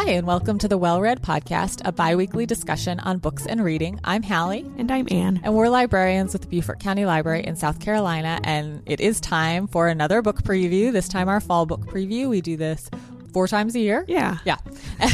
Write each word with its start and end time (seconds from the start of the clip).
Hi, 0.00 0.10
and 0.10 0.28
welcome 0.28 0.58
to 0.58 0.68
the 0.68 0.78
Well 0.78 1.00
Read 1.00 1.22
Podcast, 1.22 1.82
a 1.84 1.90
bi 1.90 2.14
weekly 2.14 2.46
discussion 2.46 3.00
on 3.00 3.18
books 3.18 3.46
and 3.46 3.64
reading. 3.64 3.98
I'm 4.04 4.22
Hallie. 4.22 4.64
And 4.78 4.92
I'm 4.92 5.08
Anne. 5.10 5.40
And 5.42 5.56
we're 5.56 5.68
librarians 5.68 6.32
with 6.32 6.42
the 6.42 6.48
Beaufort 6.48 6.78
County 6.78 7.04
Library 7.04 7.44
in 7.44 7.56
South 7.56 7.80
Carolina. 7.80 8.38
And 8.44 8.80
it 8.86 9.00
is 9.00 9.20
time 9.20 9.66
for 9.66 9.88
another 9.88 10.22
book 10.22 10.44
preview, 10.44 10.92
this 10.92 11.08
time 11.08 11.28
our 11.28 11.40
fall 11.40 11.66
book 11.66 11.80
preview. 11.80 12.28
We 12.28 12.40
do 12.40 12.56
this 12.56 12.88
four 13.32 13.48
times 13.48 13.74
a 13.74 13.80
year. 13.80 14.04
Yeah. 14.06 14.38
Yeah. 14.44 14.58
I 15.00 15.04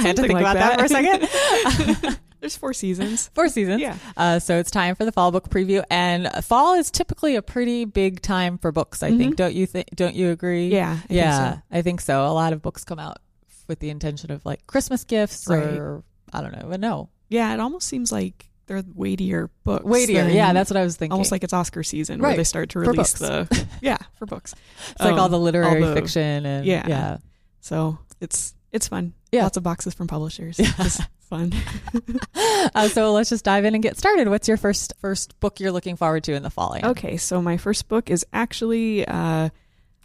had 0.00 0.16
to 0.16 0.22
think 0.22 0.32
like 0.32 0.40
about 0.40 0.54
that. 0.54 0.78
that. 0.78 0.78
for 0.78 0.84
a 0.86 1.98
second. 2.00 2.18
There's 2.40 2.56
four 2.56 2.72
seasons. 2.72 3.28
Four 3.34 3.50
seasons. 3.50 3.82
Yeah. 3.82 3.98
Uh, 4.16 4.38
so 4.38 4.56
it's 4.56 4.70
time 4.70 4.94
for 4.94 5.04
the 5.04 5.12
fall 5.12 5.32
book 5.32 5.50
preview, 5.50 5.84
and 5.90 6.30
fall 6.42 6.74
is 6.74 6.90
typically 6.90 7.36
a 7.36 7.42
pretty 7.42 7.84
big 7.84 8.22
time 8.22 8.56
for 8.56 8.72
books. 8.72 9.02
I 9.02 9.16
think. 9.16 9.36
Don't 9.36 9.54
you 9.54 9.66
think? 9.66 9.90
Don't 9.94 10.14
you 10.14 10.30
agree? 10.30 10.70
Mm-hmm. 10.70 10.76
Yeah, 10.76 10.96
think 10.96 11.10
yeah. 11.10 11.52
so. 11.54 11.60
I 11.70 11.82
think 11.82 12.00
so. 12.00 12.26
A 12.26 12.32
lot 12.32 12.54
of 12.54 12.60
books 12.60 12.84
come 12.84 12.98
out 12.98 13.18
with 13.68 13.78
the 13.80 13.90
intention 13.90 14.30
of 14.30 14.44
like 14.44 14.66
Christmas 14.66 15.04
gifts, 15.04 15.50
or 15.50 16.02
I 16.32 16.40
don't 16.40 16.52
know. 16.52 16.66
But 16.68 16.80
no, 16.80 17.08
Yeah, 17.28 17.52
it 17.54 17.60
almost 17.60 17.86
seems 17.88 18.10
like 18.12 18.48
they're 18.66 18.82
weightier 18.94 19.50
books. 19.64 19.84
weightier. 19.84 20.26
Yeah, 20.28 20.52
that's 20.52 20.70
what 20.70 20.76
I 20.78 20.84
was 20.84 20.96
thinking. 20.96 21.12
almost 21.12 21.30
like 21.32 21.44
it's 21.44 21.52
Oscar 21.52 21.82
season 21.82 22.20
Right. 22.20 22.30
where 22.30 22.36
they 22.38 22.44
start 22.44 22.70
to 22.70 22.78
release 22.78 23.12
the 23.14 23.66
yeah 23.82 23.98
for 24.18 24.26
books. 24.26 24.54
it's 24.90 25.00
like 25.00 25.18
all 25.18 25.28
the 25.28 25.38
literary 25.38 25.82
all 25.82 25.88
the- 25.90 25.94
fiction 26.00 26.46
and 26.46 26.64
yeah. 26.66 26.86
yeah. 26.88 27.16
So 27.60 27.98
it's 28.20 28.54
it's 28.72 28.88
fun. 28.88 29.12
Yeah. 29.32 29.42
lots 29.44 29.56
of 29.56 29.62
boxes 29.62 29.94
from 29.94 30.06
publishers. 30.06 30.58
It's 30.58 31.00
fun. 31.28 31.52
Uh, 32.74 32.88
so 32.88 33.12
let's 33.12 33.28
just 33.30 33.44
dive 33.44 33.64
in 33.64 33.74
and 33.74 33.82
get 33.82 33.96
started. 33.98 34.28
What's 34.28 34.48
your 34.48 34.56
first 34.56 34.94
first 34.98 35.38
book 35.38 35.60
you're 35.60 35.70
looking 35.70 35.96
forward 35.96 36.24
to 36.24 36.32
in 36.32 36.42
the 36.42 36.50
fall? 36.50 36.74
Anne? 36.74 36.86
Okay, 36.86 37.16
so 37.18 37.40
my 37.42 37.56
first 37.56 37.88
book 37.88 38.10
is 38.10 38.24
actually 38.32 39.06
uh, 39.06 39.50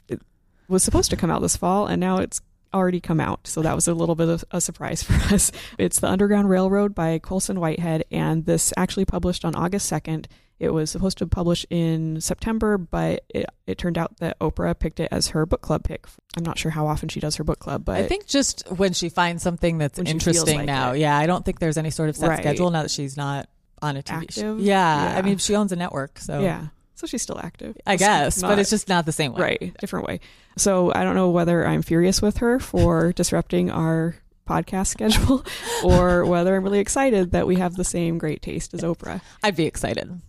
it 0.10 0.22
was 0.68 0.84
supposed 0.84 1.10
to 1.12 1.16
come 1.18 1.32
out 1.32 1.42
this 1.42 1.56
fall, 1.56 1.88
and 1.88 2.00
now 2.00 2.18
it's 2.18 2.42
already 2.74 3.00
come 3.00 3.20
out. 3.20 3.48
So 3.48 3.62
that 3.62 3.76
was 3.76 3.88
a 3.88 3.94
little 3.94 4.16
bit 4.16 4.30
of 4.30 4.44
a 4.52 4.62
surprise 4.62 5.04
for 5.04 5.14
us. 5.34 5.52
It's 5.78 6.00
The 6.00 6.08
Underground 6.10 6.50
Railroad 6.50 6.94
by 6.96 7.20
Colson 7.20 7.60
Whitehead, 7.60 8.04
and 8.12 8.46
this 8.46 8.74
actually 8.78 9.06
published 9.06 9.46
on 9.46 9.56
August 9.56 9.86
second. 9.88 10.28
It 10.60 10.74
was 10.74 10.92
supposed 10.92 11.18
to 11.20 11.26
publish 11.28 11.66
in 11.70 12.20
September, 12.20 12.78
but 12.78 13.24
it, 13.30 13.46
it 13.66 13.78
turned 13.78 13.98
out 13.98 14.18
that 14.18 14.38
Oprah 14.40 14.78
picked 14.78 15.00
it 15.00 15.08
as 15.10 15.30
her 15.30 15.46
book 15.46 15.62
club 15.62 15.86
pick. 15.86 16.06
I'm 16.36 16.44
not 16.44 16.58
sure 16.58 16.70
how 16.72 16.86
often 16.86 17.08
she 17.08 17.22
does 17.22 17.38
her 17.38 17.46
book 17.46 17.60
club, 17.60 17.86
but 17.86 17.96
I 17.96 18.06
think 18.08 18.28
just 18.28 18.68
when 18.70 18.92
she 18.92 19.08
finds 19.08 19.42
something 19.42 19.78
that's 19.78 19.98
When 19.98 20.06
she 20.06 20.12
feels 20.12 20.28
interesting 20.28 20.58
like 20.58 20.66
now. 20.66 20.92
it. 20.92 21.00
Yeah, 21.00 21.18
I 21.18 21.28
don't 21.28 21.46
think 21.46 21.60
there's 21.60 21.78
any 21.78 21.92
sort 21.92 22.10
of 22.10 22.18
set 22.18 22.28
Right. 22.28 22.40
schedule 22.40 22.72
now 22.72 22.82
that 22.82 22.92
she's 22.92 23.16
not 23.16 23.48
on 23.82 23.96
a 23.96 24.04
TV 24.04 24.30
show. 24.34 24.58
Yeah, 24.58 25.14
Yeah. 25.14 25.18
I 25.18 25.22
mean 25.22 25.38
she 25.38 25.56
owns 25.56 25.72
a 25.72 25.78
network, 25.78 26.20
so 26.20 26.42
yeah. 26.42 26.66
So 27.00 27.08
she's 27.08 27.22
still 27.22 27.40
active. 27.40 27.78
I 27.88 27.94
It's 27.94 28.04
guess, 28.04 28.42
but 28.42 28.60
it's 28.60 28.70
just 28.70 28.90
not 28.90 29.06
the 29.06 29.14
same 29.14 29.34
way. 29.34 29.42
right 29.42 29.78
different 29.80 30.06
way 30.06 30.20
so 30.58 30.92
i 30.94 31.04
don't 31.06 31.16
know 31.16 31.30
whether 31.30 31.66
i'm 31.66 31.82
furious 31.82 32.22
with 32.22 32.40
her 32.40 32.60
for 32.60 33.14
disrupting 33.22 33.72
our 33.72 34.18
podcast 34.46 34.88
schedule 34.88 35.46
or 35.86 36.26
whether 36.26 36.56
i'm 36.58 36.64
really 36.64 36.80
excited 36.80 37.32
that 37.32 37.48
we 37.48 37.56
have 37.56 37.76
the 37.76 37.86
same 37.86 38.18
great 38.18 38.42
taste 38.42 38.74
as 38.74 38.82
oprah 38.82 39.22
I'd 39.44 39.56
be 39.56 39.66
excited. 39.66 40.20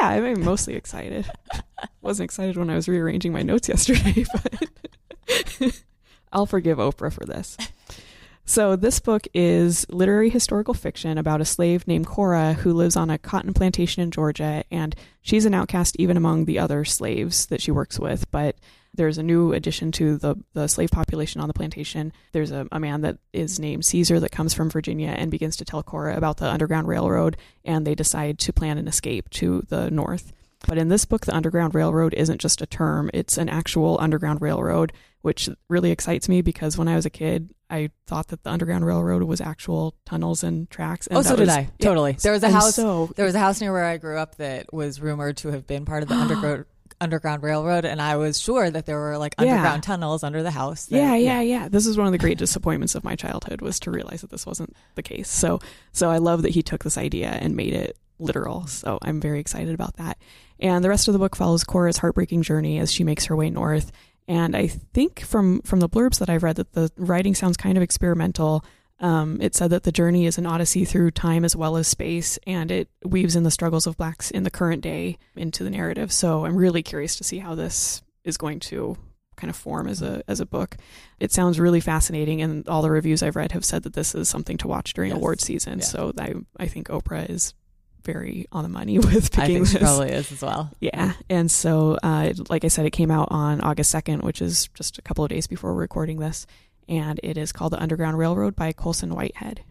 yeah 0.00 0.08
i'm 0.10 0.44
mostly 0.44 0.76
excited 0.76 1.26
wasn't 2.00 2.26
excited 2.26 2.56
when 2.56 2.70
i 2.70 2.76
was 2.76 2.86
rearranging 2.88 3.32
my 3.32 3.42
notes 3.42 3.68
yesterday 3.68 4.24
but 4.32 5.82
i'll 6.32 6.46
forgive 6.46 6.78
oprah 6.78 7.12
for 7.12 7.24
this 7.24 7.56
so 8.50 8.74
this 8.74 8.98
book 8.98 9.28
is 9.32 9.86
literary 9.90 10.28
historical 10.28 10.74
fiction 10.74 11.18
about 11.18 11.40
a 11.40 11.44
slave 11.44 11.86
named 11.86 12.08
Cora 12.08 12.54
who 12.54 12.72
lives 12.72 12.96
on 12.96 13.08
a 13.08 13.16
cotton 13.16 13.54
plantation 13.54 14.02
in 14.02 14.10
Georgia, 14.10 14.64
and 14.72 14.96
she's 15.22 15.44
an 15.44 15.54
outcast 15.54 15.94
even 16.00 16.16
among 16.16 16.46
the 16.46 16.58
other 16.58 16.84
slaves 16.84 17.46
that 17.46 17.62
she 17.62 17.70
works 17.70 17.96
with. 18.00 18.28
But 18.32 18.56
there's 18.92 19.18
a 19.18 19.22
new 19.22 19.52
addition 19.52 19.92
to 19.92 20.16
the 20.16 20.34
the 20.52 20.66
slave 20.66 20.90
population 20.90 21.40
on 21.40 21.46
the 21.46 21.54
plantation. 21.54 22.12
There's 22.32 22.50
a, 22.50 22.66
a 22.72 22.80
man 22.80 23.02
that 23.02 23.18
is 23.32 23.60
named 23.60 23.84
Caesar 23.84 24.18
that 24.18 24.32
comes 24.32 24.52
from 24.52 24.68
Virginia 24.68 25.10
and 25.10 25.30
begins 25.30 25.56
to 25.58 25.64
tell 25.64 25.84
Cora 25.84 26.16
about 26.16 26.38
the 26.38 26.50
Underground 26.50 26.88
Railroad, 26.88 27.36
and 27.64 27.86
they 27.86 27.94
decide 27.94 28.40
to 28.40 28.52
plan 28.52 28.78
an 28.78 28.88
escape 28.88 29.30
to 29.30 29.62
the 29.68 29.92
north. 29.92 30.32
But 30.66 30.78
in 30.78 30.88
this 30.88 31.04
book, 31.04 31.26
the 31.26 31.34
Underground 31.34 31.74
Railroad 31.74 32.12
isn't 32.14 32.40
just 32.40 32.60
a 32.60 32.66
term, 32.66 33.10
it's 33.14 33.38
an 33.38 33.48
actual 33.48 33.96
Underground 34.00 34.42
Railroad, 34.42 34.92
which 35.22 35.48
really 35.68 35.90
excites 35.90 36.28
me 36.28 36.42
because 36.42 36.76
when 36.76 36.86
I 36.88 36.96
was 36.96 37.06
a 37.06 37.10
kid, 37.10 37.50
I 37.70 37.90
thought 38.06 38.28
that 38.28 38.42
the 38.42 38.50
Underground 38.50 38.84
Railroad 38.84 39.22
was 39.22 39.40
actual 39.40 39.94
tunnels 40.04 40.42
and 40.42 40.68
tracks. 40.70 41.06
And 41.06 41.18
oh, 41.18 41.22
so 41.22 41.36
did 41.36 41.48
I. 41.48 41.60
yeah. 41.60 41.86
Totally. 41.86 42.12
There 42.12 42.32
was 42.32 42.42
a 42.42 42.46
And 42.46 42.54
house. 42.54 42.74
So, 42.74 43.10
there 43.16 43.24
was 43.26 43.34
a 43.34 43.38
house 43.38 43.60
near 43.60 43.72
where 43.72 43.84
I 43.84 43.96
grew 43.96 44.18
up 44.18 44.36
that 44.36 44.72
was 44.72 45.00
rumored 45.00 45.36
to 45.38 45.48
have 45.48 45.66
been 45.66 45.84
part 45.84 46.02
of 46.02 46.08
the 46.08 46.14
underground 46.16 46.64
underground 47.02 47.42
railroad, 47.42 47.86
and 47.86 48.02
I 48.02 48.16
was 48.16 48.38
sure 48.38 48.70
that 48.70 48.84
there 48.84 48.98
were 48.98 49.16
like 49.16 49.34
Yeah. 49.38 49.52
underground 49.52 49.82
tunnels 49.84 50.22
under 50.22 50.42
the 50.42 50.50
house. 50.50 50.86
that- 50.86 50.96
yeah, 50.96 51.14
yeah, 51.14 51.40
yeah. 51.40 51.68
This 51.68 51.86
is 51.86 51.96
one 51.96 52.06
of 52.06 52.12
the 52.12 52.18
great 52.18 52.36
disappointments 52.36 52.94
of 52.94 53.04
my 53.04 53.16
childhood 53.16 53.62
was 53.62 53.80
to 53.80 53.90
realize 53.90 54.20
that 54.20 54.28
this 54.30 54.44
wasn't 54.44 54.76
the 54.96 55.02
case. 55.02 55.30
So, 55.30 55.60
so 55.92 56.10
I 56.10 56.18
love 56.18 56.42
that 56.42 56.50
he 56.50 56.62
took 56.62 56.84
this 56.84 56.98
idea 56.98 57.28
and 57.28 57.56
made 57.56 57.72
it 57.72 57.96
literal. 58.18 58.66
So 58.66 58.98
I'm 59.00 59.18
very 59.18 59.40
excited 59.40 59.72
about 59.74 59.96
that. 59.96 60.18
And 60.60 60.84
the 60.84 60.88
rest 60.88 61.08
of 61.08 61.12
the 61.12 61.18
book 61.18 61.34
follows 61.36 61.64
Cora's 61.64 61.98
heartbreaking 61.98 62.42
journey 62.42 62.78
as 62.78 62.92
she 62.92 63.02
makes 63.04 63.24
her 63.26 63.36
way 63.36 63.50
north. 63.50 63.90
And 64.28 64.54
I 64.56 64.66
think 64.68 65.20
from 65.20 65.60
from 65.62 65.80
the 65.80 65.88
blurbs 65.88 66.18
that 66.20 66.30
I've 66.30 66.42
read 66.42 66.56
that 66.56 66.72
the 66.72 66.90
writing 66.96 67.34
sounds 67.34 67.56
kind 67.56 67.76
of 67.76 67.82
experimental. 67.82 68.64
Um, 69.00 69.40
it 69.40 69.54
said 69.54 69.70
that 69.70 69.84
the 69.84 69.92
journey 69.92 70.26
is 70.26 70.36
an 70.36 70.44
odyssey 70.44 70.84
through 70.84 71.12
time 71.12 71.42
as 71.42 71.56
well 71.56 71.78
as 71.78 71.88
space, 71.88 72.38
and 72.46 72.70
it 72.70 72.90
weaves 73.02 73.34
in 73.34 73.44
the 73.44 73.50
struggles 73.50 73.86
of 73.86 73.96
blacks 73.96 74.30
in 74.30 74.42
the 74.42 74.50
current 74.50 74.82
day 74.82 75.16
into 75.34 75.64
the 75.64 75.70
narrative. 75.70 76.12
So 76.12 76.44
I'm 76.44 76.54
really 76.54 76.82
curious 76.82 77.16
to 77.16 77.24
see 77.24 77.38
how 77.38 77.54
this 77.54 78.02
is 78.24 78.36
going 78.36 78.60
to 78.60 78.98
kind 79.36 79.48
of 79.48 79.56
form 79.56 79.88
as 79.88 80.02
a 80.02 80.22
as 80.28 80.38
a 80.40 80.44
book. 80.46 80.76
It 81.18 81.32
sounds 81.32 81.58
really 81.58 81.80
fascinating, 81.80 82.42
and 82.42 82.68
all 82.68 82.82
the 82.82 82.90
reviews 82.90 83.22
I've 83.22 83.36
read 83.36 83.52
have 83.52 83.64
said 83.64 83.84
that 83.84 83.94
this 83.94 84.14
is 84.14 84.28
something 84.28 84.58
to 84.58 84.68
watch 84.68 84.92
during 84.92 85.10
Yes. 85.12 85.16
award 85.16 85.40
season. 85.40 85.78
Yeah. 85.78 85.84
So 85.86 86.12
I 86.18 86.34
I 86.58 86.66
think 86.66 86.88
Oprah 86.88 87.28
is 87.30 87.54
very 88.04 88.46
on 88.52 88.62
the 88.62 88.68
money 88.68 88.98
with 88.98 89.30
picking 89.32 89.42
I 89.42 89.46
think 89.46 89.66
she 89.66 89.72
this. 89.74 89.82
probably 89.82 90.10
is 90.10 90.32
as 90.32 90.42
well. 90.42 90.70
Yeah, 90.80 91.12
and 91.28 91.50
so 91.50 91.98
uh, 92.02 92.32
like 92.48 92.64
I 92.64 92.68
said, 92.68 92.86
it 92.86 92.90
came 92.90 93.10
out 93.10 93.28
on 93.30 93.60
August 93.60 93.90
second, 93.90 94.22
which 94.22 94.40
is 94.42 94.68
just 94.74 94.98
a 94.98 95.02
couple 95.02 95.24
of 95.24 95.30
days 95.30 95.46
before 95.46 95.74
recording 95.74 96.18
this, 96.18 96.46
and 96.88 97.20
it 97.22 97.36
is 97.36 97.52
called 97.52 97.72
The 97.72 97.82
Underground 97.82 98.18
Railroad 98.18 98.56
by 98.56 98.72
Colson 98.72 99.14
Whitehead. 99.14 99.62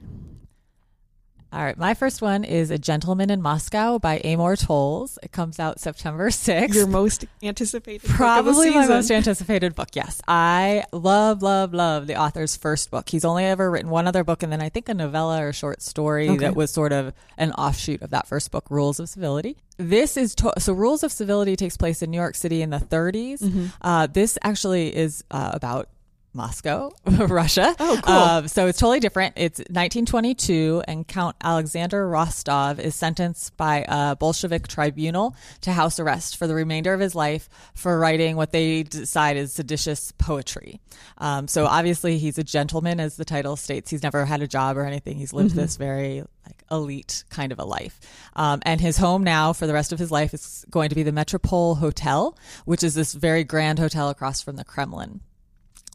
All 1.52 1.64
right, 1.64 1.76
my 1.80 1.96
first 1.96 2.22
one 2.22 2.44
is 2.44 2.70
A 2.70 2.78
Gentleman 2.78 3.32
in 3.32 3.42
Moscow 3.42 3.98
by 3.98 4.22
Amor 4.24 4.56
Towles. 4.56 5.18
It 5.24 5.32
comes 5.32 5.60
out 5.60 5.80
September 5.80 6.30
6th. 6.30 6.76
Your 6.76 6.86
most 6.86 7.26
anticipated, 7.42 8.02
book 8.04 8.10
of 8.12 8.12
the 8.12 8.18
Probably 8.18 8.70
my 8.70 8.86
most 8.86 9.10
anticipated 9.10 9.74
book. 9.74 9.90
Yes, 9.94 10.22
I 10.28 10.84
love, 10.92 11.42
love, 11.42 11.74
love 11.74 12.06
the 12.06 12.18
author's 12.18 12.56
first 12.56 12.92
book. 12.92 13.10
He's 13.10 13.26
only 13.26 13.46
ever 13.46 13.72
written 13.72 13.90
one 13.90 14.06
other 14.08 14.24
book, 14.24 14.44
and 14.44 14.52
then 14.54 14.62
I 14.62 14.70
think 14.70 14.90
a 14.90 14.94
novella 14.94 15.44
or 15.44 15.52
short 15.52 15.82
story 15.82 16.30
Okay. 16.30 16.38
that 16.38 16.56
was 16.56 16.70
sort 16.70 16.94
of 16.94 17.14
an 17.40 17.52
offshoot 17.54 18.04
of 18.04 18.12
that 18.12 18.28
first 18.28 18.52
book, 18.52 18.66
Rules 18.70 19.00
of 19.00 19.10
Civility. 19.10 19.58
This 19.78 20.18
is 20.18 20.36
to- 20.36 20.54
so 20.60 20.74
Rules 20.74 21.04
of 21.04 21.12
Civility 21.12 21.56
takes 21.56 21.78
place 21.78 22.04
in 22.04 22.12
New 22.12 22.18
York 22.18 22.36
City 22.36 22.62
in 22.62 22.70
the 22.70 22.78
30s. 22.78 23.40
Mm-hmm. 23.42 23.66
Uh, 23.82 24.06
this 24.06 24.38
actually 24.44 24.96
is 24.96 25.24
uh, 25.32 25.50
about 25.54 25.90
Moscow, 26.40 26.94
Russia. 27.06 27.76
Oh, 27.78 28.00
cool. 28.02 28.16
Um, 28.16 28.48
so 28.48 28.68
it's 28.68 28.80
totally 28.80 29.02
different. 29.02 29.34
It's 29.36 29.60
1922, 29.60 30.84
and 30.88 31.06
Count 31.06 31.36
Alexander 31.44 32.08
Rostov 32.08 32.80
is 32.80 32.96
sentenced 32.96 33.58
by 33.58 33.84
a 33.86 34.16
Bolshevik 34.16 34.70
tribunal 34.70 35.36
to 35.60 35.74
house 35.74 36.00
arrest 36.00 36.38
for 36.38 36.48
the 36.48 36.56
remainder 36.56 36.94
of 36.94 37.02
his 37.02 37.14
life 37.14 37.50
for 37.74 38.00
writing 38.00 38.38
what 38.38 38.54
they 38.54 38.84
decide 38.84 39.36
is 39.36 39.52
seditious 39.52 40.14
poetry. 40.14 40.80
Um, 41.18 41.50
so 41.50 41.66
obviously, 41.66 42.18
he's 42.18 42.38
a 42.38 42.44
gentleman, 42.44 43.02
as 43.02 43.18
the 43.18 43.26
title 43.26 43.58
states. 43.58 43.92
He's 43.92 44.02
never 44.02 44.24
had 44.24 44.42
a 44.42 44.48
job 44.48 44.78
or 44.78 44.86
anything. 44.86 45.18
He's 45.18 45.34
lived 45.34 45.56
this 45.56 45.76
very 45.76 46.22
like 46.46 46.64
elite 46.72 47.26
kind 47.30 47.52
of 47.52 47.60
a 47.60 47.66
life. 47.66 48.00
Um, 48.38 48.62
and 48.64 48.80
his 48.80 48.96
home 48.96 49.26
now 49.26 49.52
for 49.52 49.68
the 49.68 49.74
rest 49.74 49.92
of 49.92 50.00
his 50.00 50.10
life 50.10 50.34
is 50.34 50.66
going 50.70 50.88
to 50.88 50.96
be 50.96 51.04
the 51.04 51.12
Metropole 51.12 51.76
Hotel, 51.76 52.38
which 52.64 52.82
is 52.82 52.96
this 52.96 53.14
very 53.14 53.44
grand 53.44 53.78
hotel 53.78 54.08
across 54.08 54.42
from 54.42 54.56
the 54.56 54.64
Kremlin. 54.64 55.20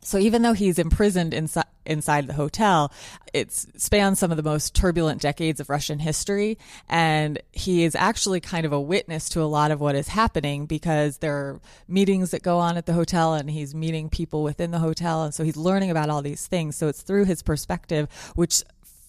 So 0.04 0.18
even 0.18 0.42
though 0.42 0.52
he's 0.52 0.78
imprisoned 0.78 1.34
inside 1.34 1.64
inside 1.86 2.26
the 2.26 2.32
hotel, 2.32 2.90
it 3.32 3.52
spans 3.52 4.18
some 4.18 4.30
of 4.30 4.36
the 4.36 4.42
most 4.42 4.74
turbulent 4.74 5.20
decades 5.20 5.60
of 5.60 5.68
Russian 5.68 5.98
history, 5.98 6.56
and 6.88 7.38
he 7.52 7.84
is 7.84 7.94
actually 7.94 8.40
kind 8.40 8.64
of 8.64 8.72
a 8.72 8.80
witness 8.80 9.28
to 9.30 9.42
a 9.42 9.44
lot 9.44 9.70
of 9.70 9.80
what 9.80 9.94
is 9.94 10.08
happening 10.08 10.66
because 10.66 11.18
there 11.18 11.36
are 11.36 11.60
meetings 11.86 12.30
that 12.30 12.42
go 12.42 12.58
on 12.58 12.76
at 12.76 12.86
the 12.86 12.92
hotel, 12.92 13.34
and 13.34 13.50
he's 13.50 13.74
meeting 13.74 14.08
people 14.08 14.42
within 14.42 14.70
the 14.70 14.78
hotel, 14.78 15.24
and 15.24 15.34
so 15.34 15.44
he's 15.44 15.56
learning 15.56 15.90
about 15.90 16.08
all 16.08 16.22
these 16.22 16.46
things. 16.46 16.76
So 16.76 16.88
it's 16.88 17.02
through 17.02 17.26
his 17.26 17.42
perspective, 17.42 18.08
which 18.34 18.62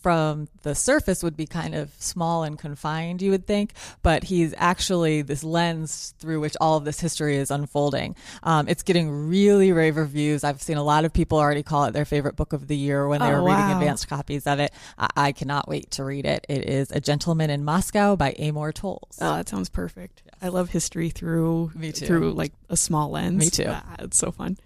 from 0.06 0.48
the 0.62 0.76
surface 0.76 1.24
would 1.24 1.36
be 1.36 1.48
kind 1.48 1.74
of 1.74 1.90
small 1.98 2.44
and 2.44 2.60
confined, 2.60 3.24
you 3.24 3.32
would 3.32 3.48
think, 3.48 3.74
but 4.04 4.24
he's 4.26 4.54
actually 4.56 5.24
this 5.24 5.44
lens 5.44 6.14
through 6.20 6.40
which 6.40 6.56
all 6.62 6.78
of 6.78 6.86
this 6.86 7.00
history 7.00 7.38
is 7.38 7.50
unfolding. 7.50 8.16
Um, 8.44 8.68
it's 8.68 8.84
getting 8.84 9.10
really 9.28 9.72
rave 9.72 9.98
reviews. 9.98 10.44
I've 10.44 10.62
seen 10.62 10.78
a 10.78 10.84
lot 10.84 11.06
of 11.06 11.12
people 11.14 11.40
already 11.40 11.64
call 11.64 11.86
it 11.86 11.94
their 11.94 12.06
favorite 12.06 12.36
book 12.36 12.54
of 12.54 12.68
the 12.68 12.78
year 12.78 13.08
when 13.08 13.20
they 13.20 13.26
Oh, 13.34 13.42
were 13.42 13.50
reading 13.50 13.72
advanced 13.72 14.08
copies 14.08 14.46
of 14.46 14.60
it. 14.60 14.72
I-, 15.00 15.10
I 15.18 15.32
cannot 15.32 15.68
wait 15.68 15.90
to 15.92 16.04
read 16.04 16.26
it. 16.28 16.46
It 16.48 16.70
is 16.70 16.92
A 16.92 17.02
Gentleman 17.02 17.50
in 17.50 17.66
Moscow 17.66 18.16
by 18.16 18.36
Amor 18.38 18.72
Towles. 18.74 19.18
Oh, 19.20 19.38
that 19.38 19.50
sounds 19.50 19.70
perfect. 19.70 20.22
I 20.40 20.50
love 20.50 20.70
history 20.70 21.10
through 21.10 21.72
Me 21.74 21.92
too. 21.92 22.06
through 22.06 22.34
like 22.34 22.54
a 22.70 22.78
small 22.78 23.10
lens. 23.10 23.40
Me 23.40 23.50
too. 23.50 23.66
Ah, 23.70 23.96
it's 23.98 24.20
so 24.20 24.30
fun. 24.32 24.58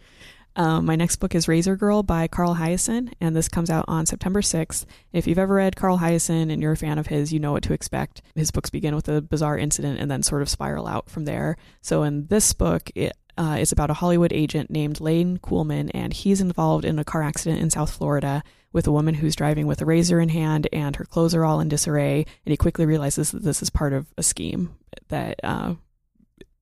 Um, 0.56 0.86
my 0.86 0.96
next 0.96 1.18
book 1.18 1.36
is 1.36 1.48
Razor 1.48 1.76
Girl 1.76 2.04
by 2.04 2.28
Carl 2.28 2.56
Hiaasen, 2.56 3.14
and 3.22 3.36
this 3.36 3.48
comes 3.48 3.70
out 3.70 3.86
on 3.88 4.06
September 4.06 4.42
6th. 4.42 4.86
If 5.14 5.28
you've 5.28 5.40
ever 5.40 5.56
read 5.56 5.76
Carl 5.76 6.00
Hiaasen 6.00 6.52
and 6.52 6.62
you're 6.62 6.74
a 6.74 6.78
fan 6.78 6.98
of 6.98 7.08
his, 7.08 7.32
you 7.32 7.40
know 7.40 7.54
what 7.54 7.64
to 7.64 7.74
expect. 7.74 8.22
His 8.36 8.52
books 8.52 8.70
begin 8.70 8.96
with 8.96 9.08
a 9.08 9.22
bizarre 9.22 9.58
incident 9.58 10.00
and 10.00 10.10
then 10.10 10.24
sort 10.24 10.42
of 10.42 10.50
spiral 10.50 10.88
out 10.88 11.10
from 11.10 11.26
there. 11.26 11.56
So 11.82 12.04
in 12.04 12.28
this 12.28 12.54
book, 12.54 12.92
it 12.96 13.14
uh, 13.38 13.58
is 13.60 13.72
about 13.72 13.90
a 13.90 13.96
Hollywood 13.96 14.34
agent 14.34 14.70
named 14.70 15.00
Lane 15.00 15.38
Coolman, 15.38 15.92
and 15.94 16.12
he's 16.12 16.42
involved 16.42 16.84
in 16.84 17.00
a 17.00 17.06
car 17.06 17.24
accident 17.24 17.62
in 17.62 17.70
South 17.70 17.92
Florida 17.92 18.44
with 18.74 18.86
a 18.86 18.92
woman 18.92 19.16
who's 19.16 19.36
driving 19.36 19.66
with 19.66 19.82
a 19.82 19.86
razor 19.86 20.20
in 20.20 20.30
hand, 20.30 20.68
and 20.74 20.98
her 20.98 21.06
clothes 21.06 21.34
are 21.34 21.46
all 21.46 21.62
in 21.62 21.70
disarray. 21.70 22.26
And 22.46 22.52
he 22.52 22.58
quickly 22.58 22.86
realizes 22.86 23.32
that 23.32 23.44
this 23.44 23.62
is 23.62 23.70
part 23.70 23.94
of 23.94 24.08
a 24.18 24.24
scheme 24.24 24.76
that, 25.08 25.40
uh, 25.42 25.76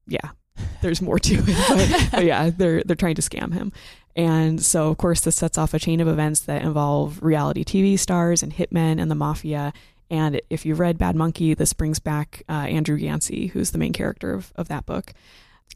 yeah, 0.07 0.29
there's 0.81 1.01
more 1.01 1.19
to 1.19 1.35
it, 1.35 1.67
but, 1.67 2.11
but 2.11 2.25
yeah, 2.25 2.49
they're 2.49 2.83
they're 2.83 2.95
trying 2.95 3.15
to 3.15 3.21
scam 3.21 3.53
him. 3.53 3.71
And 4.15 4.63
so, 4.63 4.89
of 4.89 4.97
course, 4.97 5.21
this 5.21 5.35
sets 5.35 5.57
off 5.59 5.75
a 5.75 5.79
chain 5.79 6.01
of 6.01 6.07
events 6.07 6.41
that 6.41 6.63
involve 6.63 7.21
reality 7.21 7.63
TV 7.63 7.99
stars 7.99 8.41
and 8.41 8.51
hitmen 8.51 8.99
and 8.99 9.11
the 9.11 9.15
mafia. 9.15 9.73
And 10.09 10.41
if 10.49 10.65
you've 10.65 10.79
read 10.79 10.97
Bad 10.97 11.15
Monkey, 11.15 11.53
this 11.53 11.73
brings 11.73 11.99
back 11.99 12.41
uh, 12.49 12.53
Andrew 12.53 12.95
Yancy, 12.95 13.47
who's 13.47 13.71
the 13.71 13.77
main 13.77 13.93
character 13.93 14.33
of, 14.33 14.51
of 14.55 14.69
that 14.69 14.87
book. 14.87 15.13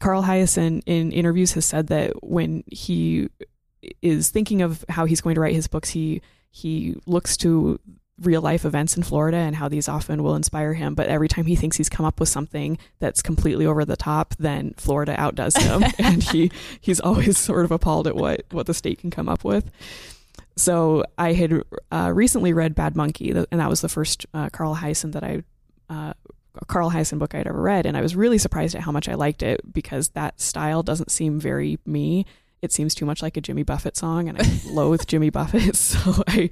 Carl 0.00 0.24
Hiaasen 0.24 0.82
in 0.86 1.12
interviews 1.12 1.52
has 1.52 1.64
said 1.64 1.86
that 1.88 2.24
when 2.24 2.64
he 2.66 3.28
is 4.00 4.30
thinking 4.30 4.62
of 4.62 4.84
how 4.88 5.04
he's 5.04 5.20
going 5.20 5.34
to 5.36 5.40
write 5.40 5.54
his 5.54 5.68
books, 5.68 5.90
he 5.90 6.20
he 6.50 6.96
looks 7.06 7.36
to 7.38 7.78
real 8.22 8.40
life 8.40 8.64
events 8.64 8.96
in 8.96 9.02
Florida 9.02 9.36
and 9.36 9.56
how 9.56 9.68
these 9.68 9.88
often 9.88 10.22
will 10.22 10.34
inspire 10.34 10.74
him. 10.74 10.94
But 10.94 11.08
every 11.08 11.28
time 11.28 11.46
he 11.46 11.56
thinks 11.56 11.76
he's 11.76 11.88
come 11.88 12.06
up 12.06 12.20
with 12.20 12.28
something 12.28 12.78
that's 12.98 13.22
completely 13.22 13.66
over 13.66 13.84
the 13.84 13.96
top, 13.96 14.34
then 14.38 14.74
Florida 14.76 15.14
outdoes 15.20 15.56
him, 15.56 15.84
and 15.98 16.22
he 16.22 16.50
he's 16.80 17.00
always 17.00 17.38
sort 17.38 17.64
of 17.64 17.70
appalled 17.70 18.06
at 18.06 18.16
what 18.16 18.44
what 18.50 18.66
the 18.66 18.74
state 18.74 18.98
can 18.98 19.10
come 19.10 19.28
up 19.28 19.44
with. 19.44 19.70
So 20.56 21.04
I 21.16 21.32
had 21.32 21.62
uh, 21.90 22.12
recently 22.14 22.52
read 22.52 22.74
Bad 22.74 22.94
Monkey, 22.96 23.30
and 23.30 23.60
that 23.60 23.68
was 23.68 23.80
the 23.80 23.88
first 23.88 24.26
uh, 24.34 24.50
Carl 24.50 24.76
Hiaasen 24.76 25.12
that 25.12 25.24
I. 25.24 25.42
Uh, 25.88 26.12
Carl 26.66 26.90
Hiaasen 26.90 27.18
book 27.18 27.34
I'd 27.34 27.46
ever 27.46 27.60
read, 27.60 27.86
and 27.86 27.96
I 27.96 28.02
was 28.02 28.14
really 28.14 28.36
surprised 28.36 28.74
at 28.74 28.82
how 28.82 28.92
much 28.92 29.08
I 29.08 29.14
liked 29.14 29.42
it 29.42 29.72
because 29.72 30.08
that 30.10 30.38
style 30.38 30.82
doesn't 30.82 31.10
seem 31.10 31.40
very 31.40 31.78
me. 31.86 32.26
It 32.60 32.72
seems 32.72 32.94
too 32.94 33.06
much 33.06 33.22
like 33.22 33.38
a 33.38 33.40
Jimmy 33.40 33.62
Buffett 33.62 33.96
song, 33.96 34.28
and 34.28 34.38
I 34.38 34.44
loathe 34.66 35.06
Jimmy 35.06 35.30
Buffett. 35.30 35.76
So 35.76 36.22
I 36.28 36.50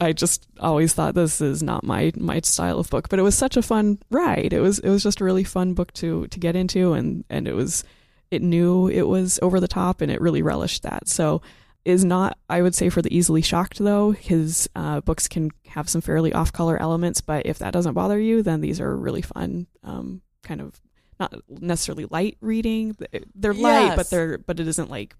I 0.00 0.12
just 0.12 0.46
always 0.58 0.92
thought 0.92 1.14
this 1.14 1.40
is 1.40 1.62
not 1.62 1.84
my 1.84 2.12
my 2.16 2.40
style 2.40 2.78
of 2.78 2.90
book, 2.90 3.08
but 3.08 3.18
it 3.18 3.22
was 3.22 3.36
such 3.36 3.56
a 3.56 3.62
fun 3.62 3.98
ride. 4.10 4.52
It 4.52 4.60
was 4.60 4.78
it 4.80 4.88
was 4.90 5.02
just 5.02 5.20
a 5.20 5.24
really 5.24 5.44
fun 5.44 5.74
book 5.74 5.92
to 5.94 6.26
to 6.28 6.38
get 6.38 6.56
into, 6.56 6.92
and 6.92 7.24
and 7.30 7.46
it 7.48 7.54
was 7.54 7.84
it 8.30 8.42
knew 8.42 8.88
it 8.88 9.08
was 9.08 9.38
over 9.42 9.58
the 9.60 9.68
top, 9.68 10.00
and 10.00 10.10
it 10.10 10.20
really 10.20 10.42
relished 10.42 10.82
that. 10.82 11.08
So 11.08 11.42
is 11.84 12.04
not 12.04 12.36
I 12.48 12.60
would 12.62 12.74
say 12.74 12.90
for 12.90 13.00
the 13.02 13.16
easily 13.16 13.40
shocked 13.42 13.78
though. 13.78 14.10
His 14.10 14.68
uh, 14.76 15.00
books 15.00 15.26
can 15.28 15.50
have 15.68 15.88
some 15.88 16.00
fairly 16.02 16.32
off 16.32 16.52
color 16.52 16.76
elements, 16.80 17.20
but 17.20 17.46
if 17.46 17.58
that 17.58 17.72
doesn't 17.72 17.94
bother 17.94 18.18
you, 18.20 18.42
then 18.42 18.60
these 18.60 18.80
are 18.80 18.94
really 18.96 19.22
fun. 19.22 19.66
Um, 19.82 20.20
kind 20.42 20.60
of 20.60 20.80
not 21.18 21.34
necessarily 21.48 22.06
light 22.10 22.36
reading. 22.40 22.96
They're 23.34 23.52
light, 23.54 23.86
Yes. 23.86 23.96
but 23.96 24.10
they're 24.10 24.38
but 24.38 24.60
it 24.60 24.68
isn't 24.68 24.90
like 24.90 25.14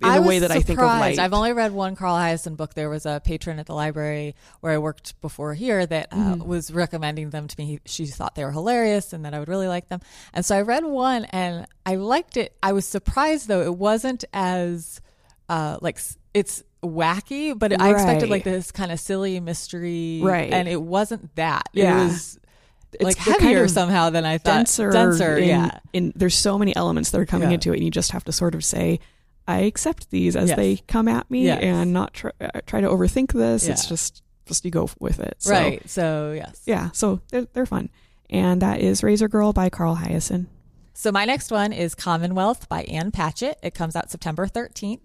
in 0.00 0.08
I 0.08 0.18
the 0.20 0.26
way 0.28 0.38
that 0.40 0.50
I 0.50 0.56
think 0.56 0.78
of 0.78 0.84
surprised. 0.84 1.16
light. 1.16 1.24
I've 1.24 1.32
only 1.32 1.52
read 1.52 1.72
one 1.72 1.96
Carl 1.96 2.16
Hiaasen 2.16 2.56
book. 2.56 2.74
There 2.74 2.90
was 2.90 3.06
a 3.06 3.20
patron 3.24 3.58
at 3.58 3.64
the 3.66 3.74
library 3.74 4.34
where 4.60 4.72
I 4.72 4.78
worked 4.78 5.18
before 5.22 5.54
here 5.54 5.86
that 5.86 6.08
uh, 6.12 6.16
Mhm. 6.16 6.46
was 6.46 6.70
recommending 6.70 7.30
them 7.30 7.48
to 7.48 7.54
me. 7.58 7.80
She 7.86 8.04
thought 8.06 8.34
they 8.34 8.44
were 8.44 8.52
hilarious 8.52 9.12
and 9.14 9.24
that 9.24 9.32
I 9.32 9.38
would 9.38 9.48
really 9.48 9.68
like 9.68 9.88
them. 9.88 10.00
And 10.34 10.44
so 10.44 10.54
I 10.56 10.60
read 10.62 10.84
one 10.84 11.24
and 11.26 11.66
I 11.86 11.94
liked 11.96 12.36
it. 12.36 12.54
I 12.62 12.72
was 12.72 12.86
surprised 12.86 13.48
though 13.48 13.62
it 13.62 13.74
wasn't 13.76 14.24
as 14.34 15.00
uh, 15.48 15.78
like 15.80 15.98
it's 16.34 16.62
wacky, 16.84 17.58
but 17.58 17.80
I 17.80 17.90
expected 17.92 18.28
like 18.28 18.44
this 18.44 18.70
kind 18.72 18.92
of 18.92 19.00
silly 19.00 19.40
mystery, 19.40 20.20
Right. 20.22 20.52
And 20.52 20.68
it 20.68 20.80
wasn't 20.82 21.34
that. 21.36 21.62
Yeah. 21.72 22.02
It 22.02 22.04
was 22.04 22.38
It's 22.92 23.02
like 23.04 23.16
the 23.16 23.30
kind 23.30 23.42
heavier 23.42 23.64
of 23.64 23.70
somehow 23.70 24.10
than 24.10 24.24
I 24.26 24.36
thought. 24.38 24.56
denser, 24.56 24.90
denser, 24.90 25.38
in, 25.38 25.48
yeah. 25.48 25.78
in 25.94 26.12
there's 26.14 26.36
so 26.36 26.58
many 26.58 26.76
elements 26.76 27.10
that 27.12 27.20
are 27.20 27.26
coming 27.26 27.48
Yeah. 27.50 27.54
into 27.54 27.72
it 27.72 27.76
and 27.76 27.84
you 27.84 27.90
just 27.90 28.12
have 28.12 28.24
to 28.24 28.32
sort 28.32 28.54
of 28.54 28.62
say 28.64 29.00
i 29.48 29.60
accept 29.60 30.10
these 30.10 30.36
as 30.36 30.48
Yes. 30.50 30.56
they 30.56 30.76
come 30.88 31.08
at 31.08 31.30
me 31.30 31.44
Yes. 31.44 31.62
and 31.62 31.92
not 31.92 32.14
try, 32.14 32.30
uh, 32.40 32.60
try 32.66 32.80
to 32.80 32.88
overthink 32.88 33.32
this 33.32 33.68
it's 33.68 33.86
just 33.86 34.22
just 34.46 34.64
you 34.64 34.70
go 34.70 34.88
with 35.00 35.18
it 35.20 35.34
so, 35.38 35.50
right. 35.52 35.88
So 35.90 36.32
yes. 36.36 36.62
yeah 36.66 36.90
so 36.92 37.20
they're, 37.30 37.46
they're 37.52 37.66
fun 37.66 37.90
and 38.30 38.62
that 38.62 38.80
is 38.80 39.02
razor 39.02 39.28
girl 39.28 39.52
by 39.52 39.68
carl 39.70 39.96
hiaasen 39.96 40.46
So 40.98 41.12
my 41.12 41.26
next 41.26 41.50
one 41.50 41.74
is 41.74 41.94
Commonwealth 41.94 42.70
by 42.70 42.84
Ann 42.84 43.10
Patchett. 43.10 43.58
It 43.62 43.74
comes 43.74 43.96
out 43.96 44.10
September 44.10 44.46
13th. 44.46 45.00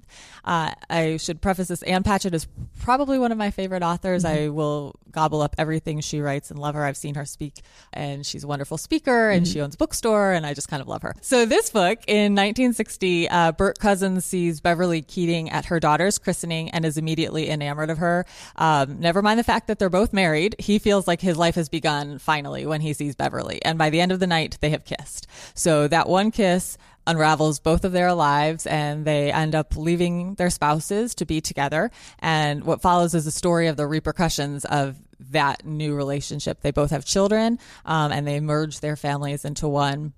Uh, 0.46 0.72
I 0.90 1.18
should 1.18 1.42
preface 1.42 1.68
this. 1.68 1.84
Ann 1.84 2.04
Patchett 2.04 2.34
is 2.34 2.48
probably 2.80 3.20
one 3.20 3.34
of 3.34 3.38
my 3.38 3.52
favorite 3.52 3.84
authors. 3.84 4.24
I 4.24 4.48
will 4.48 4.96
gobble 5.12 5.42
up 5.42 5.54
everything 5.58 6.00
she 6.00 6.22
writes 6.22 6.50
and 6.50 6.58
love 6.58 6.76
her. 6.76 6.86
I've 6.86 6.96
seen 6.96 7.16
her 7.16 7.26
speak 7.26 7.56
and 7.92 8.26
she's 8.26 8.46
a 8.46 8.48
wonderful 8.48 8.78
speaker 8.78 9.30
and 9.30 9.46
she 9.46 9.60
owns 9.60 9.76
a 9.76 9.78
bookstore 9.78 10.32
and 10.32 10.46
I 10.46 10.54
just 10.54 10.70
kind 10.70 10.82
of 10.82 10.88
love 10.88 11.02
her. 11.02 11.14
So 11.20 11.46
this 11.46 11.70
book 11.70 12.00
in 12.08 12.36
1960, 12.36 13.28
uh, 13.28 13.52
Bert 13.52 13.78
Cousins 13.78 14.24
sees 14.24 14.62
Beverly 14.62 15.02
Keating 15.02 15.50
at 15.50 15.66
her 15.66 15.82
daughter's 15.82 16.18
christening 16.18 16.70
and 16.70 16.86
is 16.86 16.98
immediately 16.98 17.50
enamored 17.50 17.90
of 17.90 17.98
her. 17.98 18.26
Um, 18.56 19.02
never 19.02 19.22
mind 19.22 19.40
the 19.40 19.44
fact 19.44 19.68
that 19.68 19.78
they're 19.78 19.90
both 19.90 20.14
married. 20.14 20.56
He 20.58 20.80
feels 20.80 21.06
like 21.06 21.20
his 21.20 21.38
life 21.38 21.56
has 21.56 21.68
begun 21.68 22.18
finally 22.18 22.66
when 22.66 22.80
he 22.80 22.94
sees 22.94 23.14
Beverly. 23.14 23.60
And 23.66 23.78
by 23.78 23.90
the 23.90 24.00
end 24.00 24.14
of 24.14 24.22
the 24.22 24.28
night, 24.28 24.58
they 24.62 24.70
have 24.70 24.86
kissed. 24.86 25.28
So 25.54 25.81
that 25.88 26.10
one 26.10 26.32
kiss 26.32 26.78
unravels 27.08 27.60
both 27.60 27.84
of 27.84 27.92
their 27.92 28.14
lives 28.14 28.68
and 28.68 29.06
they 29.06 29.32
end 29.32 29.56
up 29.56 29.76
leaving 29.76 30.36
their 30.36 30.50
spouses 30.50 31.16
to 31.16 31.26
be 31.26 31.42
together. 31.42 31.92
And 32.20 32.64
what 32.64 32.82
follows 32.82 33.16
is 33.16 33.26
a 33.26 33.32
story 33.32 33.68
of 33.68 33.78
the 33.78 33.88
repercussions 33.88 34.66
of 34.66 34.98
that 35.32 35.66
new 35.66 35.96
relationship. 35.96 36.62
They 36.62 36.72
both 36.72 36.92
have 36.92 37.06
children 37.06 37.60
um, 37.86 38.12
and 38.12 38.28
they 38.28 38.40
merge 38.40 38.80
their 38.80 38.96
families 38.96 39.46
into 39.46 39.68
one. 39.68 40.14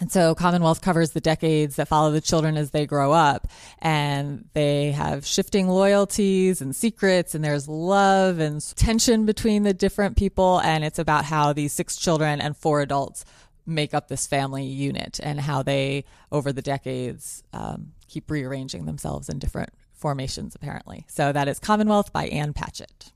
And 0.00 0.10
so 0.10 0.34
Commonwealth 0.34 0.80
covers 0.80 1.10
the 1.10 1.20
decades 1.20 1.76
that 1.76 1.86
follow 1.86 2.12
the 2.12 2.20
children 2.20 2.56
as 2.56 2.70
they 2.70 2.86
grow 2.86 3.12
up. 3.12 3.46
And 3.78 4.48
they 4.54 4.92
have 4.92 5.26
shifting 5.26 5.68
loyalties 5.68 6.62
and 6.62 6.74
secrets, 6.74 7.34
and 7.34 7.44
there's 7.44 7.68
love 7.68 8.38
and 8.38 8.64
tension 8.74 9.26
between 9.26 9.64
the 9.64 9.74
different 9.74 10.16
people. 10.16 10.60
And 10.60 10.82
it's 10.82 10.98
about 10.98 11.26
how 11.26 11.52
these 11.52 11.74
six 11.74 11.96
children 11.96 12.40
and 12.40 12.56
four 12.56 12.80
adults 12.80 13.24
make 13.66 13.94
up 13.94 14.08
this 14.08 14.26
family 14.26 14.64
unit 14.64 15.20
and 15.22 15.40
how 15.40 15.62
they, 15.62 16.04
over 16.30 16.52
the 16.52 16.62
decades, 16.62 17.42
um, 17.52 17.92
keep 18.08 18.30
rearranging 18.30 18.86
themselves 18.86 19.28
in 19.28 19.38
different 19.38 19.70
formations, 19.92 20.54
apparently. 20.54 21.04
So 21.08 21.32
that 21.32 21.46
is 21.48 21.58
Commonwealth 21.58 22.12
by 22.12 22.26
Ann 22.26 22.52
Patchett. 22.52 23.12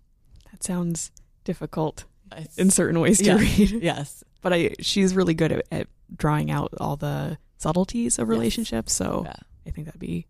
that 0.52 0.62
sounds 0.62 1.10
difficult 1.44 2.04
It's- 2.32 2.56
in 2.58 2.70
certain 2.70 3.00
ways 3.00 3.18
to 3.18 3.24
yes, 3.24 3.40
read 3.58 3.70
yes. 3.82 4.24
but 4.42 4.52
i 4.52 4.74
she's 4.80 5.14
really 5.14 5.34
good 5.34 5.52
at, 5.52 5.64
at 5.70 5.86
drawing 6.16 6.50
out 6.50 6.72
all 6.80 6.96
the 6.96 7.38
subtleties 7.58 8.18
of 8.18 8.26
Yes. 8.26 8.30
relationships 8.30 8.92
so 8.92 9.22
Yeah. 9.26 9.36
i 9.66 9.70
think 9.70 9.86
that'd 9.86 10.00
be 10.00 10.26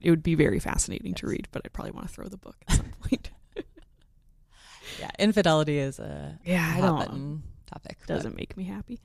it 0.00 0.08
would 0.10 0.22
be 0.22 0.34
very 0.34 0.58
fascinating 0.58 1.12
to 1.14 1.26
read 1.26 1.46
but 1.52 1.62
i'd 1.66 1.72
probably 1.74 1.90
want 1.92 2.06
to 2.08 2.12
throw 2.14 2.28
the 2.28 2.38
book 2.38 2.56
at 2.68 2.76
some 2.76 2.92
point 3.02 3.30
Yeah. 5.00 5.10
Infidelity 5.18 5.78
is 5.78 5.98
a 5.98 6.38
Yeah, 6.44 6.60
I 6.60 6.80
hot 6.80 6.80
don't- 6.80 6.98
button 6.98 7.42
topic. 7.68 7.98
doesn't 8.06 8.36
make 8.36 8.56
me 8.56 8.64
happy. 8.64 8.98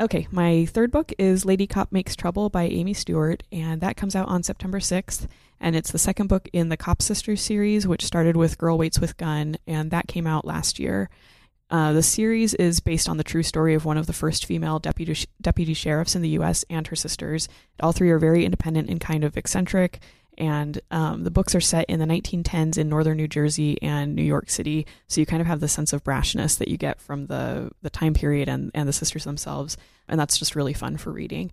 Okay, 0.00 0.26
my 0.32 0.66
third 0.66 0.90
book 0.90 1.12
is 1.18 1.44
Lady 1.44 1.66
Cop 1.66 1.92
Makes 1.92 2.16
Trouble 2.16 2.50
by 2.50 2.64
Amy 2.64 2.94
Stewart, 2.94 3.44
and 3.52 3.80
that 3.80 3.96
comes 3.96 4.16
out 4.16 4.28
on 4.28 4.42
September 4.42 4.80
6th. 4.80 5.28
And 5.60 5.76
it's 5.76 5.92
the 5.92 5.98
second 5.98 6.26
book 6.26 6.48
in 6.52 6.68
the 6.68 6.76
Kopp 6.76 7.00
Sisters 7.00 7.40
series, 7.40 7.86
which 7.86 8.04
started 8.04 8.36
with 8.36 8.58
Girl 8.58 8.76
Waits 8.76 8.98
with 8.98 9.16
Gun, 9.16 9.56
and 9.66 9.90
that 9.92 10.08
came 10.08 10.26
out 10.26 10.44
last 10.44 10.80
year. 10.80 11.08
Uh, 11.70 11.92
the 11.92 12.02
series 12.02 12.54
is 12.54 12.80
based 12.80 13.08
on 13.08 13.16
the 13.16 13.24
true 13.24 13.42
story 13.42 13.72
of 13.74 13.84
one 13.84 13.96
of 13.96 14.06
the 14.06 14.12
first 14.12 14.44
female 14.44 14.78
deputy 14.78 15.26
deputy 15.40 15.74
sheriffs 15.74 16.14
in 16.14 16.22
the 16.22 16.28
U.S. 16.30 16.64
and 16.68 16.86
her 16.88 16.96
sisters. 16.96 17.48
All 17.80 17.92
three 17.92 18.10
are 18.10 18.18
very 18.18 18.44
independent 18.44 18.90
and 18.90 19.00
kind 19.00 19.24
of 19.24 19.36
eccentric. 19.36 20.00
And 20.36 20.80
um, 20.90 21.24
the 21.24 21.30
books 21.30 21.54
are 21.54 21.60
set 21.60 21.88
in 21.88 22.00
the 22.00 22.06
1910s 22.06 22.76
in 22.78 22.88
northern 22.88 23.16
New 23.16 23.28
Jersey 23.28 23.80
and 23.82 24.14
New 24.14 24.22
York 24.22 24.50
City, 24.50 24.86
so 25.06 25.20
you 25.20 25.26
kind 25.26 25.40
of 25.40 25.46
have 25.46 25.60
the 25.60 25.68
sense 25.68 25.92
of 25.92 26.02
brashness 26.02 26.58
that 26.58 26.68
you 26.68 26.76
get 26.76 27.00
from 27.00 27.26
the 27.26 27.70
the 27.82 27.90
time 27.90 28.14
period 28.14 28.48
and 28.48 28.70
and 28.74 28.88
the 28.88 28.92
sisters 28.92 29.24
themselves, 29.24 29.76
and 30.08 30.18
that's 30.18 30.38
just 30.38 30.56
really 30.56 30.72
fun 30.72 30.96
for 30.96 31.12
reading. 31.12 31.52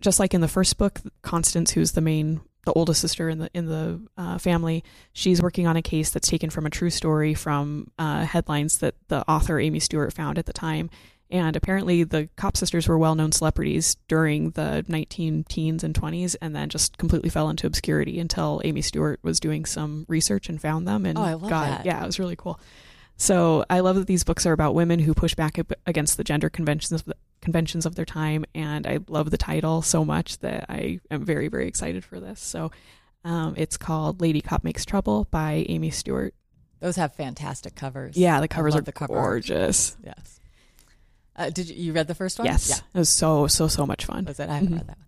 Just 0.00 0.18
like 0.18 0.32
in 0.34 0.40
the 0.40 0.48
first 0.48 0.78
book, 0.78 1.00
Constance, 1.22 1.72
who's 1.72 1.92
the 1.92 2.00
main 2.00 2.40
the 2.64 2.72
oldest 2.72 3.00
sister 3.00 3.28
in 3.28 3.38
the 3.38 3.50
in 3.54 3.66
the 3.66 4.00
uh, 4.16 4.38
family, 4.38 4.84
she's 5.12 5.42
working 5.42 5.66
on 5.66 5.76
a 5.76 5.82
case 5.82 6.10
that's 6.10 6.28
taken 6.28 6.50
from 6.50 6.66
a 6.66 6.70
true 6.70 6.90
story 6.90 7.34
from 7.34 7.90
uh, 7.98 8.24
headlines 8.24 8.78
that 8.78 8.94
the 9.08 9.28
author 9.28 9.58
Amy 9.58 9.80
Stewart 9.80 10.12
found 10.12 10.38
at 10.38 10.46
the 10.46 10.52
time. 10.52 10.88
And 11.32 11.56
apparently, 11.56 12.04
the 12.04 12.28
Kopp 12.36 12.58
sisters 12.58 12.86
were 12.86 12.98
well 12.98 13.14
known 13.14 13.32
celebrities 13.32 13.96
during 14.06 14.50
the 14.50 14.84
19 14.86 15.44
teens 15.48 15.82
and 15.82 15.94
20s, 15.94 16.36
and 16.42 16.54
then 16.54 16.68
just 16.68 16.98
completely 16.98 17.30
fell 17.30 17.48
into 17.48 17.66
obscurity 17.66 18.20
until 18.20 18.60
Amy 18.64 18.82
Stewart 18.82 19.18
was 19.22 19.40
doing 19.40 19.64
some 19.64 20.04
research 20.08 20.50
and 20.50 20.60
found 20.60 20.86
them. 20.86 21.06
And 21.06 21.16
Oh, 21.18 21.22
I 21.22 21.32
love 21.32 21.48
got, 21.48 21.68
that. 21.68 21.86
Yeah, 21.86 22.02
it 22.02 22.06
was 22.06 22.18
really 22.18 22.36
cool. 22.36 22.60
So 23.16 23.64
I 23.70 23.80
love 23.80 23.96
that 23.96 24.06
these 24.06 24.24
books 24.24 24.44
are 24.44 24.52
about 24.52 24.74
women 24.74 24.98
who 24.98 25.14
push 25.14 25.34
back 25.34 25.58
against 25.86 26.18
the 26.18 26.24
gender 26.24 26.50
conventions 26.50 27.02
conventions 27.40 27.86
of 27.86 27.94
their 27.94 28.04
time, 28.04 28.44
and 28.54 28.86
I 28.86 28.98
love 29.08 29.30
the 29.30 29.38
title 29.38 29.80
so 29.80 30.04
much 30.04 30.38
that 30.40 30.66
I 30.68 31.00
am 31.10 31.24
very, 31.24 31.48
very 31.48 31.66
excited 31.66 32.04
for 32.04 32.20
this. 32.20 32.40
So 32.40 32.72
um, 33.24 33.54
it's 33.56 33.78
called 33.78 34.20
Lady 34.20 34.42
Cop 34.42 34.64
Makes 34.64 34.84
Trouble 34.84 35.26
by 35.30 35.64
Amy 35.68 35.90
Stewart. 35.90 36.34
Those 36.80 36.96
have 36.96 37.14
fantastic 37.14 37.74
covers. 37.74 38.18
Yeah, 38.18 38.40
the 38.40 38.48
covers 38.48 38.76
are 38.76 38.82
the 38.82 38.92
cover. 38.92 39.14
gorgeous. 39.14 39.96
Yes. 40.04 40.40
Uh, 41.36 41.50
did 41.50 41.68
you, 41.68 41.76
you 41.76 41.92
read 41.92 42.06
the 42.08 42.14
first 42.14 42.38
one? 42.38 42.46
Yes, 42.46 42.68
Yeah. 42.68 42.76
it 42.94 42.98
was 42.98 43.08
so 43.08 43.46
so 43.46 43.68
so 43.68 43.86
much 43.86 44.04
fun. 44.04 44.24
Was 44.26 44.38
it? 44.38 44.48
I 44.48 44.54
haven't 44.54 44.68
Mhm. 44.70 44.78
read 44.78 44.86
that 44.88 44.98
one. 44.98 45.06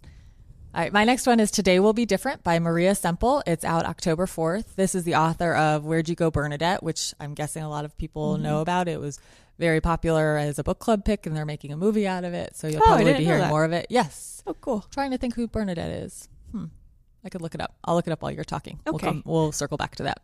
All 0.74 0.80
right, 0.80 0.92
my 0.92 1.04
next 1.04 1.26
one 1.26 1.38
is 1.38 1.50
Today 1.52 1.78
Will 1.78 1.92
Be 1.92 2.04
Different 2.04 2.42
by 2.42 2.58
Maria 2.58 2.94
Semple. 2.96 3.42
It's 3.46 3.64
out 3.64 3.84
October 3.86 4.26
4th. 4.26 4.74
This 4.74 4.94
is 4.96 5.04
the 5.04 5.14
author 5.14 5.54
of 5.54 5.84
Where'd 5.84 6.08
You 6.08 6.16
Go, 6.16 6.32
Bernadette, 6.32 6.82
which 6.82 7.14
I'm 7.20 7.32
guessing 7.34 7.62
a 7.62 7.68
lot 7.68 7.84
of 7.84 7.96
people 7.96 8.36
Mhm. 8.36 8.40
know 8.40 8.60
about. 8.60 8.88
It 8.88 8.98
was 9.00 9.20
very 9.56 9.80
popular 9.80 10.36
as 10.36 10.58
a 10.58 10.64
book 10.64 10.80
club 10.80 11.04
pick, 11.04 11.26
and 11.26 11.36
they're 11.36 11.44
making 11.44 11.72
a 11.72 11.76
movie 11.76 12.08
out 12.08 12.24
of 12.24 12.34
it. 12.34 12.56
So 12.56 12.66
you'll 12.66 12.80
Oh, 12.82 12.86
probably 12.86 13.12
be 13.12 13.24
hearing 13.24 13.46
more 13.46 13.64
of 13.64 13.72
it. 13.72 13.86
Yes. 13.88 14.42
Oh, 14.48 14.54
cool. 14.54 14.84
Trying 14.90 15.12
to 15.12 15.18
think 15.18 15.34
who 15.36 15.46
Bernadette 15.46 15.90
is. 15.90 16.28
Hmm. 16.50 16.64
I 17.24 17.28
could 17.28 17.40
look 17.40 17.54
it 17.54 17.60
up. 17.60 17.76
I'll 17.84 17.94
look 17.94 18.08
it 18.08 18.10
up 18.12 18.20
while 18.22 18.32
you're 18.32 18.42
talking. 18.44 18.80
We'll, 18.84 18.96
Okay. 18.96 19.06
come, 19.06 19.22
we'll 19.24 19.52
circle 19.52 19.76
back 19.76 19.94
to 19.96 20.02
that. 20.02 20.22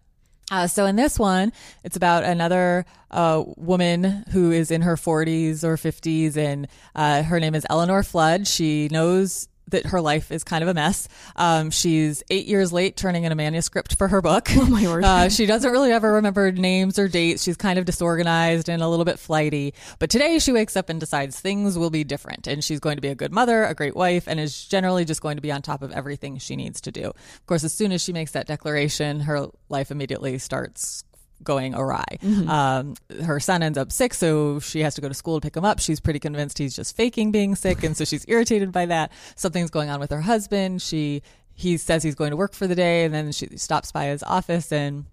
Uh, 0.50 0.66
so 0.66 0.86
in 0.86 0.96
this 0.96 1.18
one, 1.18 1.52
it's 1.84 1.96
about 1.96 2.24
another 2.24 2.84
uh, 3.10 3.44
woman 3.56 4.24
who 4.32 4.50
is 4.50 4.70
in 4.70 4.82
her 4.82 4.96
40s 4.96 5.62
or 5.62 5.76
50s, 5.76 6.36
and 6.36 6.66
uh, 6.94 7.22
her 7.22 7.38
name 7.38 7.54
is 7.54 7.66
Eleanor 7.70 8.02
Flood. 8.02 8.46
She 8.48 8.88
knows 8.90 9.48
that 9.70 9.86
her 9.86 10.00
life 10.00 10.30
is 10.30 10.44
kind 10.44 10.62
of 10.62 10.68
a 10.68 10.74
mess. 10.74 11.08
Um, 11.36 11.70
she's 11.70 12.22
eight 12.30 12.46
years 12.46 12.72
late 12.72 12.96
turning 12.96 13.24
in 13.24 13.32
a 13.32 13.34
manuscript 13.34 13.96
for 13.96 14.08
her 14.08 14.22
book. 14.22 14.48
Oh 14.56 14.66
my 14.66 14.86
word. 14.86 15.04
Uh, 15.10 15.28
she 15.28 15.44
doesn't 15.44 15.72
really 15.72 15.90
ever 15.90 16.12
remember 16.12 16.52
names 16.52 16.96
or 16.96 17.08
dates. 17.08 17.42
She's 17.42 17.56
kind 17.56 17.78
of 17.80 17.84
disorganized 17.84 18.68
and 18.68 18.80
a 18.80 18.86
little 18.86 19.04
bit 19.04 19.18
flighty. 19.18 19.74
But 19.98 20.08
today 20.08 20.38
she 20.38 20.52
wakes 20.52 20.76
up 20.76 20.88
and 20.88 21.00
decides 21.00 21.40
things 21.40 21.76
will 21.76 21.90
be 21.90 22.04
different. 22.04 22.46
And 22.46 22.62
she's 22.62 22.78
going 22.78 22.96
to 22.96 23.00
be 23.00 23.08
a 23.08 23.14
good 23.14 23.32
mother, 23.32 23.64
a 23.64 23.74
great 23.74 23.96
wife, 23.96 24.28
and 24.28 24.38
is 24.38 24.66
generally 24.66 25.04
just 25.04 25.20
going 25.20 25.36
to 25.36 25.42
be 25.42 25.50
on 25.50 25.62
top 25.62 25.82
of 25.82 25.90
everything 25.90 26.38
she 26.38 26.54
needs 26.54 26.80
to 26.82 26.92
do. 26.92 27.06
Of 27.06 27.46
course, 27.46 27.64
as 27.64 27.72
soon 27.72 27.90
as 27.90 28.02
she 28.02 28.12
makes 28.12 28.32
that 28.32 28.46
declaration, 28.46 29.20
her 29.20 29.48
life 29.68 29.90
immediately 29.90 30.38
starts 30.38 31.02
going 31.42 31.74
awry. 31.74 32.18
Um, 32.48 32.94
her 33.24 33.40
son 33.40 33.62
ends 33.62 33.78
up 33.78 33.92
sick, 33.92 34.14
so 34.14 34.60
she 34.60 34.80
has 34.80 34.94
to 34.94 35.00
go 35.00 35.08
to 35.08 35.14
school 35.14 35.40
to 35.40 35.44
pick 35.44 35.56
him 35.56 35.64
up. 35.64 35.78
She's 35.80 36.00
pretty 36.00 36.18
convinced 36.18 36.58
he's 36.58 36.76
just 36.76 36.96
faking 36.96 37.32
being 37.32 37.54
sick, 37.54 37.82
and 37.82 37.96
so 37.96 38.04
she's 38.04 38.24
irritated 38.28 38.72
by 38.72 38.86
that. 38.86 39.12
Something's 39.36 39.70
going 39.70 39.90
on 39.90 40.00
with 40.00 40.10
her 40.10 40.20
husband. 40.20 40.82
She 40.82 41.22
he 41.54 41.76
says 41.76 42.02
he's 42.02 42.14
going 42.14 42.30
to 42.30 42.36
work 42.36 42.54
for 42.54 42.66
the 42.66 42.74
day, 42.74 43.04
and 43.04 43.12
then 43.14 43.32
she 43.32 43.46
stops 43.56 43.92
by 43.92 44.06
his 44.06 44.22
office 44.22 44.72
and. 44.72 45.06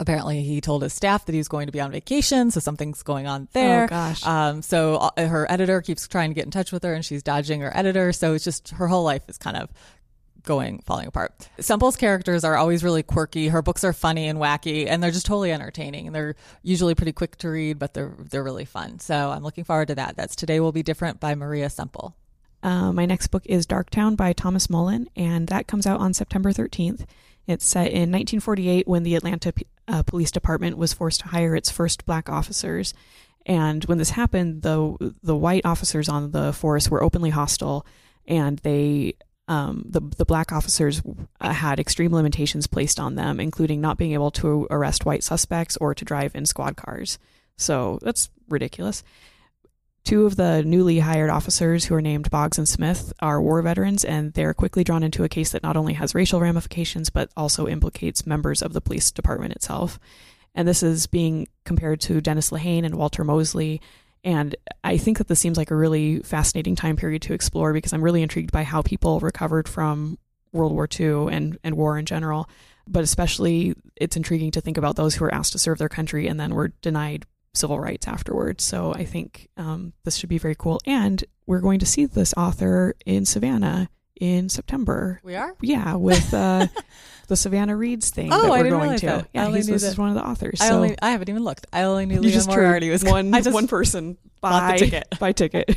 Apparently, 0.00 0.42
he 0.42 0.60
told 0.60 0.82
his 0.82 0.92
staff 0.92 1.24
that 1.26 1.32
he 1.32 1.38
was 1.38 1.46
going 1.46 1.66
to 1.66 1.72
be 1.72 1.80
on 1.80 1.92
vacation, 1.92 2.50
so 2.50 2.58
something's 2.58 3.04
going 3.04 3.28
on 3.28 3.46
there. 3.52 3.84
Oh, 3.84 3.86
gosh. 3.86 4.26
Um, 4.26 4.60
so 4.60 4.96
uh, 4.96 5.28
her 5.28 5.48
editor 5.48 5.80
keeps 5.82 6.08
trying 6.08 6.30
to 6.30 6.34
get 6.34 6.44
in 6.44 6.50
touch 6.50 6.72
with 6.72 6.82
her, 6.82 6.92
and 6.94 7.04
she's 7.04 7.22
dodging 7.22 7.60
her 7.60 7.70
editor. 7.76 8.12
So 8.12 8.34
it's 8.34 8.42
just 8.42 8.70
her 8.70 8.88
whole 8.88 9.04
life 9.04 9.22
is 9.28 9.38
kind 9.38 9.56
of 9.56 9.70
going 10.44 10.80
falling 10.80 11.06
apart. 11.06 11.48
Semple's 11.58 11.96
characters 11.96 12.44
are 12.44 12.56
always 12.56 12.84
really 12.84 13.02
quirky. 13.02 13.48
Her 13.48 13.62
books 13.62 13.82
are 13.82 13.92
funny 13.92 14.28
and 14.28 14.38
wacky, 14.38 14.86
and 14.86 15.02
they're 15.02 15.10
just 15.10 15.26
totally 15.26 15.52
entertaining. 15.52 16.12
They're 16.12 16.36
usually 16.62 16.94
pretty 16.94 17.12
quick 17.12 17.36
to 17.38 17.48
read, 17.48 17.78
but 17.78 17.94
they're 17.94 18.14
they're 18.18 18.44
really 18.44 18.64
fun. 18.64 18.98
So 19.00 19.30
I'm 19.30 19.42
looking 19.42 19.64
forward 19.64 19.88
to 19.88 19.94
that. 19.96 20.16
That's 20.16 20.36
Today 20.36 20.60
Will 20.60 20.72
Be 20.72 20.82
Different 20.82 21.18
by 21.20 21.34
Maria 21.34 21.68
Semple. 21.68 22.14
Uh, 22.62 22.92
my 22.92 23.04
next 23.04 23.26
book 23.28 23.42
is 23.46 23.66
Darktown 23.66 24.16
by 24.16 24.32
Thomas 24.32 24.70
Mullen, 24.70 25.08
and 25.16 25.48
that 25.48 25.66
comes 25.66 25.86
out 25.86 26.00
on 26.00 26.14
September 26.14 26.50
13th. 26.50 27.04
It's 27.46 27.66
set 27.66 27.88
in 27.88 28.10
1948 28.10 28.88
when 28.88 29.02
the 29.02 29.16
Atlanta 29.16 29.52
uh, 29.86 30.02
Police 30.02 30.30
Department 30.30 30.78
was 30.78 30.94
forced 30.94 31.20
to 31.20 31.28
hire 31.28 31.54
its 31.54 31.70
first 31.70 32.06
black 32.06 32.30
officers. 32.30 32.94
And 33.44 33.84
when 33.84 33.98
this 33.98 34.10
happened, 34.10 34.62
the 34.62 35.12
the 35.22 35.36
white 35.36 35.66
officers 35.66 36.08
on 36.08 36.30
the 36.30 36.52
force 36.52 36.90
were 36.90 37.02
openly 37.02 37.30
hostile, 37.30 37.84
and 38.26 38.58
they 38.60 39.16
um, 39.46 39.84
the 39.88 40.00
the 40.00 40.24
black 40.24 40.52
officers 40.52 41.02
uh, 41.40 41.52
had 41.52 41.78
extreme 41.78 42.12
limitations 42.12 42.66
placed 42.66 42.98
on 42.98 43.14
them, 43.14 43.40
including 43.40 43.80
not 43.80 43.98
being 43.98 44.12
able 44.12 44.30
to 44.32 44.66
arrest 44.70 45.04
white 45.04 45.22
suspects 45.22 45.76
or 45.78 45.94
to 45.94 46.04
drive 46.04 46.34
in 46.34 46.46
squad 46.46 46.76
cars. 46.76 47.18
So 47.56 47.98
that's 48.02 48.30
ridiculous. 48.48 49.04
Two 50.04 50.26
of 50.26 50.36
the 50.36 50.62
newly 50.62 50.98
hired 50.98 51.30
officers, 51.30 51.86
who 51.86 51.94
are 51.94 52.02
named 52.02 52.30
Boggs 52.30 52.58
and 52.58 52.68
Smith, 52.68 53.12
are 53.20 53.40
war 53.40 53.62
veterans, 53.62 54.04
and 54.04 54.34
they're 54.34 54.52
quickly 54.52 54.84
drawn 54.84 55.02
into 55.02 55.24
a 55.24 55.30
case 55.30 55.52
that 55.52 55.62
not 55.62 55.78
only 55.78 55.94
has 55.94 56.14
racial 56.14 56.40
ramifications, 56.40 57.08
but 57.08 57.30
also 57.36 57.66
implicates 57.66 58.26
members 58.26 58.60
of 58.60 58.74
the 58.74 58.82
police 58.82 59.10
department 59.10 59.54
itself. 59.54 59.98
And 60.54 60.68
this 60.68 60.82
is 60.82 61.06
being 61.06 61.48
compared 61.64 62.00
to 62.02 62.20
Dennis 62.20 62.50
Lehane 62.50 62.84
and 62.84 62.96
Walter 62.96 63.24
Mosley. 63.24 63.80
And 64.24 64.56
I 64.82 64.96
think 64.96 65.18
that 65.18 65.28
this 65.28 65.38
seems 65.38 65.58
like 65.58 65.70
a 65.70 65.76
really 65.76 66.20
fascinating 66.20 66.74
time 66.74 66.96
period 66.96 67.22
to 67.22 67.34
explore 67.34 67.72
because 67.72 67.92
I'm 67.92 68.02
really 68.02 68.22
intrigued 68.22 68.52
by 68.52 68.64
how 68.64 68.80
people 68.82 69.20
recovered 69.20 69.68
from 69.68 70.18
World 70.52 70.72
War 70.72 70.88
II 70.98 71.28
and, 71.30 71.58
and 71.62 71.76
war 71.76 71.98
in 71.98 72.06
general. 72.06 72.48
But 72.88 73.04
especially, 73.04 73.74
it's 73.96 74.16
intriguing 74.16 74.50
to 74.52 74.60
think 74.60 74.78
about 74.78 74.96
those 74.96 75.14
who 75.14 75.24
were 75.24 75.34
asked 75.34 75.52
to 75.52 75.58
serve 75.58 75.78
their 75.78 75.88
country 75.88 76.26
and 76.26 76.40
then 76.40 76.54
were 76.54 76.68
denied 76.80 77.26
civil 77.52 77.78
rights 77.78 78.08
afterwards. 78.08 78.64
So 78.64 78.92
I 78.94 79.04
think 79.04 79.48
um, 79.56 79.92
this 80.04 80.16
should 80.16 80.28
be 80.28 80.38
very 80.38 80.54
cool. 80.54 80.80
And 80.86 81.22
we're 81.46 81.60
going 81.60 81.80
to 81.80 81.86
see 81.86 82.06
this 82.06 82.34
author 82.36 82.94
in 83.04 83.24
Savannah 83.26 83.88
in 84.20 84.48
September. 84.48 85.20
We 85.24 85.34
are. 85.36 85.54
Yeah, 85.60 85.94
with 85.96 86.32
uh, 86.34 86.66
the 87.28 87.36
Savannah 87.36 87.76
Reads 87.76 88.10
thing 88.10 88.32
Oh, 88.32 88.42
that 88.42 88.46
I 88.46 88.58
we're 88.58 88.62
didn't 88.64 88.78
going 88.80 88.98
to. 88.98 89.06
that. 89.06 89.24
I 89.24 89.28
Yeah, 89.34 89.46
only 89.46 89.58
he's, 89.58 89.68
knew 89.68 89.74
this 89.74 89.82
is 89.84 89.98
one 89.98 90.08
of 90.10 90.14
the 90.14 90.24
authors. 90.26 90.60
I 90.60 90.68
so 90.68 90.76
only 90.76 90.96
I 91.02 91.10
haven't 91.10 91.28
even 91.28 91.42
looked. 91.44 91.66
I 91.72 91.82
only 91.82 92.06
knew 92.06 92.20
you 92.20 92.30
just 92.30 92.48
Moriarty 92.48 92.90
was 92.90 93.04
one 93.04 93.32
I 93.34 93.40
just 93.40 93.54
one 93.54 93.66
person 93.68 94.16
bought 94.40 94.72
the 94.78 94.84
ticket. 94.84 95.18
buy 95.18 95.32
ticket. 95.32 95.76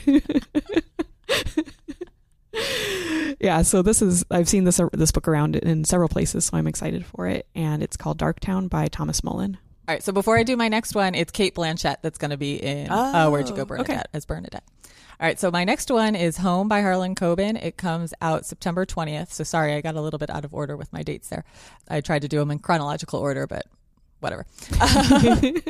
yeah, 3.40 3.62
so 3.62 3.82
this 3.82 4.02
is 4.02 4.26
I've 4.32 4.50
seen 4.50 4.64
this 4.64 4.80
this 4.94 5.12
book 5.12 5.28
around 5.28 5.56
in 5.56 5.84
several 5.84 6.10
places, 6.10 6.46
so 6.46 6.58
I'm 6.58 6.68
excited 6.68 7.06
for 7.06 7.28
it. 7.28 7.48
And 7.56 7.84
it's 7.84 7.98
called 7.98 8.18
Darktown 8.18 8.70
by 8.70 8.88
Thomas 8.88 9.24
Mullen. 9.24 9.58
All 9.88 9.94
right, 9.96 10.04
so 10.04 10.12
before 10.12 10.38
I 10.38 10.44
do 10.44 10.58
my 10.58 10.68
next 10.68 10.96
one, 10.96 11.16
it's 11.16 11.32
Cate 11.32 11.56
Blanchett 11.56 11.98
that's 12.02 12.18
going 12.18 12.32
to 12.32 12.38
be 12.38 12.56
in 12.56 12.90
uh, 12.92 13.30
Where'd 13.30 13.48
You 13.48 13.56
Go, 13.56 13.62
Oh, 13.62 13.66
Bernadette, 13.66 13.90
okay. 14.00 14.04
as 14.14 14.26
Bernadette. 14.26 14.64
All 15.20 15.26
right, 15.26 15.40
so 15.40 15.50
my 15.50 15.64
next 15.64 15.90
one 15.90 16.16
is 16.16 16.38
Home 16.38 16.68
by 16.68 16.82
Harlan 16.82 17.16
Coben. 17.16 17.60
It 17.62 17.76
comes 17.76 18.14
out 18.22 18.46
September 18.46 18.86
20th. 18.86 19.32
So 19.32 19.44
sorry, 19.44 19.74
I 19.74 19.82
got 19.82 19.96
a 19.96 20.02
little 20.02 20.20
bit 20.20 20.30
out 20.30 20.46
of 20.46 20.54
order 20.54 20.78
with 20.78 20.94
my 20.94 21.02
dates 21.02 21.30
there. 21.30 21.44
I 21.90 22.02
tried 22.02 22.22
to 22.22 22.28
do 22.28 22.38
them 22.38 22.52
in 22.52 22.60
chronological 22.60 23.20
order, 23.20 23.48
but 23.48 23.66
whatever. 24.20 24.46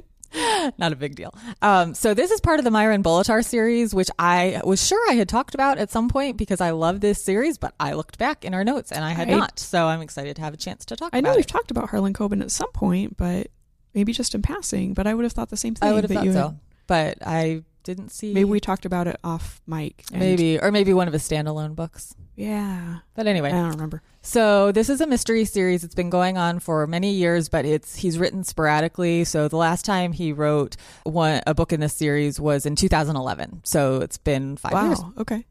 Not 0.78 0.92
a 0.92 0.96
big 0.98 1.16
deal. 1.16 1.34
Um, 1.62 1.94
so 1.94 2.14
this 2.14 2.30
is 2.32 2.42
part 2.42 2.60
of 2.60 2.66
the 2.66 2.72
Myron 2.72 3.02
Bolitar 3.02 3.44
series, 3.44 3.96
which 3.96 4.10
I 4.20 4.60
was 4.66 4.86
sure 4.86 5.00
I 5.10 5.14
had 5.14 5.30
talked 5.30 5.56
about 5.56 5.78
at 5.78 5.90
some 5.92 6.10
point 6.10 6.36
because 6.36 6.60
I 6.60 6.72
love 6.72 7.00
this 7.00 7.24
series, 7.24 7.58
but 7.58 7.74
I 7.80 7.94
looked 7.94 8.18
back 8.18 8.44
in 8.44 8.54
our 8.54 8.66
notes 8.66 8.92
and 8.92 9.06
I 9.06 9.12
had 9.12 9.30
I- 9.30 9.32
not. 9.38 9.60
So 9.60 9.86
I'm 9.88 10.02
excited 10.02 10.36
to 10.36 10.42
have 10.42 10.54
a 10.54 10.58
chance 10.58 10.84
to 10.88 10.98
talk 10.98 11.12
I 11.14 11.22
know 11.22 11.32
we've 11.32 11.46
it. 11.46 11.48
talked 11.48 11.72
about 11.72 11.90
Harlan 11.90 12.14
Coben 12.14 12.42
at 12.42 12.52
some 12.52 12.72
point, 12.74 13.16
but 13.16 13.48
maybe 13.94 14.12
just 14.12 14.36
in 14.36 14.42
passing. 14.42 14.94
But 14.94 15.08
I 15.08 15.14
would 15.14 15.24
have 15.24 15.32
thought 15.32 15.50
the 15.50 15.56
same 15.58 15.74
thing. 15.76 15.88
I 15.90 15.94
would 15.94 16.04
have 16.04 16.12
thought 16.12 16.26
you 16.26 16.34
so, 16.34 16.48
had- 16.50 16.60
but 16.88 17.18
I 17.26 17.64
didn't 17.88 18.10
see. 18.10 18.34
Maybe 18.34 18.46
we 18.46 18.60
talked 18.60 18.86
about 18.86 19.08
it 19.08 19.18
off 19.24 19.62
mic. 19.66 20.04
and- 20.12 20.20
maybe 20.20 20.60
or 20.60 20.72
maybe 20.72 20.94
one 20.94 21.08
of 21.08 21.14
his 21.14 21.28
standalone 21.28 21.76
books. 21.76 22.16
Yeah. 22.36 23.00
But 23.16 23.26
anyway, 23.26 23.50
I 23.50 23.54
don't 23.54 23.72
remember. 23.72 24.04
so 24.22 24.72
this 24.72 24.90
is 24.90 25.02
a 25.02 25.08
mystery 25.08 25.46
series. 25.46 25.84
It's 25.84 25.96
been 25.96 26.12
going 26.12 26.38
on 26.38 26.60
for 26.60 26.86
many 26.86 27.14
years, 27.14 27.50
but 27.50 27.66
it's 27.66 27.96
he's 27.96 28.20
written 28.20 28.44
sporadically. 28.44 29.24
So 29.24 29.48
the 29.48 29.58
last 29.58 29.86
time 29.86 30.12
he 30.12 30.32
wrote 30.34 30.76
one 31.04 31.42
a 31.48 31.56
book 31.56 31.74
in 31.74 31.80
this 31.80 31.94
series 31.94 32.40
was 32.40 32.66
in 32.68 32.76
2011. 32.76 33.62
So 33.64 34.02
it's 34.02 34.18
been 34.18 34.58
five 34.58 34.74
wow. 34.74 34.86
years. 34.86 35.02
Okay. 35.18 35.46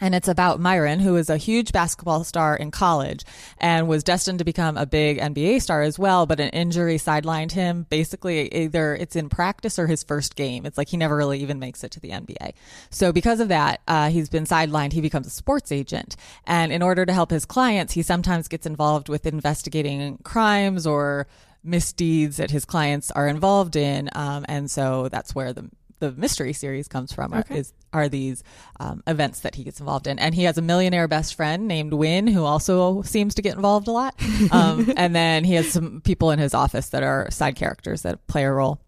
And 0.00 0.14
it's 0.14 0.28
about 0.28 0.58
Myron, 0.58 1.00
who 1.00 1.16
is 1.16 1.28
a 1.28 1.36
huge 1.36 1.70
basketball 1.70 2.24
star 2.24 2.56
in 2.56 2.70
college 2.70 3.24
and 3.58 3.86
was 3.86 4.02
destined 4.02 4.38
to 4.38 4.44
become 4.44 4.76
a 4.76 4.86
big 4.86 5.18
NBA 5.18 5.60
star 5.60 5.82
as 5.82 5.98
well. 5.98 6.24
But 6.24 6.40
an 6.40 6.48
injury 6.48 6.96
sidelined 6.96 7.52
him. 7.52 7.86
Basically, 7.90 8.52
either 8.52 8.94
it's 8.94 9.16
in 9.16 9.28
practice 9.28 9.78
or 9.78 9.86
his 9.86 10.02
first 10.02 10.34
game. 10.34 10.64
It's 10.64 10.78
like 10.78 10.88
he 10.88 10.96
never 10.96 11.14
really 11.16 11.40
even 11.40 11.58
makes 11.58 11.84
it 11.84 11.92
to 11.92 12.00
the 12.00 12.10
NBA. 12.10 12.54
So 12.90 13.12
because 13.12 13.38
of 13.40 13.48
that, 13.48 13.82
uh, 13.86 14.08
he's 14.08 14.30
been 14.30 14.44
sidelined. 14.44 14.92
He 14.94 15.02
becomes 15.02 15.26
a 15.26 15.30
sports 15.30 15.70
agent. 15.70 16.16
And 16.46 16.72
in 16.72 16.82
order 16.82 17.04
to 17.04 17.12
help 17.12 17.30
his 17.30 17.44
clients, 17.44 17.92
he 17.92 18.02
sometimes 18.02 18.48
gets 18.48 18.66
involved 18.66 19.10
with 19.10 19.26
investigating 19.26 20.18
crimes 20.24 20.86
or 20.86 21.26
misdeeds 21.64 22.38
that 22.38 22.50
his 22.50 22.64
clients 22.64 23.10
are 23.10 23.28
involved 23.28 23.76
in. 23.76 24.10
Um, 24.14 24.44
and 24.48 24.70
so 24.70 25.08
that's 25.10 25.34
where 25.34 25.52
the 25.52 25.70
the 26.02 26.10
mystery 26.12 26.52
series 26.52 26.88
comes 26.88 27.12
from 27.12 27.32
Okay. 27.32 27.58
is 27.58 27.72
are 27.92 28.08
these 28.08 28.42
um, 28.80 29.02
events 29.06 29.40
that 29.40 29.54
he 29.54 29.62
gets 29.62 29.78
involved 29.78 30.08
in 30.08 30.18
and 30.18 30.34
he 30.34 30.42
has 30.42 30.58
a 30.58 30.62
millionaire 30.62 31.06
best 31.06 31.36
friend 31.36 31.68
named 31.68 31.92
Win 31.92 32.26
who 32.26 32.42
also 32.44 33.02
seems 33.02 33.36
to 33.36 33.42
get 33.42 33.54
involved 33.54 33.86
a 33.86 33.92
lot 33.92 34.14
um, 34.50 34.92
and 34.96 35.14
then 35.14 35.44
he 35.44 35.54
has 35.54 35.68
some 35.68 36.00
people 36.00 36.32
in 36.32 36.40
his 36.40 36.54
office 36.54 36.88
that 36.88 37.04
are 37.04 37.30
side 37.30 37.54
characters 37.54 38.02
that 38.02 38.26
play 38.26 38.42
a 38.44 38.50
role 38.50 38.80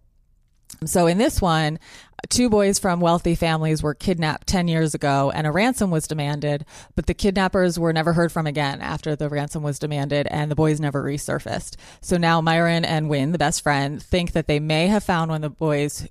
so 0.84 1.06
in 1.06 1.18
this 1.18 1.40
one, 1.40 1.78
two 2.28 2.50
boys 2.50 2.78
from 2.78 2.98
wealthy 3.00 3.34
families 3.36 3.82
were 3.82 3.94
kidnapped 3.94 4.46
10 4.48 4.66
years 4.66 4.92
ago 4.94 5.30
and 5.34 5.46
a 5.46 5.52
ransom 5.52 5.90
was 5.90 6.08
demanded, 6.08 6.66
but 6.96 7.06
the 7.06 7.14
kidnappers 7.14 7.78
were 7.78 7.92
never 7.92 8.12
heard 8.12 8.32
from 8.32 8.46
again 8.46 8.80
after 8.80 9.14
the 9.14 9.28
ransom 9.28 9.62
was 9.62 9.78
demanded 9.78 10.26
and 10.30 10.50
the 10.50 10.56
boys 10.56 10.80
never 10.80 11.02
resurfaced. 11.02 11.76
So 12.00 12.16
now 12.16 12.40
Myron 12.40 12.84
and 12.84 13.08
Win, 13.08 13.32
the 13.32 13.38
best 13.38 13.62
friend, 13.62 14.02
think 14.02 14.32
that 14.32 14.46
they 14.46 14.58
may 14.58 14.88
have 14.88 15.04
found 15.04 15.30
one 15.30 15.44
of 15.44 15.52
the 15.52 15.56
boys 15.56 16.08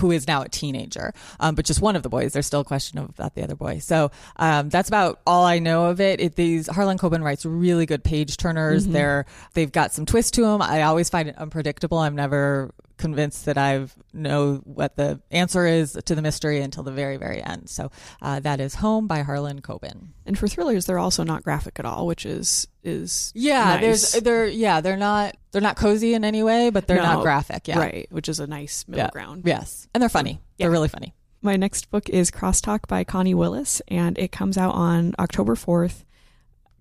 who 0.00 0.10
is 0.10 0.26
now 0.26 0.42
a 0.42 0.48
teenager, 0.48 1.12
um, 1.38 1.54
but 1.54 1.64
just 1.64 1.80
one 1.80 1.96
of 1.96 2.02
the 2.02 2.08
boys. 2.08 2.32
There's 2.32 2.46
still 2.46 2.60
a 2.60 2.64
question 2.64 2.98
about 2.98 3.34
the 3.34 3.42
other 3.42 3.54
boy. 3.54 3.78
So 3.78 4.10
um, 4.36 4.68
that's 4.68 4.88
about 4.88 5.20
all 5.26 5.44
I 5.44 5.58
know 5.58 5.86
of 5.86 6.00
it. 6.00 6.20
it 6.20 6.36
these 6.36 6.66
Harlan 6.66 6.98
Coben 6.98 7.22
writes 7.22 7.44
really 7.44 7.86
good 7.86 8.02
page 8.02 8.36
turners. 8.36 8.84
Mm-hmm. 8.84 8.92
They're 8.92 9.26
they've 9.54 9.70
got 9.70 9.92
some 9.92 10.06
twist 10.06 10.34
to 10.34 10.42
them. 10.42 10.62
I 10.62 10.82
always 10.82 11.10
find 11.10 11.28
it 11.28 11.36
unpredictable. 11.36 11.98
I'm 11.98 12.16
never 12.16 12.72
convinced 13.00 13.46
that 13.46 13.58
I 13.58 13.86
know 14.12 14.56
what 14.64 14.96
the 14.96 15.20
answer 15.32 15.66
is 15.66 15.98
to 16.04 16.14
the 16.14 16.22
mystery 16.22 16.60
until 16.60 16.84
the 16.84 16.92
very 16.92 17.16
very 17.16 17.42
end. 17.42 17.68
So 17.68 17.90
uh, 18.22 18.38
that 18.40 18.60
is 18.60 18.76
Home 18.76 19.08
by 19.08 19.22
Harlan 19.22 19.60
Coben. 19.62 20.10
And 20.24 20.38
for 20.38 20.46
thrillers, 20.46 20.86
they're 20.86 20.98
also 20.98 21.24
not 21.24 21.42
graphic 21.42 21.78
at 21.80 21.84
all, 21.84 22.06
which 22.06 22.24
is 22.24 22.68
is 22.84 23.32
Yeah, 23.34 23.64
nice. 23.64 23.80
there's 24.12 24.22
they're 24.22 24.46
yeah 24.46 24.80
they're 24.80 24.96
not 24.96 25.36
they're 25.50 25.60
not 25.60 25.76
cozy 25.76 26.14
in 26.14 26.24
any 26.24 26.42
way, 26.44 26.70
but 26.70 26.86
they're 26.86 26.98
No, 26.98 27.02
not 27.14 27.22
graphic. 27.22 27.66
Yeah, 27.66 27.78
right, 27.80 28.06
which 28.10 28.28
is 28.28 28.38
a 28.38 28.46
nice 28.46 28.86
middle 28.86 29.06
Yeah. 29.06 29.10
ground. 29.10 29.42
Yes, 29.44 29.88
and 29.94 30.00
they're 30.00 30.08
funny. 30.08 30.40
Yeah. 30.56 30.66
They're 30.66 30.70
really 30.70 30.88
funny. 30.88 31.14
My 31.42 31.56
next 31.56 31.90
book 31.90 32.08
is 32.10 32.30
Crosstalk 32.30 32.86
by 32.86 33.02
Connie 33.02 33.32
Willis, 33.34 33.80
and 33.88 34.18
it 34.18 34.30
comes 34.30 34.58
out 34.58 34.74
on 34.74 35.14
October 35.18 35.54
4th. 35.54 36.04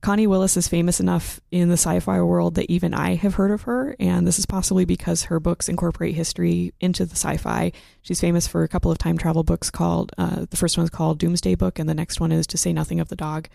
Connie 0.02 0.28
Willis 0.28 0.56
is 0.56 0.70
famous 0.70 1.02
enough 1.02 1.42
in 1.52 1.68
the 1.68 1.74
sci 1.74 2.00
fi 2.00 2.22
world 2.22 2.56
that 2.56 2.72
even 2.72 2.94
I 2.94 3.16
have 3.16 3.36
heard 3.36 3.52
of 3.52 3.64
her, 3.64 3.98
and 4.00 4.26
this 4.26 4.40
is 4.40 4.46
possibly 4.46 4.86
because 4.86 5.24
her 5.24 5.42
books 5.42 5.68
incorporate 5.68 6.16
history 6.16 6.74
into 6.80 7.06
the 7.06 7.16
sci 7.16 7.36
fi. 7.36 7.74
She's 8.02 8.22
famous 8.22 8.48
for 8.48 8.64
a 8.64 8.70
couple 8.70 8.92
of 8.92 8.98
time 8.98 9.18
travel 9.18 9.44
books 9.44 9.70
called, 9.70 10.14
uh, 10.18 10.46
the 10.50 10.58
first 10.58 10.78
one 10.78 10.86
is 10.86 10.90
called 10.90 11.20
Doomsday 11.20 11.56
Book, 11.56 11.80
and 11.80 11.90
the 11.90 11.94
next 11.94 12.22
one 12.22 12.32
is 12.32 12.48
To 12.48 12.58
Say 12.58 12.72
Nothing 12.72 13.02
of 13.02 13.10
the 13.10 13.18
Dog. 13.18 13.50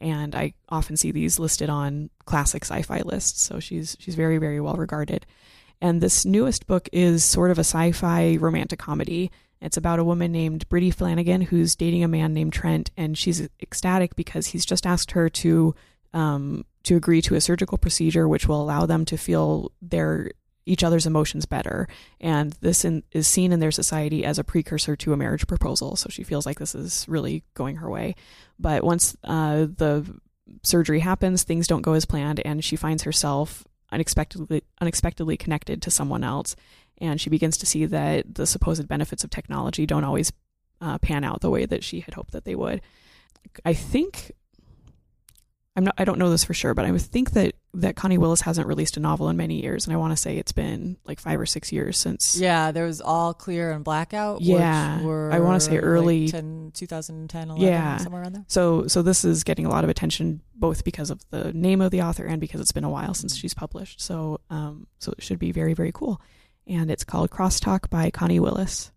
And 0.00 0.36
I 0.36 0.54
often 0.68 0.96
see 0.96 1.10
these 1.10 1.40
listed 1.40 1.68
on 1.68 2.10
classic 2.26 2.64
sci 2.64 2.82
fi 2.82 3.00
lists, 3.00 3.42
so 3.42 3.58
she's, 3.58 3.96
she's 3.98 4.14
very, 4.14 4.38
very 4.38 4.60
well 4.60 4.76
regarded. 4.76 5.26
And 5.80 6.00
this 6.00 6.24
newest 6.24 6.68
book 6.68 6.88
is 6.92 7.24
sort 7.24 7.50
of 7.50 7.58
a 7.58 7.62
sci 7.64 7.90
fi 7.90 8.36
romantic 8.36 8.78
comedy. 8.78 9.32
It's 9.60 9.76
about 9.76 9.98
a 9.98 10.04
woman 10.04 10.32
named 10.32 10.68
Bridie 10.68 10.90
Flanagan 10.90 11.40
who's 11.42 11.74
dating 11.74 12.04
a 12.04 12.08
man 12.08 12.32
named 12.32 12.52
Trent, 12.52 12.90
and 12.96 13.16
she's 13.16 13.48
ecstatic 13.60 14.16
because 14.16 14.46
he's 14.46 14.66
just 14.66 14.86
asked 14.86 15.12
her 15.12 15.28
to 15.28 15.74
um, 16.14 16.64
to 16.84 16.96
agree 16.96 17.20
to 17.22 17.34
a 17.34 17.40
surgical 17.40 17.76
procedure 17.76 18.26
which 18.26 18.48
will 18.48 18.62
allow 18.62 18.86
them 18.86 19.04
to 19.06 19.16
feel 19.16 19.72
their 19.82 20.30
each 20.64 20.84
other's 20.84 21.06
emotions 21.06 21.46
better. 21.46 21.88
And 22.20 22.52
this 22.60 22.84
in, 22.84 23.02
is 23.10 23.26
seen 23.26 23.52
in 23.52 23.60
their 23.60 23.70
society 23.70 24.24
as 24.24 24.38
a 24.38 24.44
precursor 24.44 24.96
to 24.96 25.12
a 25.12 25.16
marriage 25.16 25.46
proposal. 25.46 25.96
So 25.96 26.08
she 26.10 26.22
feels 26.22 26.44
like 26.44 26.58
this 26.58 26.74
is 26.74 27.06
really 27.08 27.42
going 27.54 27.76
her 27.76 27.90
way. 27.90 28.14
But 28.58 28.84
once 28.84 29.16
uh, 29.24 29.66
the 29.74 30.06
surgery 30.62 31.00
happens, 31.00 31.42
things 31.42 31.66
don't 31.66 31.82
go 31.82 31.94
as 31.94 32.04
planned, 32.04 32.40
and 32.44 32.62
she 32.62 32.76
finds 32.76 33.02
herself 33.02 33.64
unexpectedly 33.90 34.62
unexpectedly 34.82 35.38
connected 35.38 35.80
to 35.80 35.90
someone 35.90 36.22
else 36.22 36.54
and 37.00 37.20
she 37.20 37.30
begins 37.30 37.56
to 37.58 37.66
see 37.66 37.84
that 37.86 38.34
the 38.34 38.46
supposed 38.46 38.86
benefits 38.88 39.24
of 39.24 39.30
technology 39.30 39.86
don't 39.86 40.04
always 40.04 40.32
uh, 40.80 40.98
pan 40.98 41.24
out 41.24 41.40
the 41.40 41.50
way 41.50 41.66
that 41.66 41.82
she 41.84 42.00
had 42.00 42.14
hoped 42.14 42.32
that 42.32 42.44
they 42.44 42.54
would. 42.54 42.80
I 43.64 43.72
think 43.72 44.32
I'm 45.76 45.84
not 45.84 45.94
I 45.96 46.04
don't 46.04 46.18
know 46.18 46.30
this 46.30 46.42
for 46.44 46.54
sure, 46.54 46.74
but 46.74 46.84
I 46.84 46.90
would 46.90 47.00
think 47.02 47.32
that 47.32 47.54
that 47.74 47.94
Connie 47.94 48.18
Willis 48.18 48.40
hasn't 48.40 48.66
released 48.66 48.96
a 48.96 49.00
novel 49.00 49.28
in 49.28 49.36
many 49.36 49.62
years 49.62 49.86
and 49.86 49.94
I 49.94 49.96
want 49.96 50.12
to 50.12 50.16
say 50.16 50.36
it's 50.36 50.50
been 50.52 50.96
like 51.04 51.20
5 51.20 51.38
or 51.40 51.46
6 51.46 51.70
years 51.72 51.96
since 51.96 52.36
Yeah, 52.36 52.72
there 52.72 52.84
was 52.86 53.00
all 53.00 53.32
clear 53.32 53.70
and 53.70 53.84
blackout. 53.84 54.40
Yeah, 54.40 54.96
which 54.96 55.04
were 55.04 55.30
I 55.32 55.38
wanna 55.38 55.60
say 55.60 55.72
like 55.72 55.84
early- 55.84 56.28
10, 56.28 56.72
2010, 56.74 57.50
11, 57.50 57.64
Yeah. 57.64 57.96
somewhere 57.98 58.22
around 58.22 58.32
there. 58.34 58.44
So 58.48 58.88
so 58.88 59.02
this 59.02 59.24
is 59.24 59.44
getting 59.44 59.66
a 59.66 59.68
lot 59.68 59.84
of 59.84 59.90
attention 59.90 60.40
both 60.56 60.82
because 60.82 61.10
of 61.10 61.20
the 61.30 61.52
name 61.52 61.80
of 61.80 61.92
the 61.92 62.02
author 62.02 62.24
and 62.26 62.40
because 62.40 62.60
it's 62.60 62.72
been 62.72 62.84
a 62.84 62.90
while 62.90 63.14
since 63.14 63.36
she's 63.36 63.54
published. 63.54 64.00
So 64.00 64.40
um 64.50 64.88
so 64.98 65.12
it 65.16 65.22
should 65.22 65.38
be 65.38 65.52
very 65.52 65.74
very 65.74 65.92
cool. 65.92 66.20
And 66.68 66.90
it's 66.90 67.04
called 67.04 67.30
Crosstalk 67.30 67.88
by 67.88 68.10
Connie 68.10 68.40
Willis. 68.40 68.90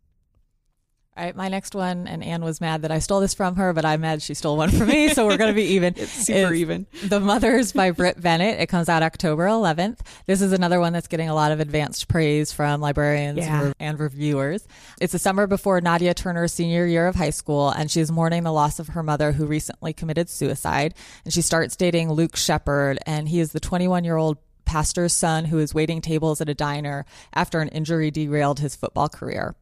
All 1.17 1.25
right, 1.25 1.35
my 1.35 1.49
next 1.49 1.75
one, 1.75 2.07
and 2.07 2.23
Anne 2.23 2.41
was 2.41 2.61
mad 2.61 2.83
that 2.83 2.91
I 2.91 2.99
stole 2.99 3.19
this 3.19 3.33
from 3.33 3.57
her, 3.57 3.73
but 3.73 3.83
I'm 3.83 3.99
mad 3.99 4.21
she 4.21 4.33
stole 4.33 4.55
one 4.55 4.69
from 4.71 4.87
me, 4.87 5.09
so 5.09 5.27
we're 5.27 5.35
going 5.37 5.49
to 5.51 5.55
be 5.55 5.63
even. 5.75 5.93
It's 5.97 6.09
super 6.09 6.53
Is- 6.53 6.61
even. 6.61 6.87
The 7.03 7.19
Mothers 7.19 7.73
by 7.73 7.91
Brit 7.91 8.19
Bennett. 8.19 8.61
It 8.61 8.67
comes 8.67 8.87
out 8.87 9.03
October 9.03 9.45
11th. 9.45 9.99
This 10.25 10.41
is 10.41 10.53
another 10.53 10.79
one 10.79 10.93
that's 10.93 11.09
getting 11.09 11.27
a 11.27 11.35
lot 11.35 11.51
of 11.51 11.59
advanced 11.59 12.07
praise 12.07 12.53
from 12.53 12.79
librarians 12.79 13.39
Yeah. 13.39 13.61
and- 13.65 13.75
and 13.77 13.99
reviewers. 13.99 14.65
It's 15.01 15.11
the 15.11 15.19
summer 15.19 15.47
before 15.47 15.81
Nadia 15.81 16.13
Turner's 16.13 16.53
senior 16.53 16.85
year 16.85 17.07
of 17.07 17.15
high 17.15 17.29
school, 17.31 17.69
and 17.69 17.91
she's 17.91 18.09
mourning 18.09 18.43
the 18.43 18.53
loss 18.53 18.79
of 18.79 18.87
her 18.89 19.03
mother 19.03 19.33
who 19.33 19.45
recently 19.45 19.91
committed 19.91 20.29
suicide. 20.29 20.93
And 21.25 21.33
she 21.33 21.41
starts 21.41 21.75
dating 21.75 22.09
Luke 22.11 22.37
Shepard, 22.37 22.99
and 23.05 23.27
he 23.27 23.41
is 23.41 23.51
the 23.51 23.59
21 23.59 24.05
year 24.05 24.15
old 24.15 24.37
pastor's 24.71 25.11
son 25.11 25.43
who 25.43 25.59
is 25.59 25.73
waiting 25.73 25.99
tables 25.99 26.39
at 26.39 26.47
a 26.47 26.53
diner 26.53 27.05
after 27.33 27.59
an 27.59 27.67
injury 27.67 28.09
derailed 28.09 28.61
his 28.61 28.73
football 28.73 29.09
career. 29.09 29.53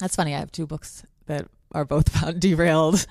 That's 0.00 0.16
funny. 0.16 0.34
I 0.34 0.40
have 0.40 0.50
two 0.50 0.66
books 0.66 1.04
that 1.26 1.46
are 1.74 1.84
both 1.84 2.14
about 2.16 2.38
derailed 2.40 3.06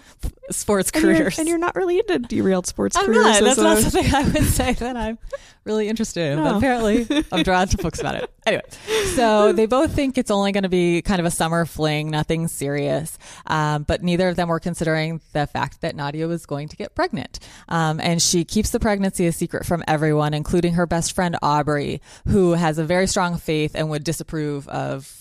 sports 0.49 0.91
And 0.93 1.03
you're, 1.03 1.13
careers. 1.15 1.39
and 1.39 1.47
you're 1.47 1.57
not 1.57 1.75
really 1.75 1.99
into 1.99 2.19
derailed 2.19 2.67
sports 2.67 2.95
I'm 2.97 3.05
careers. 3.05 3.23
not. 3.23 3.43
That's 3.43 3.57
a- 3.59 3.63
not 3.63 3.77
something 3.79 4.13
I 4.15 4.23
would 4.23 4.43
say 4.43 4.73
that 4.73 4.97
I'm 4.97 5.17
really 5.63 5.87
interested 5.87 6.31
in. 6.33 6.39
But 6.39 6.55
apparently, 6.57 7.07
I'm 7.31 7.43
drawn 7.43 7.67
to 7.67 7.77
books 7.77 7.99
about 7.99 8.15
it. 8.15 8.29
Anyway, 8.45 8.63
so 9.15 9.53
they 9.53 9.65
both 9.67 9.93
think 9.93 10.17
it's 10.17 10.31
only 10.31 10.51
going 10.51 10.63
to 10.63 10.69
be 10.69 11.01
kind 11.03 11.19
of 11.19 11.25
a 11.25 11.31
summer 11.31 11.65
fling, 11.65 12.09
nothing 12.09 12.47
serious. 12.47 13.17
Um, 13.47 13.83
but 13.83 14.01
neither 14.03 14.27
of 14.29 14.35
them 14.35 14.49
were 14.49 14.59
considering 14.59 15.21
the 15.33 15.45
fact 15.47 15.81
that 15.81 15.95
Nadia 15.95 16.27
was 16.27 16.45
going 16.45 16.67
to 16.69 16.75
get 16.75 16.95
pregnant. 16.95 17.39
Um, 17.69 17.99
and 18.01 18.21
she 18.21 18.43
keeps 18.43 18.71
the 18.71 18.79
pregnancy 18.79 19.27
a 19.27 19.31
secret 19.31 19.65
from 19.65 19.83
everyone, 19.87 20.33
including 20.33 20.73
her 20.73 20.85
best 20.87 21.13
friend 21.13 21.37
Aubrey, 21.41 22.01
who 22.27 22.53
has 22.53 22.77
a 22.79 22.83
very 22.83 23.07
strong 23.07 23.37
faith 23.37 23.75
and 23.75 23.89
would 23.91 24.03
disapprove 24.03 24.67
of 24.67 25.17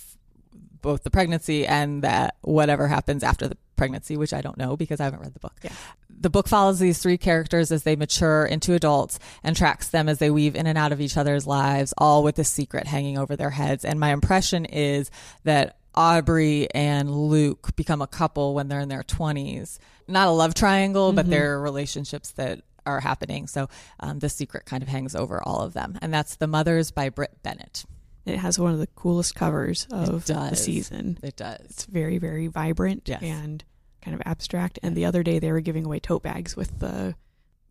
both 0.82 1.02
the 1.02 1.10
pregnancy 1.10 1.66
and 1.66 2.02
that 2.02 2.36
whatever 2.42 2.88
happens 2.88 3.22
after 3.22 3.48
the 3.48 3.56
pregnancy, 3.76 4.16
which 4.16 4.32
I 4.32 4.42
don't 4.42 4.58
know 4.58 4.76
because 4.76 5.00
I 5.00 5.04
haven't 5.04 5.20
read 5.20 5.34
the 5.34 5.40
book. 5.40 5.56
Yeah. 5.62 5.72
The 6.08 6.30
book 6.30 6.48
follows 6.48 6.78
these 6.78 6.98
three 6.98 7.16
characters 7.16 7.72
as 7.72 7.82
they 7.82 7.96
mature 7.96 8.44
into 8.44 8.74
adults 8.74 9.18
and 9.42 9.56
tracks 9.56 9.88
them 9.88 10.08
as 10.08 10.18
they 10.18 10.30
weave 10.30 10.54
in 10.54 10.66
and 10.66 10.76
out 10.76 10.92
of 10.92 11.00
each 11.00 11.16
other's 11.16 11.46
lives, 11.46 11.94
all 11.96 12.22
with 12.22 12.38
a 12.38 12.44
secret 12.44 12.86
hanging 12.86 13.16
over 13.16 13.36
their 13.36 13.50
heads. 13.50 13.84
And 13.84 13.98
my 13.98 14.12
impression 14.12 14.66
is 14.66 15.10
that 15.44 15.78
Aubrey 15.94 16.68
and 16.74 17.10
Luke 17.10 17.74
become 17.74 18.02
a 18.02 18.06
couple 18.06 18.54
when 18.54 18.68
they're 18.68 18.80
in 18.80 18.88
their 18.90 19.02
20s. 19.02 19.78
Not 20.06 20.28
a 20.28 20.32
love 20.32 20.54
triangle, 20.54 21.12
but 21.12 21.28
they're 21.30 21.58
relationships 21.58 22.32
that 22.32 22.60
are 22.86 23.00
happening. 23.00 23.46
So 23.46 23.68
um, 23.98 24.18
the 24.18 24.28
secret 24.28 24.66
kind 24.66 24.82
of 24.82 24.88
hangs 24.88 25.14
over 25.14 25.42
all 25.42 25.60
of 25.60 25.72
them. 25.72 25.98
And 26.02 26.12
that's 26.12 26.36
The 26.36 26.46
Mothers 26.46 26.90
by 26.90 27.08
Brit 27.08 27.42
Bennett. 27.42 27.84
It 28.26 28.38
has 28.38 28.58
one 28.58 28.72
of 28.72 28.78
the 28.78 28.86
coolest 28.88 29.34
covers 29.34 29.86
of 29.90 30.26
the 30.26 30.54
season. 30.54 31.18
It 31.22 31.36
does. 31.36 31.60
It's 31.70 31.84
very, 31.86 32.18
very 32.18 32.46
vibrant 32.48 33.04
Yes. 33.08 33.22
and 33.22 33.64
kind 34.02 34.14
of 34.14 34.22
abstract. 34.26 34.78
And 34.82 34.96
the 34.96 35.04
other 35.06 35.22
day 35.22 35.38
they 35.38 35.50
were 35.52 35.60
giving 35.60 35.84
away 35.86 36.00
tote 36.00 36.22
bags 36.22 36.56
with 36.56 36.78
the 36.80 37.14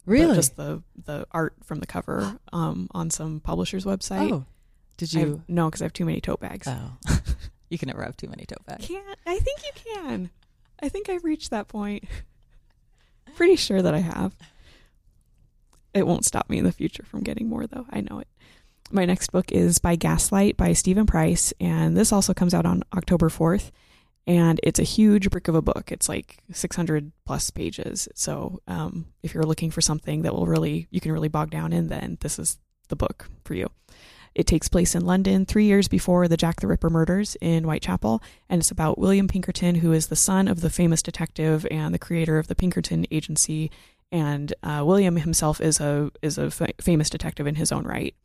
Really? 0.05 0.27
the- 0.27 0.35
just 0.35 0.55
the 0.55 0.81
the 1.05 1.27
art 1.31 1.53
from 1.63 1.79
the 1.79 1.85
cover 1.87 2.39
um, 2.51 2.87
on 2.91 3.09
some 3.11 3.39
publisher's 3.41 3.85
website. 3.85 4.31
Oh, 4.31 4.45
did 4.97 5.15
I 5.15 5.19
have- 5.19 5.27
you? 5.29 5.43
no, 5.47 5.67
because 5.69 5.81
I 5.81 5.85
have 5.85 5.93
too 5.93 6.05
many 6.05 6.19
tote 6.19 6.39
bags. 6.39 6.67
Oh, 6.67 6.97
you 7.69 7.77
can 7.77 7.87
never 7.87 8.03
have 8.03 8.17
too 8.17 8.27
many 8.27 8.45
tote 8.45 8.65
bags. 8.65 8.87
Can't 8.87 9.05
I 9.27 9.37
think 9.39 9.59
you 9.63 9.93
can. 9.93 10.29
I 10.81 10.89
think 10.89 11.09
I've 11.09 11.23
reached 11.23 11.51
that 11.51 11.67
point. 11.67 12.05
Pretty 13.35 13.55
sure 13.55 13.81
that 13.81 13.93
I 13.93 13.99
have. 13.99 14.35
It 15.93 16.05
won't 16.07 16.25
stop 16.25 16.49
me 16.49 16.57
in 16.57 16.63
the 16.65 16.71
future 16.71 17.03
from 17.03 17.21
getting 17.21 17.47
more 17.47 17.67
though. 17.67 17.85
I 17.89 18.01
know 18.01 18.19
it. 18.19 18.27
My 18.91 19.05
next 19.05 19.31
book 19.31 19.51
is 19.51 19.77
by 19.77 19.95
Gaslight 19.95 20.57
by 20.57 20.73
Steven 20.73 21.05
Price, 21.05 21.53
and 21.59 21.95
this 21.95 22.11
also 22.11 22.33
comes 22.33 22.53
out 22.53 22.65
on 22.65 22.83
October 22.95 23.29
4th. 23.29 23.71
And 24.25 24.59
it's 24.63 24.79
a 24.79 24.83
huge 24.83 25.29
brick 25.29 25.47
of 25.47 25.55
a 25.55 25.61
book. 25.61 25.91
It's 25.91 26.07
like 26.07 26.37
600 26.51 27.11
plus 27.25 27.49
pages. 27.49 28.07
So 28.13 28.61
um, 28.67 29.07
if 29.23 29.33
you're 29.33 29.43
looking 29.43 29.71
for 29.71 29.81
something 29.81 30.21
that 30.21 30.33
will 30.33 30.45
really, 30.45 30.87
you 30.91 31.01
can 31.01 31.11
really 31.11 31.29
bog 31.29 31.49
down 31.49 31.73
in, 31.73 31.87
then 31.87 32.17
this 32.21 32.37
is 32.37 32.59
the 32.89 32.95
book 32.95 33.27
for 33.43 33.55
you. 33.55 33.69
It 34.35 34.45
takes 34.45 34.67
place 34.67 34.93
in 34.93 35.05
London 35.05 35.45
three 35.45 35.65
years 35.65 35.87
before 35.87 36.27
the 36.27 36.37
Jack 36.37 36.59
the 36.61 36.67
Ripper 36.67 36.89
murders 36.89 37.35
in 37.41 37.63
Whitechapel, 37.63 38.21
and 38.47 38.61
it's 38.61 38.71
about 38.71 38.99
William 38.99 39.27
Pinkerton, 39.27 39.75
who 39.75 39.91
is 39.91 40.07
the 40.07 40.15
son 40.15 40.47
of 40.47 40.61
the 40.61 40.69
famous 40.69 41.01
detective 41.01 41.65
and 41.71 41.93
the 41.93 41.99
creator 41.99 42.37
of 42.37 42.47
the 42.47 42.55
Pinkerton 42.55 43.05
Agency. 43.09 43.71
And 44.11 44.53
uh, 44.61 44.83
William 44.85 45.17
himself 45.17 45.59
is 45.59 45.79
a 45.79 46.11
is 46.21 46.37
a 46.37 46.51
fa- 46.51 46.73
famous 46.79 47.09
detective 47.09 47.47
in 47.47 47.55
his 47.55 47.71
own 47.71 47.85
right. 47.85 48.15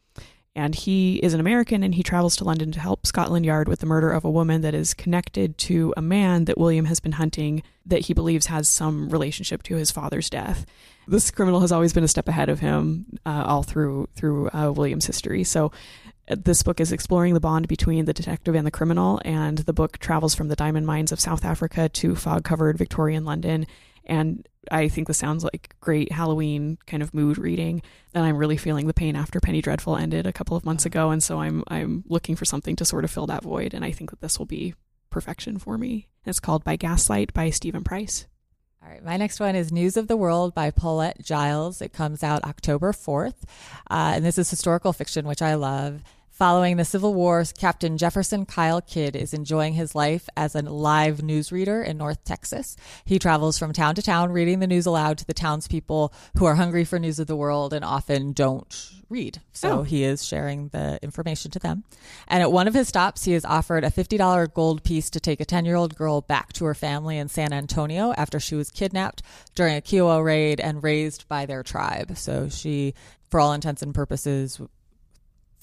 And 0.56 0.74
he 0.74 1.16
is 1.16 1.34
an 1.34 1.40
American, 1.40 1.82
and 1.82 1.94
he 1.94 2.04
travels 2.04 2.36
to 2.36 2.44
London 2.44 2.70
to 2.72 2.80
help 2.80 3.06
Scotland 3.06 3.44
Yard 3.44 3.66
with 3.66 3.80
the 3.80 3.86
murder 3.86 4.12
of 4.12 4.24
a 4.24 4.30
woman 4.30 4.60
that 4.60 4.74
is 4.74 4.94
connected 4.94 5.58
to 5.58 5.92
a 5.96 6.02
man 6.02 6.44
that 6.44 6.58
William 6.58 6.84
has 6.84 7.00
been 7.00 7.12
hunting 7.12 7.64
that 7.86 8.02
he 8.02 8.14
believes 8.14 8.46
has 8.46 8.68
some 8.68 9.08
relationship 9.08 9.64
to 9.64 9.74
his 9.74 9.90
father's 9.90 10.30
death. 10.30 10.64
This 11.08 11.30
criminal 11.32 11.60
has 11.60 11.72
always 11.72 11.92
been 11.92 12.04
a 12.04 12.08
step 12.08 12.28
ahead 12.28 12.48
of 12.48 12.60
him 12.60 13.18
uh, 13.26 13.44
all 13.46 13.64
through 13.64 14.08
through 14.14 14.48
uh, 14.50 14.70
William's 14.70 15.06
history. 15.06 15.42
So 15.42 15.72
uh, 16.28 16.36
this 16.38 16.62
book 16.62 16.80
is 16.80 16.92
exploring 16.92 17.34
the 17.34 17.40
bond 17.40 17.66
between 17.66 18.04
the 18.04 18.14
detective 18.14 18.54
and 18.54 18.66
the 18.66 18.70
criminal, 18.70 19.20
and 19.24 19.58
the 19.58 19.72
book 19.72 19.98
travels 19.98 20.36
from 20.36 20.48
the 20.48 20.56
diamond 20.56 20.86
mines 20.86 21.10
of 21.10 21.20
South 21.20 21.44
Africa 21.44 21.88
to 21.88 22.14
fog 22.14 22.44
covered 22.44 22.78
Victorian 22.78 23.24
London. 23.24 23.66
And 24.06 24.46
I 24.70 24.88
think 24.88 25.06
this 25.06 25.18
sounds 25.18 25.44
like 25.44 25.74
great 25.80 26.12
Halloween 26.12 26.78
kind 26.86 27.02
of 27.02 27.14
mood 27.14 27.38
reading. 27.38 27.82
And 28.14 28.24
I'm 28.24 28.36
really 28.36 28.56
feeling 28.56 28.86
the 28.86 28.94
pain 28.94 29.16
after 29.16 29.40
Penny 29.40 29.60
Dreadful 29.60 29.96
ended 29.96 30.26
a 30.26 30.32
couple 30.32 30.56
of 30.56 30.64
months 30.64 30.86
ago. 30.86 31.10
And 31.10 31.22
so 31.22 31.40
I'm 31.40 31.64
I'm 31.68 32.04
looking 32.08 32.36
for 32.36 32.44
something 32.44 32.76
to 32.76 32.84
sort 32.84 33.04
of 33.04 33.10
fill 33.10 33.26
that 33.26 33.42
void. 33.42 33.74
And 33.74 33.84
I 33.84 33.90
think 33.90 34.10
that 34.10 34.20
this 34.20 34.38
will 34.38 34.46
be 34.46 34.74
perfection 35.10 35.58
for 35.58 35.78
me. 35.78 36.08
It's 36.24 36.40
called 36.40 36.64
By 36.64 36.76
Gaslight 36.76 37.32
by 37.32 37.50
Steven 37.50 37.84
Price. 37.84 38.26
All 38.82 38.90
right, 38.90 39.02
my 39.02 39.16
next 39.16 39.40
one 39.40 39.56
is 39.56 39.72
News 39.72 39.96
of 39.96 40.08
the 40.08 40.16
World 40.16 40.54
by 40.54 40.70
Paulette 40.70 41.22
Jiles. 41.22 41.80
It 41.80 41.94
comes 41.94 42.22
out 42.22 42.44
October 42.44 42.92
4th. 42.92 43.44
Uh, 43.90 44.12
and 44.16 44.24
this 44.24 44.36
is 44.36 44.50
historical 44.50 44.92
fiction, 44.92 45.26
which 45.26 45.40
I 45.40 45.54
love. 45.54 46.02
Following 46.38 46.78
the 46.78 46.84
Civil 46.84 47.14
War, 47.14 47.44
Captain 47.56 47.96
Jefferson 47.96 48.44
Kyle 48.44 48.80
Kidd 48.80 49.14
is 49.14 49.32
enjoying 49.34 49.74
his 49.74 49.94
life 49.94 50.28
as 50.36 50.56
a 50.56 50.62
live 50.62 51.18
newsreader 51.18 51.86
in 51.86 51.96
North 51.96 52.24
Texas. 52.24 52.76
He 53.04 53.20
travels 53.20 53.56
from 53.56 53.72
town 53.72 53.94
to 53.94 54.02
town, 54.02 54.32
reading 54.32 54.58
the 54.58 54.66
news 54.66 54.84
aloud 54.84 55.16
to 55.18 55.24
the 55.24 55.32
townspeople 55.32 56.12
who 56.36 56.44
are 56.44 56.56
hungry 56.56 56.82
for 56.84 56.98
news 56.98 57.20
of 57.20 57.28
the 57.28 57.36
world 57.36 57.72
and 57.72 57.84
often 57.84 58.32
don't 58.32 58.90
read. 59.08 59.42
So 59.52 59.78
Oh. 59.78 59.82
he 59.84 60.02
is 60.02 60.24
sharing 60.24 60.70
the 60.70 60.98
information 61.04 61.52
to 61.52 61.60
them. 61.60 61.84
And 62.26 62.42
at 62.42 62.50
one 62.50 62.66
of 62.66 62.74
his 62.74 62.88
stops, 62.88 63.22
he 63.22 63.34
is 63.34 63.44
offered 63.44 63.84
a 63.84 63.90
$50 63.90 64.48
gold 64.48 64.82
piece 64.82 65.10
to 65.10 65.20
take 65.20 65.38
a 65.38 65.44
10 65.44 65.64
year 65.64 65.76
old 65.76 65.94
girl 65.94 66.20
back 66.20 66.52
to 66.54 66.64
her 66.64 66.74
family 66.74 67.16
in 67.16 67.28
San 67.28 67.52
Antonio 67.52 68.12
after 68.16 68.40
she 68.40 68.56
was 68.56 68.72
kidnapped 68.72 69.22
during 69.54 69.76
a 69.76 69.80
Kiowa 69.80 70.20
raid 70.20 70.58
and 70.58 70.82
raised 70.82 71.28
by 71.28 71.46
their 71.46 71.62
tribe. 71.62 72.16
So 72.16 72.48
she, 72.48 72.92
for 73.30 73.38
all 73.38 73.52
intents 73.52 73.82
and 73.82 73.94
purposes, 73.94 74.60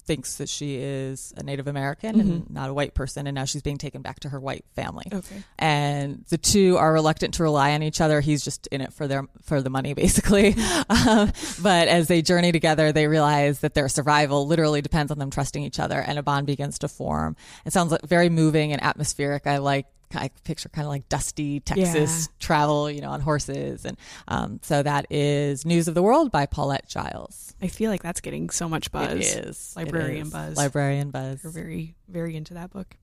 thinks 0.05 0.37
that 0.37 0.49
she 0.49 0.77
is 0.77 1.33
a 1.37 1.43
Native 1.43 1.67
American 1.67 2.19
and 2.19 2.49
not 2.49 2.69
a 2.69 2.73
white 2.73 2.93
person, 2.93 3.27
and 3.27 3.35
now 3.35 3.45
she's 3.45 3.61
being 3.61 3.77
taken 3.77 4.01
back 4.01 4.19
to 4.21 4.29
her 4.29 4.39
white 4.39 4.65
family. 4.75 5.05
Okay. 5.11 5.43
And 5.57 6.25
the 6.29 6.37
two 6.37 6.77
are 6.77 6.91
reluctant 6.91 7.35
to 7.35 7.43
rely 7.43 7.71
on 7.73 7.83
each 7.83 8.01
other. 8.01 8.21
He's 8.21 8.43
just 8.43 8.67
in 8.67 8.81
it 8.81 8.93
for 8.93 9.07
their 9.07 9.23
for 9.43 9.61
the 9.61 9.69
money, 9.69 9.93
basically. 10.05 10.55
um, 10.89 11.31
but 11.61 11.87
as 11.87 12.07
they 12.07 12.21
journey 12.21 12.51
together, 12.51 12.91
they 12.91 13.07
realize 13.07 13.59
that 13.59 13.73
their 13.73 13.89
survival 13.89 14.47
literally 14.47 14.81
depends 14.81 15.11
on 15.11 15.19
them 15.19 15.29
trusting 15.29 15.63
each 15.63 15.79
other, 15.79 15.99
and 15.99 16.19
a 16.19 16.23
bond 16.23 16.47
begins 16.47 16.79
to 16.79 16.87
form. 16.87 17.35
It 17.65 17.73
sounds 17.73 17.91
like 17.91 18.01
very 18.01 18.29
moving 18.29 18.73
and 18.73 18.83
atmospheric. 18.83 19.47
I 19.47 19.57
like. 19.57 19.85
I 20.15 20.29
picture 20.43 20.69
kind 20.69 20.85
of 20.85 20.89
like 20.89 21.07
dusty 21.09 21.59
Texas 21.59 22.27
Yeah. 22.27 22.33
travel, 22.39 22.89
you 22.91 23.01
know, 23.01 23.09
on 23.11 23.21
horses, 23.21 23.85
and 23.85 23.97
um, 24.27 24.59
so 24.63 24.81
that 24.83 25.05
is 25.09 25.65
News 25.65 25.87
of 25.87 25.93
the 25.93 26.01
World 26.01 26.31
by 26.31 26.45
Paulette 26.45 26.87
Jiles. 26.87 27.55
I 27.61 27.67
feel 27.67 27.91
like 27.91 28.01
that's 28.03 28.21
getting 28.21 28.49
so 28.49 28.67
much 28.69 28.91
buzz. 28.91 29.11
It 29.13 29.45
is 29.45 29.73
Librarian 29.75 30.21
It 30.21 30.27
is. 30.27 30.33
buzz. 30.33 30.57
Librarian 30.57 31.11
buzz. 31.11 31.43
We're 31.43 31.51
very, 31.51 31.95
very 32.07 32.35
into 32.35 32.53
that 32.55 32.71
book. 32.71 32.97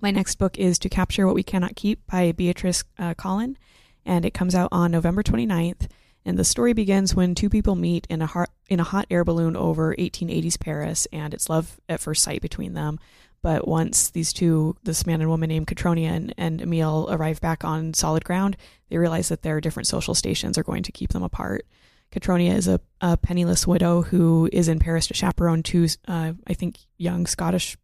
My 0.00 0.10
next 0.10 0.36
book 0.36 0.56
is 0.58 0.78
To 0.80 0.88
Capture 0.88 1.26
What 1.26 1.34
We 1.34 1.42
Cannot 1.42 1.74
Keep 1.76 2.06
by 2.06 2.30
Beatrice 2.32 2.84
uh, 2.98 3.14
Colin, 3.14 3.58
and 4.06 4.24
it 4.24 4.32
comes 4.32 4.54
out 4.54 4.68
on 4.72 4.90
November 4.92 5.22
29th. 5.22 5.88
And 6.24 6.38
the 6.38 6.44
story 6.44 6.72
begins 6.74 7.14
when 7.14 7.34
two 7.34 7.48
people 7.48 7.74
meet 7.74 8.06
in 8.10 8.20
a 8.20 8.26
hot, 8.26 8.50
in 8.68 8.80
a 8.80 8.84
hot 8.84 9.06
air 9.10 9.24
balloon 9.24 9.56
over 9.56 9.94
1880s 9.96 10.60
Paris, 10.60 11.06
and 11.12 11.32
it's 11.32 11.48
love 11.48 11.80
at 11.88 12.00
first 12.00 12.22
sight 12.22 12.42
between 12.42 12.74
them. 12.74 12.98
But 13.42 13.68
once 13.68 14.10
these 14.10 14.32
two, 14.32 14.76
this 14.82 15.06
man 15.06 15.20
and 15.20 15.30
woman 15.30 15.48
named 15.48 15.68
Caitriona 15.68 16.32
and, 16.36 16.60
Emile, 16.60 17.06
arrive 17.10 17.40
back 17.40 17.64
on 17.64 17.94
solid 17.94 18.24
ground, 18.24 18.56
they 18.88 18.98
realize 18.98 19.28
that 19.28 19.42
their 19.42 19.60
different 19.60 19.86
social 19.86 20.14
stations 20.14 20.58
are 20.58 20.64
going 20.64 20.82
to 20.82 20.92
keep 20.92 21.12
them 21.12 21.22
apart. 21.22 21.64
Caitriona 22.10 22.54
is 22.54 22.66
a, 22.66 22.80
a 23.00 23.16
penniless 23.16 23.66
widow 23.66 24.02
who 24.02 24.48
is 24.52 24.68
in 24.68 24.78
Paris 24.78 25.06
to 25.06 25.14
chaperone 25.14 25.62
two, 25.62 25.86
uh, 26.08 26.32
I 26.46 26.54
think, 26.54 26.78
young 26.96 27.26
Scottish 27.26 27.76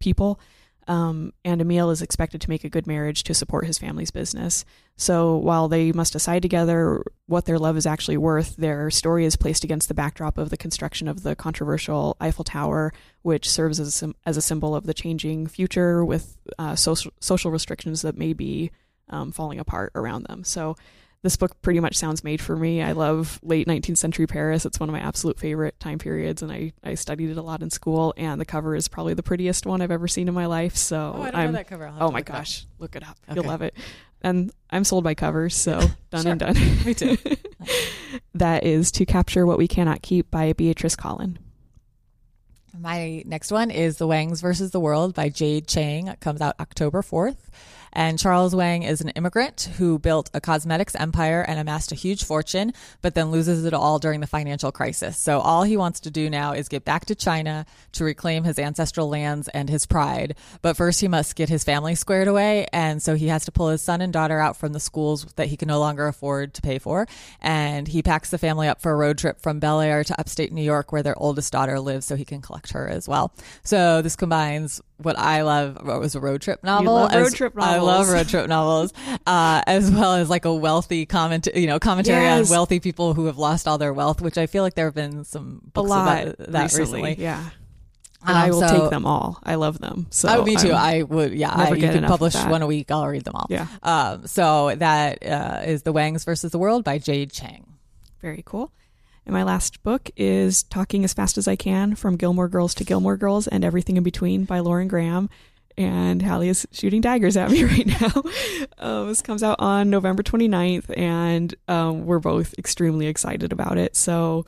people. 0.00 0.40
Um, 0.88 1.32
and 1.44 1.60
Emile 1.60 1.90
is 1.90 2.02
expected 2.02 2.40
to 2.40 2.50
make 2.50 2.64
a 2.64 2.68
good 2.68 2.86
marriage 2.86 3.22
to 3.24 3.34
support 3.34 3.66
his 3.66 3.78
family's 3.78 4.10
business. 4.10 4.64
So 4.96 5.36
while 5.36 5.68
they 5.68 5.92
must 5.92 6.12
decide 6.12 6.42
together 6.42 7.02
what 7.26 7.44
their 7.44 7.58
love 7.58 7.76
is 7.76 7.86
actually 7.86 8.16
worth, 8.16 8.56
their 8.56 8.90
story 8.90 9.24
is 9.24 9.36
placed 9.36 9.64
against 9.64 9.88
the 9.88 9.94
backdrop 9.94 10.38
of 10.38 10.50
the 10.50 10.56
construction 10.56 11.08
of 11.08 11.22
the 11.22 11.36
controversial 11.36 12.16
Eiffel 12.20 12.44
Tower, 12.44 12.92
which 13.22 13.48
serves 13.48 13.78
as 13.78 14.02
a, 14.02 14.12
as 14.26 14.36
a 14.36 14.42
symbol 14.42 14.74
of 14.74 14.86
the 14.86 14.94
changing 14.94 15.46
future 15.46 16.04
with 16.04 16.36
uh, 16.58 16.74
social, 16.74 17.12
social 17.20 17.50
restrictions 17.50 18.02
that 18.02 18.18
may 18.18 18.32
be 18.32 18.70
um, 19.08 19.30
falling 19.30 19.60
apart 19.60 19.92
around 19.94 20.24
them. 20.24 20.42
So 20.42 20.76
this 21.22 21.36
book 21.36 21.60
pretty 21.62 21.78
much 21.80 21.96
sounds 21.96 22.24
made 22.24 22.40
for 22.40 22.56
me. 22.56 22.82
I 22.82 22.92
love 22.92 23.38
late 23.42 23.66
19th 23.68 23.98
century 23.98 24.26
Paris. 24.26 24.66
It's 24.66 24.80
one 24.80 24.88
of 24.88 24.92
my 24.92 25.00
absolute 25.00 25.38
favorite 25.38 25.78
time 25.78 25.98
periods, 25.98 26.42
and 26.42 26.50
I, 26.50 26.72
I 26.82 26.94
studied 26.94 27.30
it 27.30 27.36
a 27.36 27.42
lot 27.42 27.62
in 27.62 27.70
school. 27.70 28.12
And 28.16 28.40
the 28.40 28.44
cover 28.44 28.74
is 28.74 28.88
probably 28.88 29.14
the 29.14 29.22
prettiest 29.22 29.64
one 29.64 29.80
I've 29.80 29.90
ever 29.92 30.08
seen 30.08 30.26
in 30.28 30.34
my 30.34 30.46
life. 30.46 30.76
So 30.76 31.14
Oh, 31.16 31.22
I 31.22 31.30
don't 31.30 31.34
I'm 31.40 31.46
know 31.52 31.58
that 31.58 31.68
cover. 31.68 31.86
I'll 31.86 32.08
oh 32.08 32.10
my 32.10 32.18
look 32.18 32.30
up. 32.30 32.36
gosh, 32.36 32.66
look 32.78 32.96
it 32.96 33.02
up. 33.08 33.16
Okay. 33.28 33.36
You'll 33.36 33.44
love 33.48 33.62
it. 33.62 33.74
And 34.24 34.52
I'm 34.70 34.84
sold 34.84 35.04
by 35.04 35.14
covers, 35.14 35.54
so 35.54 35.80
done 36.10 36.22
Sure. 36.22 36.30
and 36.32 36.40
done. 36.40 36.54
Me 36.84 36.94
too. 36.94 37.16
that 38.34 38.64
is 38.64 38.90
To 38.92 39.06
Capture 39.06 39.46
What 39.46 39.58
We 39.58 39.68
Cannot 39.68 40.02
Keep 40.02 40.30
by 40.30 40.52
Beatrice 40.52 40.96
Colin. 40.96 41.38
My 42.78 43.22
next 43.26 43.50
one 43.52 43.70
is 43.70 43.98
The 43.98 44.06
Wangs 44.06 44.40
versus 44.40 44.70
the 44.70 44.80
World 44.80 45.14
by 45.14 45.28
Jade 45.28 45.68
Chang. 45.68 46.08
It 46.08 46.20
comes 46.20 46.40
out 46.40 46.54
October 46.58 47.02
4th. 47.02 47.36
And 47.92 48.18
Charles 48.18 48.54
Wang 48.54 48.82
is 48.82 49.00
an 49.00 49.10
immigrant 49.10 49.70
who 49.76 49.98
built 49.98 50.30
a 50.32 50.40
cosmetics 50.40 50.94
empire 50.94 51.42
and 51.42 51.58
amassed 51.58 51.92
a 51.92 51.96
huge 51.96 52.24
fortune, 52.24 52.72
but 53.00 53.14
then 53.14 53.30
loses 53.30 53.64
it 53.64 53.74
all 53.74 53.98
during 53.98 54.20
the 54.20 54.26
financial 54.26 54.72
crisis. 54.72 55.18
So 55.18 55.40
all 55.40 55.62
he 55.62 55.76
wants 55.76 56.00
to 56.00 56.10
do 56.10 56.30
now 56.30 56.52
is 56.52 56.68
get 56.68 56.84
back 56.84 57.04
to 57.06 57.14
China 57.14 57.66
to 57.92 58.04
reclaim 58.04 58.44
his 58.44 58.58
ancestral 58.58 59.08
lands 59.08 59.48
and 59.48 59.68
his 59.68 59.86
pride. 59.86 60.36
But 60.62 60.76
first 60.76 61.00
he 61.00 61.08
must 61.08 61.36
get 61.36 61.48
his 61.48 61.64
family 61.64 61.94
squared 61.94 62.28
away. 62.28 62.66
And 62.72 63.02
so 63.02 63.14
he 63.14 63.28
has 63.28 63.44
to 63.44 63.52
pull 63.52 63.68
his 63.68 63.82
son 63.82 64.00
and 64.00 64.12
daughter 64.12 64.38
out 64.38 64.56
from 64.56 64.72
the 64.72 64.80
schools 64.80 65.26
that 65.36 65.48
he 65.48 65.56
can 65.56 65.68
no 65.68 65.78
longer 65.78 66.06
afford 66.06 66.54
to 66.54 66.62
pay 66.62 66.78
for. 66.78 67.06
And 67.40 67.88
he 67.88 68.02
packs 68.02 68.30
the 68.30 68.38
family 68.38 68.68
up 68.68 68.80
for 68.80 68.92
a 68.92 68.96
road 68.96 69.18
trip 69.18 69.40
from 69.40 69.58
Bel 69.58 69.80
Air 69.80 70.04
to 70.04 70.20
upstate 70.20 70.52
New 70.52 70.62
York 70.62 70.92
where 70.92 71.02
their 71.02 71.18
oldest 71.18 71.52
daughter 71.52 71.78
lives 71.78 72.06
so 72.06 72.16
he 72.16 72.24
can 72.24 72.40
collect 72.40 72.72
her 72.72 72.88
as 72.88 73.08
well. 73.08 73.34
So 73.62 74.02
this 74.02 74.16
combines 74.16 74.80
what 75.02 75.18
I 75.18 75.42
love 75.42 75.78
was 75.84 76.14
a 76.14 76.20
road 76.20 76.42
trip 76.42 76.62
novel. 76.64 76.94
love 76.94 77.12
road 77.12 77.26
as- 77.26 77.34
trip 77.34 77.54
novels. 77.54 77.74
I 77.74 77.78
love 77.80 78.08
road 78.08 78.28
trip 78.28 78.48
novels, 78.48 78.92
uh, 79.26 79.62
as 79.66 79.90
well 79.90 80.14
as 80.14 80.28
like 80.30 80.44
a 80.44 80.54
wealthy 80.54 81.06
comment, 81.06 81.48
you 81.54 81.66
know, 81.66 81.78
commentary 81.78 82.22
Yes. 82.22 82.46
on 82.48 82.50
wealthy 82.50 82.80
people 82.80 83.14
who 83.14 83.26
have 83.26 83.38
lost 83.38 83.68
all 83.68 83.78
their 83.78 83.92
wealth, 83.92 84.20
which 84.20 84.38
I 84.38 84.46
feel 84.46 84.62
like 84.62 84.74
there 84.74 84.86
have 84.86 84.94
been 84.94 85.24
some 85.24 85.60
A 85.64 85.70
books 85.70 85.90
lot 85.90 86.22
about 86.22 86.36
that 86.52 86.72
recently. 86.74 87.16
Yeah. 87.18 87.42
And 88.24 88.38
I 88.38 88.44
Um, 88.44 88.50
will 88.50 88.60
so- 88.68 88.80
take 88.82 88.90
them 88.90 89.04
all. 89.04 89.38
I 89.42 89.56
love 89.56 89.80
them. 89.80 90.06
So 90.10 90.28
oh, 90.28 90.44
me 90.44 90.54
too. 90.54 90.70
I'm- 90.72 91.00
I 91.00 91.02
would, 91.02 91.32
yeah. 91.34 91.50
I, 91.52 91.70
you 91.72 91.88
can 91.88 92.04
publish 92.04 92.36
one 92.36 92.62
a 92.62 92.66
week. 92.68 92.90
I'll 92.92 93.06
read 93.08 93.24
them 93.24 93.34
all. 93.34 93.46
yeah, 93.50 93.66
Um, 93.82 94.26
so 94.28 94.72
that 94.76 95.26
uh, 95.26 95.62
is 95.64 95.82
The 95.82 95.92
Wangs 95.92 96.24
versus 96.24 96.52
the 96.52 96.58
World 96.58 96.84
by 96.84 96.98
Jade 96.98 97.32
Chang. 97.32 97.66
very 98.20 98.42
cool. 98.46 98.72
And 99.24 99.32
my 99.32 99.42
last 99.44 99.82
book 99.82 100.10
is 100.16 100.62
Talking 100.64 101.04
as 101.04 101.14
Fast 101.14 101.38
as 101.38 101.46
I 101.46 101.54
Can 101.56 101.94
from 101.94 102.16
Gilmore 102.16 102.48
Girls 102.48 102.74
to 102.74 102.84
Gilmore 102.84 103.16
Girls 103.16 103.46
and 103.46 103.64
Everything 103.64 103.96
in 103.96 104.02
Between 104.02 104.44
by 104.44 104.58
Lauren 104.58 104.88
Graham. 104.88 105.30
And 105.78 106.20
Hallie 106.22 106.48
is 106.48 106.66
shooting 106.72 107.00
daggers 107.00 107.36
at 107.36 107.50
me 107.50 107.64
right 107.64 107.86
now. 107.86 108.22
um, 108.78 109.08
this 109.08 109.22
comes 109.22 109.42
out 109.42 109.56
on 109.60 109.88
November 109.90 110.22
29th, 110.22 110.96
and 110.98 111.54
um, 111.68 112.04
we're 112.04 112.18
both 112.18 112.52
extremely 112.58 113.06
excited 113.06 113.52
about 113.52 113.78
it. 113.78 113.96
So 113.96 114.44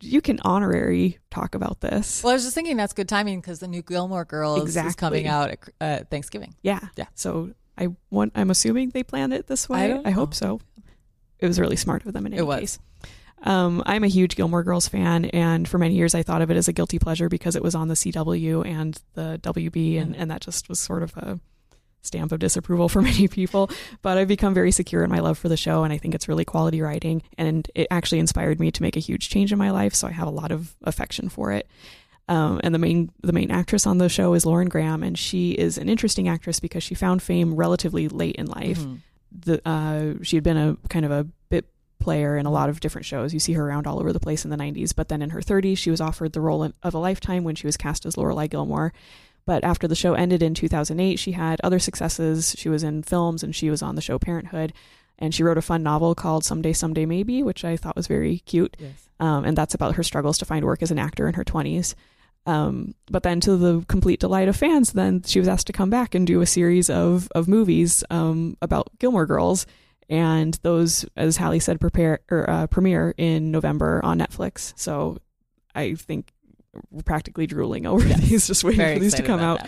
you 0.00 0.20
can 0.22 0.40
honorary 0.44 1.18
talk 1.30 1.54
about 1.54 1.80
this. 1.80 2.22
Well, 2.22 2.30
I 2.30 2.34
was 2.34 2.44
just 2.44 2.54
thinking 2.54 2.76
that's 2.76 2.92
good 2.94 3.08
timing 3.08 3.40
because 3.40 3.58
the 3.58 3.68
new 3.68 3.82
Gilmore 3.82 4.24
Girls 4.24 4.74
is 4.74 4.94
coming 4.96 5.26
out 5.26 5.50
at 5.50 5.58
uh, 5.80 6.04
Thanksgiving. 6.10 6.54
Yeah. 6.62 6.80
Yeah. 6.96 7.06
So 7.14 7.52
I 7.76 7.88
want. 8.10 8.32
I'm 8.34 8.50
assuming 8.50 8.90
they 8.90 9.02
planned 9.02 9.34
it 9.34 9.46
this 9.46 9.68
way. 9.68 9.84
I 9.84 9.88
don't 9.88 10.10
hope 10.12 10.32
so. 10.34 10.60
It 11.38 11.46
was 11.48 11.60
really 11.60 11.76
smart 11.76 12.06
of 12.06 12.12
them 12.14 12.24
in 12.26 12.32
any 12.32 12.40
It 12.40 12.46
was. 12.46 12.60
case. 12.60 12.78
Um, 13.42 13.82
I'm 13.86 14.04
a 14.04 14.08
huge 14.08 14.36
Gilmore 14.36 14.62
Girls 14.62 14.88
fan, 14.88 15.24
and 15.26 15.66
for 15.68 15.78
many 15.78 15.94
years 15.94 16.14
I 16.14 16.22
thought 16.22 16.42
of 16.42 16.50
it 16.50 16.56
as 16.56 16.68
a 16.68 16.72
guilty 16.72 16.98
pleasure 16.98 17.28
because 17.28 17.56
it 17.56 17.62
was 17.62 17.74
on 17.74 17.88
the 17.88 17.94
CW 17.96 18.62
and 18.66 19.00
the 19.14 19.38
WB, 19.42 19.98
and, 19.98 20.14
Mhm. 20.14 20.18
and 20.18 20.30
that 20.30 20.40
just 20.40 20.68
was 20.68 20.78
sort 20.78 21.02
of 21.02 21.16
a 21.16 21.40
stamp 22.02 22.32
of 22.32 22.38
disapproval 22.40 22.88
for 22.88 23.02
many 23.10 23.28
people. 23.28 23.70
But 24.00 24.16
I've 24.18 24.28
become 24.28 24.54
very 24.54 24.70
secure 24.70 25.02
in 25.04 25.10
my 25.10 25.18
love 25.20 25.38
for 25.38 25.48
the 25.48 25.56
show, 25.56 25.82
and 25.84 25.92
I 25.92 25.98
think 25.98 26.14
it's 26.14 26.28
really 26.28 26.44
quality 26.44 26.80
writing, 26.80 27.22
and 27.36 27.68
it 27.74 27.88
actually 27.90 28.18
inspired 28.20 28.60
me 28.60 28.70
to 28.70 28.82
make 28.82 28.96
a 28.96 29.00
huge 29.00 29.28
change 29.28 29.52
in 29.52 29.58
my 29.58 29.70
life. 29.70 29.94
So 29.94 30.06
I 30.08 30.12
have 30.12 30.28
a 30.28 30.32
lot 30.32 30.52
of 30.52 30.76
affection 30.84 31.28
for 31.28 31.52
it. 31.52 31.68
Um, 32.28 32.60
and 32.62 32.72
the 32.72 32.78
main 32.78 33.10
the 33.22 33.32
main 33.32 33.50
actress 33.50 33.84
on 33.86 33.98
the 33.98 34.08
show 34.08 34.34
is 34.34 34.46
Lauren 34.46 34.68
Graham, 34.68 35.02
and 35.02 35.18
she 35.18 35.50
is 35.52 35.76
an 35.78 35.88
interesting 35.88 36.28
actress 36.28 36.60
because 36.60 36.84
she 36.84 36.94
found 36.94 37.20
fame 37.22 37.54
relatively 37.56 38.06
late 38.08 38.36
in 38.36 38.46
life. 38.46 38.78
Mhm. 38.80 38.98
The 39.44 39.68
uh, 39.68 40.22
she 40.22 40.36
had 40.36 40.44
been 40.44 40.56
a 40.56 40.76
kind 40.88 41.04
of 41.04 41.10
a 41.10 41.26
bit 41.50 41.66
player 42.02 42.36
in 42.36 42.46
a 42.46 42.50
lot 42.50 42.68
of 42.68 42.80
different 42.80 43.06
shows. 43.06 43.32
You 43.32 43.40
see 43.40 43.52
her 43.54 43.66
around 43.66 43.86
all 43.86 43.98
over 44.00 44.12
the 44.12 44.20
place 44.20 44.44
in 44.44 44.50
the 44.50 44.56
90s, 44.56 44.94
but 44.94 45.08
then 45.08 45.22
in 45.22 45.30
her 45.30 45.40
30s, 45.40 45.78
she 45.78 45.90
was 45.90 46.00
offered 46.00 46.32
the 46.32 46.40
role 46.40 46.62
of 46.82 46.94
a 46.94 46.98
lifetime 46.98 47.44
when 47.44 47.54
she 47.54 47.66
was 47.66 47.76
cast 47.76 48.04
as 48.06 48.16
Lorelai 48.16 48.48
Gilmore. 48.50 48.92
But 49.44 49.64
after 49.64 49.88
the 49.88 49.94
show 49.96 50.14
ended 50.14 50.42
in 50.42 50.54
2008, 50.54 51.18
she 51.18 51.32
had 51.32 51.60
other 51.62 51.78
successes. 51.78 52.54
She 52.58 52.68
was 52.68 52.82
in 52.82 53.02
films 53.02 53.42
and 53.42 53.54
she 53.54 53.70
was 53.70 53.82
on 53.82 53.94
the 53.96 54.02
show 54.02 54.18
Parenthood. 54.18 54.72
And 55.18 55.34
she 55.34 55.42
wrote 55.42 55.58
a 55.58 55.62
fun 55.62 55.82
novel 55.82 56.14
called 56.14 56.44
Someday, 56.44 56.72
Someday 56.72 57.06
Maybe, 57.06 57.42
which 57.42 57.64
I 57.64 57.76
thought 57.76 57.96
was 57.96 58.06
very 58.06 58.38
cute 58.46 58.76
Yes. 58.78 59.08
um, 59.20 59.44
and 59.44 59.56
that's 59.56 59.74
about 59.74 59.94
her 59.96 60.02
struggles 60.02 60.38
to 60.38 60.44
find 60.44 60.64
work 60.64 60.82
as 60.82 60.90
an 60.90 60.98
actor 60.98 61.28
in 61.28 61.34
her 61.34 61.44
20s. 61.44 61.94
Um, 62.44 62.94
but 63.08 63.22
then, 63.22 63.38
to 63.42 63.56
the 63.56 63.84
complete 63.86 64.18
delight 64.18 64.48
of 64.48 64.56
fans, 64.56 64.92
then 64.94 65.22
she 65.22 65.38
was 65.38 65.46
asked 65.46 65.68
to 65.68 65.72
come 65.72 65.90
back 65.90 66.12
and 66.16 66.26
do 66.26 66.40
a 66.40 66.46
series 66.46 66.90
of 66.90 67.28
of 67.36 67.46
movies 67.46 68.02
um, 68.10 68.56
about 68.60 68.90
Gilmore 68.98 69.26
Girls, 69.26 69.64
and 70.12 70.54
those, 70.62 71.04
as 71.16 71.36
Hallie 71.38 71.58
said, 71.58 71.80
prepare 71.80 72.20
or 72.30 72.48
uh, 72.48 72.66
premiere 72.68 73.14
in 73.16 73.50
November 73.50 74.00
on 74.04 74.18
Netflix. 74.18 74.72
So, 74.76 75.18
I 75.74 75.94
think 75.94 76.32
we're 76.90 77.02
practically 77.02 77.46
drooling 77.46 77.86
over 77.86 78.06
Yes. 78.06 78.20
these, 78.20 78.46
just 78.46 78.62
waiting 78.64 78.78
Very 78.78 78.94
for 78.96 79.00
these 79.00 79.14
to 79.14 79.22
come 79.22 79.40
out. 79.40 79.60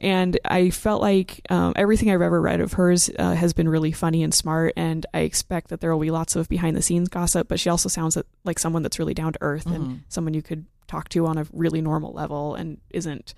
And 0.00 0.38
I 0.44 0.70
felt 0.70 1.00
like 1.00 1.40
um, 1.50 1.72
everything 1.76 2.10
I've 2.10 2.20
ever 2.22 2.40
read 2.40 2.60
of 2.60 2.72
hers 2.72 3.08
uh, 3.16 3.34
has 3.34 3.52
been 3.52 3.68
really 3.68 3.92
funny 3.92 4.24
and 4.24 4.34
smart. 4.34 4.72
And 4.76 5.06
I 5.14 5.20
expect 5.20 5.68
that 5.68 5.80
there 5.80 5.92
will 5.92 6.02
be 6.02 6.10
lots 6.10 6.34
of 6.34 6.48
behind 6.48 6.76
the 6.76 6.82
scenes 6.82 7.08
gossip, 7.08 7.46
but 7.46 7.60
she 7.60 7.70
also 7.70 7.88
sounds 7.88 8.18
like 8.44 8.58
someone 8.58 8.82
that's 8.82 8.98
really 8.98 9.14
down 9.14 9.32
to 9.34 9.38
earth 9.40 9.66
Mhm. 9.66 9.74
and 9.76 10.02
someone 10.08 10.34
you 10.34 10.42
could 10.42 10.66
talk 10.88 11.08
to 11.10 11.26
on 11.26 11.38
a 11.38 11.46
really 11.52 11.80
normal 11.80 12.12
level 12.12 12.56
and 12.56 12.78
isn't 12.90 13.34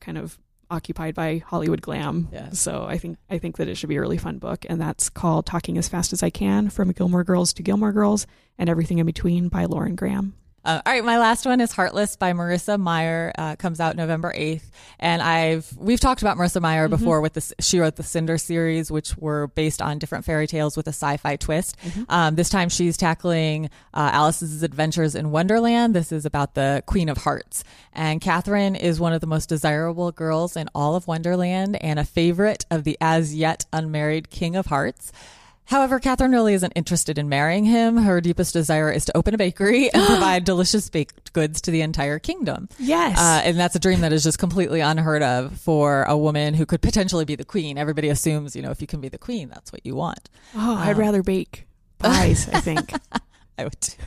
kind 0.00 0.18
of 0.18 0.38
occupied 0.70 1.14
by 1.14 1.38
Hollywood 1.38 1.82
glam. 1.82 2.28
Yeah. 2.32 2.50
So 2.50 2.84
I 2.88 2.98
think 2.98 3.18
I 3.28 3.38
think 3.38 3.56
that 3.56 3.68
it 3.68 3.76
should 3.76 3.88
be 3.88 3.96
a 3.96 4.00
really 4.00 4.18
fun 4.18 4.38
book, 4.38 4.64
and 4.68 4.80
that's 4.80 5.10
called 5.10 5.46
"Talking 5.46 5.78
as 5.78 5.88
Fast 5.88 6.12
as 6.12 6.22
I 6.22 6.30
Can: 6.30 6.70
From 6.70 6.92
Gilmore 6.92 7.24
Girls 7.24 7.52
to 7.54 7.62
Gilmore 7.62 7.92
Girls 7.92 8.26
and 8.58 8.70
Everything 8.70 8.98
in 8.98 9.06
Between" 9.06 9.48
by 9.48 9.64
Lauren 9.64 9.94
Graham. 9.94 10.34
Uh, 10.62 10.82
all 10.84 10.92
right, 10.92 11.04
my 11.04 11.18
last 11.18 11.46
one 11.46 11.58
is 11.58 11.72
Heartless 11.72 12.16
by 12.16 12.34
Marissa 12.34 12.78
Meyer. 12.78 13.32
Uh, 13.38 13.56
comes 13.56 13.80
out 13.80 13.96
November 13.96 14.30
eighth, 14.36 14.70
and 14.98 15.22
I've 15.22 15.74
we've 15.78 16.00
talked 16.00 16.20
about 16.20 16.36
Marissa 16.36 16.60
Meyer 16.60 16.86
before 16.86 17.22
with 17.22 17.32
this. 17.32 17.54
She 17.60 17.78
wrote 17.78 17.96
the 17.96 18.02
Cinder 18.02 18.36
series, 18.36 18.90
which 18.90 19.16
were 19.16 19.46
based 19.48 19.80
on 19.80 19.98
different 19.98 20.26
fairy 20.26 20.46
tales 20.46 20.76
with 20.76 20.86
a 20.86 20.90
sci-fi 20.90 21.36
twist. 21.36 21.78
Um, 22.10 22.34
this 22.34 22.50
time, 22.50 22.68
she's 22.68 22.98
tackling 22.98 23.70
uh, 23.94 24.10
Alice's 24.12 24.62
adventures 24.62 25.14
in 25.14 25.30
Wonderland. 25.30 25.94
This 25.94 26.12
is 26.12 26.26
about 26.26 26.54
the 26.54 26.82
Queen 26.84 27.08
of 27.08 27.16
Hearts, 27.16 27.64
and 27.94 28.20
Catherine 28.20 28.76
is 28.76 29.00
one 29.00 29.14
of 29.14 29.22
the 29.22 29.26
most 29.26 29.48
desirable 29.48 30.12
girls 30.12 30.56
in 30.56 30.68
all 30.74 30.94
of 30.94 31.06
Wonderland, 31.06 31.82
and 31.82 31.98
a 31.98 32.04
favorite 32.04 32.66
of 32.70 32.84
the 32.84 32.98
as 33.00 33.34
yet 33.34 33.64
unmarried 33.72 34.28
King 34.28 34.56
of 34.56 34.66
Hearts. 34.66 35.10
However, 35.70 36.00
Catherine 36.00 36.32
really 36.32 36.54
isn't 36.54 36.72
interested 36.74 37.16
in 37.16 37.28
marrying 37.28 37.64
him. 37.64 37.96
Her 37.96 38.20
deepest 38.20 38.52
desire 38.52 38.90
is 38.90 39.04
to 39.04 39.16
open 39.16 39.34
a 39.34 39.38
bakery 39.38 39.88
and 39.94 40.04
provide 40.04 40.42
delicious 40.44 40.90
baked 40.90 41.32
goods 41.32 41.60
to 41.60 41.70
the 41.70 41.80
entire 41.82 42.18
kingdom. 42.18 42.68
Yes. 42.76 43.16
Uh, 43.16 43.40
and 43.44 43.56
that's 43.56 43.76
a 43.76 43.78
dream 43.78 44.00
that 44.00 44.12
is 44.12 44.24
just 44.24 44.40
completely 44.40 44.80
unheard 44.80 45.22
of 45.22 45.56
for 45.60 46.02
a 46.02 46.18
woman 46.18 46.54
who 46.54 46.66
could 46.66 46.82
potentially 46.82 47.24
be 47.24 47.36
the 47.36 47.44
queen. 47.44 47.78
Everybody 47.78 48.08
assumes, 48.08 48.56
you 48.56 48.62
know, 48.62 48.72
if 48.72 48.80
you 48.80 48.88
can 48.88 49.00
be 49.00 49.08
the 49.08 49.16
queen, 49.16 49.48
that's 49.48 49.72
what 49.72 49.86
you 49.86 49.94
want. 49.94 50.28
oh, 50.56 50.74
I'd 50.74 50.98
rather 50.98 51.22
bake 51.22 51.68
pies. 52.00 52.48
I 52.48 52.58
think. 52.58 52.92
I 53.56 53.62
would 53.62 53.80
too. 53.80 54.02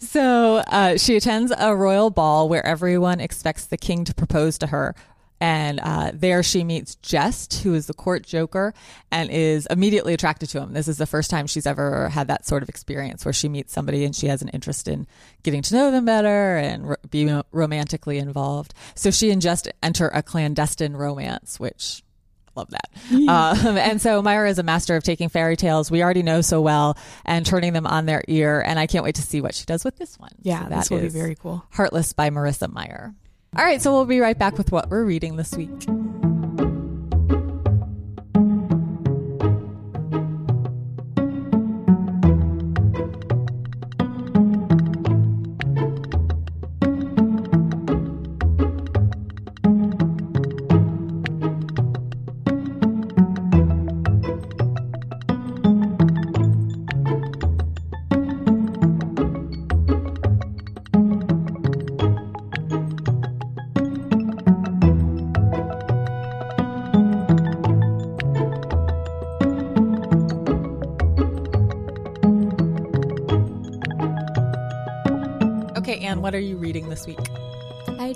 So 0.00 0.56
uh, 0.66 0.96
she 0.96 1.14
attends 1.16 1.52
a 1.56 1.74
royal 1.76 2.10
ball 2.10 2.48
where 2.48 2.66
everyone 2.66 3.20
expects 3.20 3.66
the 3.66 3.76
king 3.76 4.04
to 4.06 4.14
propose 4.14 4.58
to 4.58 4.66
her. 4.68 4.96
And 5.40 5.78
uh, 5.80 6.10
there 6.14 6.42
she 6.42 6.64
meets 6.64 6.96
Jest, 6.96 7.62
who 7.62 7.74
is 7.74 7.86
the 7.86 7.94
court 7.94 8.24
joker, 8.26 8.74
and 9.12 9.30
is 9.30 9.66
immediately 9.70 10.12
attracted 10.14 10.48
to 10.50 10.60
him. 10.60 10.72
This 10.72 10.88
is 10.88 10.98
the 10.98 11.06
first 11.06 11.30
time 11.30 11.46
she's 11.46 11.66
ever 11.66 12.08
had 12.08 12.26
that 12.28 12.44
sort 12.46 12.62
of 12.62 12.68
experience 12.68 13.24
where 13.24 13.32
she 13.32 13.48
meets 13.48 13.72
somebody 13.72 14.04
and 14.04 14.14
she 14.16 14.26
has 14.26 14.42
an 14.42 14.48
interest 14.48 14.88
in 14.88 15.06
getting 15.44 15.62
to 15.62 15.74
know 15.74 15.90
them 15.90 16.04
better 16.04 16.56
and 16.56 16.88
ro- 16.90 16.96
be 17.08 17.32
romantically 17.52 18.18
involved. 18.18 18.74
So 18.94 19.10
she 19.10 19.30
and 19.30 19.40
Jest 19.40 19.68
enter 19.82 20.08
a 20.08 20.22
clandestine 20.22 20.94
romance, 20.94 21.60
which 21.60 22.02
I 22.48 22.50
love 22.60 22.70
that. 22.70 22.90
Um, 23.28 23.76
and 23.78 24.02
so 24.02 24.20
Meyer 24.22 24.46
is 24.46 24.58
a 24.58 24.62
master 24.64 24.96
of 24.96 25.04
taking 25.04 25.28
fairy 25.28 25.56
tales 25.56 25.90
we 25.90 26.02
already 26.02 26.22
know 26.22 26.40
so 26.40 26.60
well 26.60 26.96
and 27.24 27.46
turning 27.46 27.72
them 27.72 27.86
on 27.86 28.06
their 28.06 28.22
ear. 28.26 28.60
And 28.60 28.78
I 28.78 28.86
can't 28.88 29.04
wait 29.04 29.14
to 29.16 29.22
see 29.22 29.40
what 29.40 29.54
she 29.54 29.64
does 29.64 29.84
with 29.84 29.96
this 29.96 30.18
one. 30.18 30.32
Yeah, 30.42 30.64
So 30.64 30.68
this 30.74 30.88
that 30.88 30.94
will 30.94 31.02
be 31.02 31.08
very 31.08 31.34
cool. 31.36 31.64
Heartless 31.70 32.12
by 32.12 32.30
Marissa 32.30 32.72
Meyer. 32.72 33.14
All 33.56 33.64
right, 33.64 33.80
so 33.80 33.92
we'll 33.92 34.04
be 34.04 34.20
right 34.20 34.38
back 34.38 34.58
with 34.58 34.70
what 34.70 34.90
we're 34.90 35.04
reading 35.04 35.36
this 35.36 35.54
week. 35.56 35.86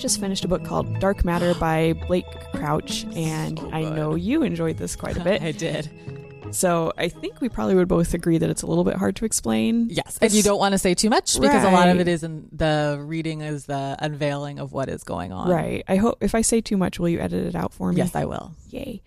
Just 0.02 0.18
finished 0.18 0.44
a 0.44 0.48
book 0.48 0.64
called 0.64 0.98
Dark 0.98 1.24
Matter 1.24 1.54
by 1.54 1.92
Blake 2.08 2.26
Crouch, 2.54 3.04
and 3.14 3.60
I 3.72 3.82
know 3.82 4.16
you 4.16 4.42
enjoyed 4.42 4.76
this 4.76 4.96
quite 4.96 5.16
a 5.16 5.20
bit. 5.20 5.42
I 5.44 5.52
did. 5.52 5.88
So 6.50 6.92
I 6.98 7.06
think 7.06 7.40
we 7.40 7.48
probably 7.48 7.76
would 7.76 7.86
both 7.86 8.12
agree 8.12 8.36
that 8.36 8.50
it's 8.50 8.62
a 8.62 8.66
little 8.66 8.82
bit 8.82 8.96
hard 8.96 9.14
to 9.14 9.24
explain. 9.24 9.90
Yes, 9.90 10.18
and 10.20 10.32
you 10.32 10.42
don't 10.42 10.58
want 10.58 10.72
to 10.72 10.78
say 10.78 10.94
too 10.94 11.08
much 11.08 11.40
because 11.40 11.62
a 11.62 11.70
lot 11.70 11.88
of 11.88 12.00
it 12.00 12.08
is 12.08 12.24
in 12.24 12.48
the 12.50 13.00
reading 13.00 13.42
is 13.42 13.66
the 13.66 13.94
unveiling 14.00 14.58
of 14.58 14.72
what 14.72 14.88
is 14.88 15.04
going 15.04 15.30
on. 15.30 15.48
Right. 15.48 15.84
I 15.86 15.94
hope 15.94 16.18
if 16.20 16.34
I 16.34 16.40
say 16.40 16.60
too 16.60 16.76
much, 16.76 16.98
will 16.98 17.08
you 17.08 17.20
edit 17.20 17.46
it 17.46 17.54
out 17.54 17.72
for 17.72 17.92
me? 17.92 17.98
Yes, 17.98 18.16
I 18.16 18.24
will. 18.24 18.56
Yay. 18.70 19.02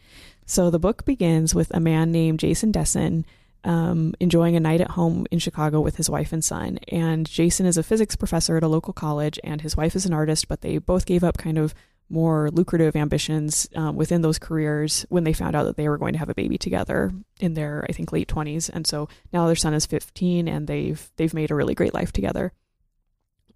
So 0.46 0.70
the 0.70 0.80
book 0.80 1.04
begins 1.04 1.54
with 1.54 1.76
a 1.76 1.82
man 1.82 2.14
named 2.14 2.40
Jason 2.40 2.72
Dessen 2.72 3.26
um, 3.66 4.14
enjoying 4.20 4.56
a 4.56 4.60
night 4.60 4.80
at 4.80 4.92
home 4.92 5.26
in 5.32 5.40
Chicago 5.40 5.82
with 5.82 5.98
his 5.98 6.10
wife 6.10 6.32
and 6.32 6.44
son. 6.44 6.78
And 6.88 7.28
Jason 7.28 7.66
is 7.66 7.78
a 7.78 7.84
physics 7.84 8.16
professor 8.16 8.56
at 8.56 8.64
a 8.64 8.68
local 8.68 8.94
college, 8.94 9.40
and 9.44 9.62
his 9.62 9.76
wife 9.76 9.96
is 9.96 10.06
an 10.06 10.14
artist, 10.14 10.48
but 10.48 10.62
they 10.62 10.78
both 10.78 11.06
gave 11.06 11.24
up 11.24 11.38
kind 11.38 11.58
of 11.58 11.74
more 12.08 12.52
lucrative 12.52 12.96
ambitions 12.96 13.68
um, 13.76 13.96
within 13.96 14.22
those 14.22 14.38
careers 14.38 15.08
when 15.10 15.24
they 15.24 15.34
found 15.34 15.56
out 15.56 15.64
that 15.64 15.76
they 15.76 15.90
were 15.90 15.98
going 15.98 16.14
to 16.14 16.20
have 16.20 16.30
a 16.30 16.36
baby 16.36 16.58
together 16.58 17.12
in 17.40 17.56
their, 17.56 17.84
I 17.90 17.94
think, 17.94 18.12
late 18.12 18.28
20s. 18.28 18.70
And 18.72 18.86
so 18.86 19.10
now 19.34 19.48
their 19.48 19.56
son 19.56 19.74
is 19.74 19.88
15, 19.88 20.48
and 20.48 20.68
they've 20.68 21.12
they've 21.18 21.34
made 21.34 21.50
a 21.50 21.56
really 21.56 21.74
great 21.74 21.96
life 21.96 22.12
together. 22.12 22.54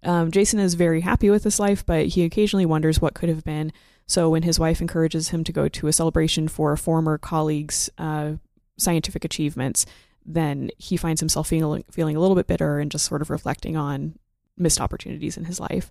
Um, 0.02 0.32
Jason 0.32 0.58
is 0.58 0.74
very 0.74 1.02
happy 1.02 1.30
with 1.30 1.44
this 1.44 1.60
life, 1.60 1.86
but 1.86 2.06
he 2.06 2.24
occasionally 2.24 2.66
wonders 2.66 3.00
what 3.00 3.14
could 3.14 3.28
have 3.28 3.44
been. 3.44 3.72
So 4.06 4.30
when 4.30 4.42
his 4.42 4.58
wife 4.58 4.80
encourages 4.80 5.28
him 5.28 5.44
to 5.44 5.52
go 5.52 5.68
to 5.68 5.86
a 5.86 5.92
celebration 5.92 6.48
for 6.48 6.72
a 6.72 6.78
former 6.78 7.16
colleague's 7.18 7.90
uh, 7.96 8.32
scientific 8.80 9.24
achievements, 9.24 9.86
then 10.24 10.70
he 10.78 10.96
finds 10.96 11.20
himself 11.20 11.48
feeling 11.48 11.84
feeling 11.90 12.16
a 12.16 12.20
little 12.20 12.36
bit 12.36 12.46
bitter 12.46 12.78
and 12.78 12.90
just 12.90 13.06
sort 13.06 13.22
of 13.22 13.30
reflecting 13.30 13.76
on 13.76 14.18
missed 14.56 14.80
opportunities 14.80 15.36
in 15.36 15.44
his 15.44 15.58
life. 15.58 15.90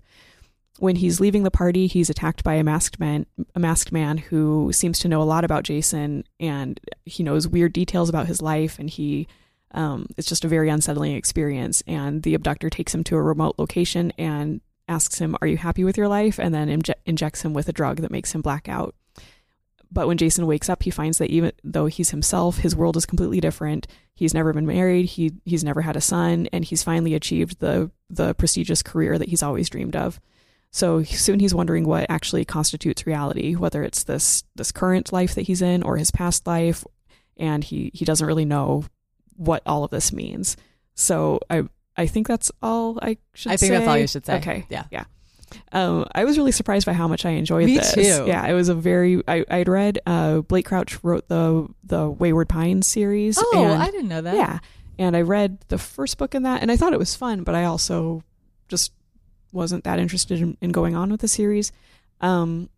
When 0.78 0.96
he's 0.96 1.20
leaving 1.20 1.42
the 1.42 1.50
party, 1.50 1.86
he's 1.88 2.08
attacked 2.08 2.44
by 2.44 2.54
a 2.54 2.64
masked 2.64 2.98
man, 3.00 3.26
a 3.54 3.60
masked 3.60 3.92
man 3.92 4.16
who 4.16 4.72
seems 4.72 4.98
to 5.00 5.08
know 5.08 5.20
a 5.20 5.24
lot 5.24 5.44
about 5.44 5.64
Jason, 5.64 6.24
and 6.38 6.80
he 7.04 7.22
knows 7.22 7.48
weird 7.48 7.72
details 7.72 8.08
about 8.08 8.26
his 8.26 8.40
life, 8.40 8.78
and 8.78 8.88
he 8.88 9.26
um, 9.72 10.06
it's 10.16 10.28
just 10.28 10.44
a 10.44 10.48
very 10.48 10.68
unsettling 10.68 11.14
experience. 11.14 11.82
And 11.86 12.22
the 12.22 12.34
abductor 12.34 12.70
takes 12.70 12.94
him 12.94 13.04
to 13.04 13.16
a 13.16 13.22
remote 13.22 13.56
location 13.58 14.12
and 14.16 14.60
asks 14.88 15.18
him, 15.18 15.36
"Are 15.40 15.46
you 15.46 15.56
happy 15.56 15.84
with 15.84 15.96
your 15.96 16.08
life?" 16.08 16.38
and 16.38 16.54
then 16.54 16.68
inje- 16.68 16.94
injects 17.04 17.42
him 17.42 17.52
with 17.52 17.68
a 17.68 17.72
drug 17.72 17.98
that 17.98 18.10
makes 18.10 18.32
him 18.32 18.40
black 18.40 18.68
out. 18.68 18.94
But 19.92 20.06
when 20.06 20.18
Jason 20.18 20.46
wakes 20.46 20.68
up, 20.68 20.82
he 20.82 20.90
finds 20.90 21.18
that 21.18 21.30
even 21.30 21.52
though 21.64 21.86
he's 21.86 22.10
himself, 22.10 22.58
his 22.58 22.76
world 22.76 22.96
is 22.96 23.06
completely 23.06 23.40
different. 23.40 23.86
He's 24.14 24.34
never 24.34 24.52
been 24.52 24.66
married. 24.66 25.06
He 25.06 25.32
he's 25.44 25.64
never 25.64 25.82
had 25.82 25.96
a 25.96 26.00
son, 26.00 26.48
and 26.52 26.64
he's 26.64 26.82
finally 26.82 27.14
achieved 27.14 27.58
the 27.58 27.90
the 28.08 28.34
prestigious 28.34 28.82
career 28.82 29.18
that 29.18 29.28
he's 29.28 29.42
always 29.42 29.68
dreamed 29.68 29.96
of. 29.96 30.20
So 30.70 31.02
soon 31.02 31.40
he's 31.40 31.54
wondering 31.54 31.84
what 31.84 32.06
actually 32.08 32.44
constitutes 32.44 33.06
reality, 33.06 33.54
whether 33.54 33.82
it's 33.82 34.04
this 34.04 34.44
this 34.54 34.70
current 34.70 35.12
life 35.12 35.34
that 35.34 35.42
he's 35.42 35.62
in 35.62 35.82
or 35.82 35.96
his 35.96 36.12
past 36.12 36.46
life, 36.46 36.84
and 37.36 37.64
he 37.64 37.90
he 37.92 38.04
doesn't 38.04 38.26
really 38.26 38.44
know 38.44 38.84
what 39.36 39.62
all 39.66 39.82
of 39.82 39.90
this 39.90 40.12
means. 40.12 40.56
So 40.94 41.40
I 41.50 41.64
I 41.96 42.06
think 42.06 42.28
that's 42.28 42.52
all 42.62 42.98
I 43.02 43.16
should. 43.34 43.52
I 43.52 43.56
think 43.56 43.72
that's 43.72 43.88
all 43.88 43.94
say. 43.94 44.00
you 44.00 44.06
should 44.06 44.26
say. 44.26 44.36
Okay. 44.36 44.66
Yeah. 44.68 44.84
Yeah. 44.92 45.04
Um, 45.72 46.06
I 46.14 46.24
was 46.24 46.36
really 46.38 46.52
surprised 46.52 46.86
by 46.86 46.92
how 46.92 47.08
much 47.08 47.24
I 47.24 47.30
enjoyed 47.30 47.66
Me 47.66 47.76
this. 47.78 47.94
too. 47.94 48.24
Yeah, 48.26 48.46
it 48.46 48.52
was 48.54 48.68
a 48.68 48.74
very. 48.74 49.22
I, 49.28 49.44
I'd 49.50 49.68
read. 49.68 49.98
Uh, 50.06 50.40
Blake 50.40 50.66
Crouch 50.66 51.02
wrote 51.02 51.28
the 51.28 51.68
the 51.84 52.08
Wayward 52.08 52.48
Pines 52.48 52.86
series. 52.86 53.38
Oh, 53.40 53.64
and, 53.72 53.82
I 53.82 53.90
didn't 53.90 54.08
know 54.08 54.20
that. 54.22 54.34
yeah, 54.34 54.58
and 54.98 55.16
I 55.16 55.22
read 55.22 55.58
the 55.68 55.78
first 55.78 56.18
book 56.18 56.34
in 56.34 56.42
that, 56.44 56.62
and 56.62 56.70
I 56.70 56.76
thought 56.76 56.92
it 56.92 56.98
was 56.98 57.14
fun, 57.14 57.42
but 57.44 57.54
I 57.54 57.64
also 57.64 58.22
just 58.68 58.92
wasn't 59.52 59.84
that 59.84 59.98
interested 59.98 60.40
in, 60.40 60.56
in 60.60 60.70
going 60.70 60.94
on 60.94 61.10
with 61.10 61.20
the 61.20 61.28
series. 61.28 61.72
Um, 62.20 62.68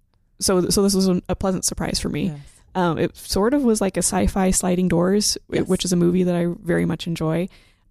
so 0.41 0.69
so 0.71 0.83
this 0.83 0.95
was 0.95 1.09
a, 1.29 1.37
pleasant 1.37 1.65
surprise 1.65 2.01
for 2.01 2.09
me. 2.09 2.27
Yes. 2.29 2.41
Um, 2.75 2.99
it 2.99 3.15
sort 3.17 3.53
of 3.53 3.63
was 3.63 3.81
like 3.83 3.97
a 3.97 4.03
sci-fi 4.03 4.51
sliding 4.51 4.89
doors, 4.89 5.37
Yes. 5.51 5.67
which 5.69 5.85
is 5.85 5.93
a 5.93 5.97
movie 5.97 6.23
that 6.23 6.35
I 6.35 6.47
very 6.63 6.87
much 6.87 7.07
enjoy, 7.07 7.49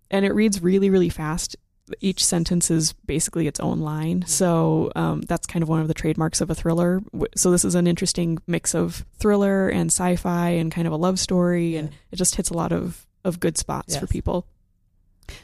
and 0.10 0.26
it 0.26 0.34
reads 0.34 0.62
really 0.62 0.90
really 0.90 1.10
fast. 1.10 1.56
Each 2.00 2.24
sentence 2.26 2.72
is 2.72 2.94
basically 3.06 3.48
its 3.48 3.60
own 3.60 3.80
line, 3.80 4.24
so 4.28 4.92
um, 4.96 5.22
that's 5.22 5.46
kind 5.48 5.64
of 5.64 5.70
one 5.70 5.82
of 5.82 5.88
the 5.88 5.94
trademarks 5.94 6.42
of 6.42 6.50
a 6.50 6.56
thriller. 6.56 7.02
So 7.36 7.52
this 7.52 7.66
is 7.66 7.76
an 7.76 7.88
interesting 7.88 8.38
mix 8.48 8.74
of 8.76 9.06
thriller 9.20 9.68
and 9.70 9.88
sci-fi 9.92 10.50
and 10.50 10.72
kind 10.72 10.88
of 10.88 10.94
a 10.94 10.98
love 10.98 11.20
story, 11.20 11.76
and 11.76 11.90
Yeah. 11.90 11.96
it 12.12 12.16
just 12.16 12.36
hits 12.36 12.50
a 12.50 12.54
lot 12.54 12.72
of 12.72 13.06
of 13.24 13.40
good 13.40 13.58
spots 13.58 13.96
for 13.98 14.08
people. 14.08 14.48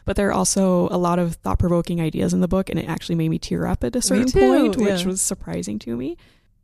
But 0.04 0.16
there 0.16 0.28
are 0.30 0.34
also 0.34 0.88
a 0.90 0.98
lot 0.98 1.20
of 1.20 1.36
thought 1.36 1.60
provoking 1.60 2.02
ideas 2.02 2.34
in 2.34 2.42
the 2.42 2.48
book, 2.48 2.70
and 2.70 2.80
it 2.80 2.90
actually 2.90 3.16
made 3.16 3.30
me 3.30 3.40
tear 3.40 3.66
up 3.68 3.84
at 3.84 3.96
a 3.96 4.02
certain 4.02 4.32
point, 4.32 4.76
which 4.78 5.06
was 5.06 5.22
surprising 5.22 5.80
to 5.80 5.96
me. 5.96 6.18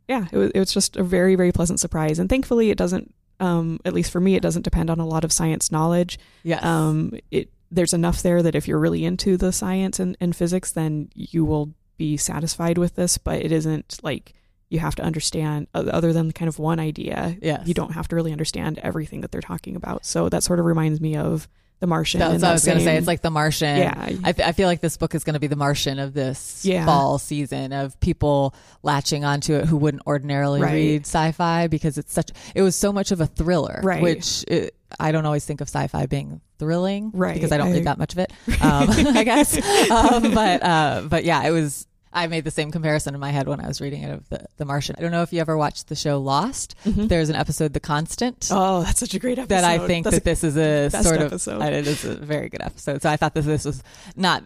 yeah, 0.08 0.26
it 0.32 0.36
was, 0.36 0.50
it 0.54 0.58
was 0.58 0.72
just 0.74 0.96
a 0.96 1.02
very, 1.02 1.34
very 1.36 1.52
pleasant 1.52 1.80
surprise. 1.80 2.18
And 2.18 2.28
thankfully, 2.28 2.70
it 2.70 2.76
doesn't, 2.76 3.14
um, 3.40 3.78
at 3.86 3.94
least 3.94 4.10
for 4.10 4.20
me, 4.20 4.34
it 4.34 4.42
doesn't 4.42 4.62
depend 4.62 4.90
on 4.90 4.98
a 5.00 5.06
lot 5.06 5.24
of 5.24 5.32
science 5.32 5.72
knowledge. 5.72 6.18
Yes. 6.42 6.62
Um, 6.64 7.12
it 7.30 7.48
there's 7.74 7.92
enough 7.92 8.22
there 8.22 8.42
that 8.42 8.54
if 8.54 8.66
you're 8.68 8.78
really 8.78 9.04
into 9.04 9.36
the 9.36 9.52
science 9.52 9.98
and, 10.00 10.16
and 10.20 10.34
physics, 10.34 10.72
then 10.72 11.10
you 11.14 11.44
will 11.44 11.74
be 11.96 12.16
satisfied 12.16 12.78
with 12.78 12.94
this. 12.96 13.18
But 13.18 13.42
it 13.42 13.52
isn't 13.52 13.98
like 14.02 14.34
you 14.70 14.78
have 14.80 14.94
to 14.96 15.02
understand 15.02 15.66
other 15.74 16.12
than 16.12 16.32
kind 16.32 16.48
of 16.48 16.58
one 16.58 16.80
idea. 16.80 17.36
Yes. 17.40 17.66
You 17.68 17.74
don't 17.74 17.92
have 17.92 18.08
to 18.08 18.16
really 18.16 18.32
understand 18.32 18.78
everything 18.82 19.20
that 19.20 19.30
they're 19.30 19.40
talking 19.40 19.76
about. 19.76 20.04
So 20.04 20.28
that 20.30 20.42
sort 20.42 20.58
of 20.58 20.64
reminds 20.64 21.00
me 21.00 21.16
of 21.16 21.46
The 21.80 21.86
Martian. 21.86 22.18
That's 22.18 22.42
what 22.42 22.48
I 22.48 22.52
was 22.52 22.64
going 22.64 22.78
to 22.78 22.84
say. 22.84 22.96
It's 22.96 23.06
like 23.06 23.20
The 23.20 23.30
Martian. 23.30 23.76
yeah, 23.76 23.92
I, 24.24 24.34
I 24.38 24.52
feel 24.52 24.66
like 24.66 24.80
this 24.80 24.96
book 24.96 25.14
is 25.14 25.22
going 25.22 25.34
to 25.34 25.40
be 25.40 25.46
the 25.46 25.54
Martian 25.56 25.98
of 26.00 26.14
this 26.14 26.64
Yeah. 26.64 26.86
fall 26.86 27.18
season 27.18 27.72
of 27.72 28.00
people 28.00 28.54
latching 28.82 29.24
onto 29.24 29.54
it 29.54 29.66
who 29.66 29.76
wouldn't 29.76 30.02
ordinarily 30.06 30.60
Right. 30.62 30.72
read 30.72 31.02
sci-fi 31.02 31.66
because 31.68 31.98
it's 31.98 32.12
such. 32.12 32.30
It 32.54 32.62
was 32.62 32.74
so 32.74 32.92
much 32.92 33.12
of 33.12 33.20
a 33.20 33.26
thriller, 33.26 33.80
Right. 33.84 34.02
Which 34.02 34.44
it, 34.48 34.74
I 35.00 35.12
don't 35.12 35.26
always 35.26 35.44
think 35.44 35.60
of 35.60 35.68
sci-fi 35.68 36.06
being 36.06 36.40
thrilling, 36.58 37.10
Right. 37.12 37.34
Because 37.34 37.52
I 37.52 37.56
don't 37.58 37.68
I- 37.68 37.72
read 37.72 37.84
that 37.84 37.98
much 37.98 38.12
of 38.12 38.18
it, 38.20 38.32
um, 38.62 38.88
I 39.16 39.24
guess. 39.24 39.56
Um, 39.90 40.32
but 40.34 40.62
uh, 40.62 41.02
but 41.08 41.24
yeah, 41.24 41.42
it 41.44 41.50
was. 41.50 41.86
I 42.16 42.28
made 42.28 42.44
the 42.44 42.52
same 42.52 42.70
comparison 42.70 43.12
in 43.14 43.20
my 43.20 43.30
head 43.30 43.48
when 43.48 43.58
I 43.60 43.66
was 43.66 43.80
reading 43.80 44.02
it 44.04 44.12
of 44.12 44.28
the, 44.28 44.46
the 44.56 44.64
Martian. 44.64 44.94
I 44.96 45.02
don't 45.02 45.10
know 45.10 45.22
if 45.22 45.32
you 45.32 45.40
ever 45.40 45.56
watched 45.56 45.88
the 45.88 45.96
show 45.96 46.20
Lost. 46.20 46.76
Mhm. 46.84 47.08
There's 47.08 47.28
an 47.28 47.34
episode, 47.34 47.72
The 47.72 47.80
Constant, 47.80 48.50
Oh, 48.52 48.84
that's 48.84 49.00
such 49.00 49.14
a 49.14 49.18
great 49.18 49.36
episode. 49.40 49.48
that 49.56 49.64
I 49.64 49.84
think 49.84 50.04
That's 50.04 50.18
that 50.18 50.24
this 50.24 50.44
is 50.44 50.56
a 50.56 50.90
sort 51.02 51.20
of 51.20 51.32
uh, 51.48 51.64
it 51.64 51.88
is 51.88 52.04
a 52.04 52.14
very 52.14 52.48
good 52.48 52.62
episode. 52.62 53.02
So 53.02 53.10
I 53.10 53.16
thought 53.16 53.34
that 53.34 53.40
this 53.42 53.64
was 53.64 53.82
not. 54.14 54.44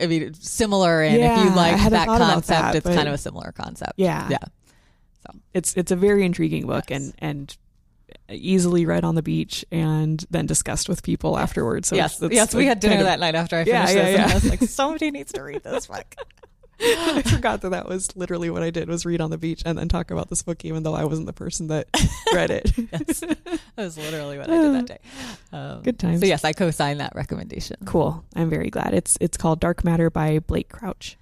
I 0.00 0.06
mean, 0.06 0.32
similar, 0.32 1.02
and 1.02 1.16
if 1.16 1.44
you 1.44 1.54
like 1.54 1.90
that 1.90 2.06
concept, 2.08 2.46
that, 2.48 2.74
it's 2.76 2.86
kind 2.86 3.06
of 3.06 3.12
a 3.12 3.18
similar 3.18 3.52
concept. 3.52 3.92
yeah, 3.98 4.26
Yeah. 4.30 4.38
So 5.26 5.38
it's 5.52 5.74
it's 5.76 5.90
a 5.92 5.96
very 5.96 6.24
intriguing 6.24 6.66
book 6.66 6.86
Yes. 6.88 7.00
and 7.02 7.14
and 7.18 7.56
easily 8.30 8.86
read 8.86 9.04
on 9.04 9.14
the 9.14 9.22
beach 9.22 9.64
and 9.70 10.24
then 10.30 10.46
discussed 10.46 10.88
with 10.88 11.02
people 11.02 11.38
afterwards. 11.38 11.88
So 11.88 11.96
yes, 11.96 12.22
it's- 12.22 12.34
yes, 12.34 12.54
we 12.54 12.66
had 12.66 12.80
dinner 12.80 12.98
of- 12.98 13.04
that 13.04 13.20
night 13.20 13.34
after 13.34 13.56
I 13.56 13.64
finished 13.64 13.94
yeah, 13.94 14.04
this, 14.04 14.18
yeah. 14.18 14.26
I 14.30 14.34
was 14.34 14.48
like, 14.48 14.62
somebody 14.62 15.10
needs 15.10 15.32
to 15.32 15.42
read 15.42 15.62
this 15.62 15.86
book. 15.86 16.14
I 16.80 17.22
forgot 17.22 17.62
that 17.62 17.70
that 17.70 17.88
was 17.88 18.14
literally 18.16 18.50
what 18.50 18.62
I 18.62 18.70
did 18.70 18.88
was 18.88 19.04
read 19.04 19.20
on 19.20 19.30
the 19.30 19.38
beach 19.38 19.62
and 19.66 19.76
then 19.76 19.88
talk 19.88 20.12
about 20.12 20.28
this 20.28 20.42
book, 20.42 20.64
even 20.64 20.84
though 20.84 20.94
I 20.94 21.04
wasn't 21.04 21.26
the 21.26 21.32
person 21.32 21.66
that 21.68 21.88
read 22.32 22.50
it. 22.52 22.70
yes, 22.76 23.20
that 23.20 23.50
was 23.76 23.98
literally 23.98 24.38
what 24.38 24.48
I 24.48 24.56
did 24.62 24.74
that 24.74 24.86
day. 24.86 24.98
Um, 25.50 25.80
Good 25.82 25.98
times. 25.98 26.20
So 26.20 26.26
yes, 26.26 26.44
I 26.44 26.52
co-signed 26.52 27.00
that 27.00 27.14
recommendation. 27.14 27.78
Cool. 27.86 28.22
I'm 28.36 28.50
very 28.50 28.68
glad. 28.68 28.92
It's 28.92 29.16
it's 29.18 29.38
called 29.38 29.60
Dark 29.60 29.82
Matter 29.82 30.10
by 30.10 30.40
Blake 30.40 30.68
Crouch. 30.68 31.16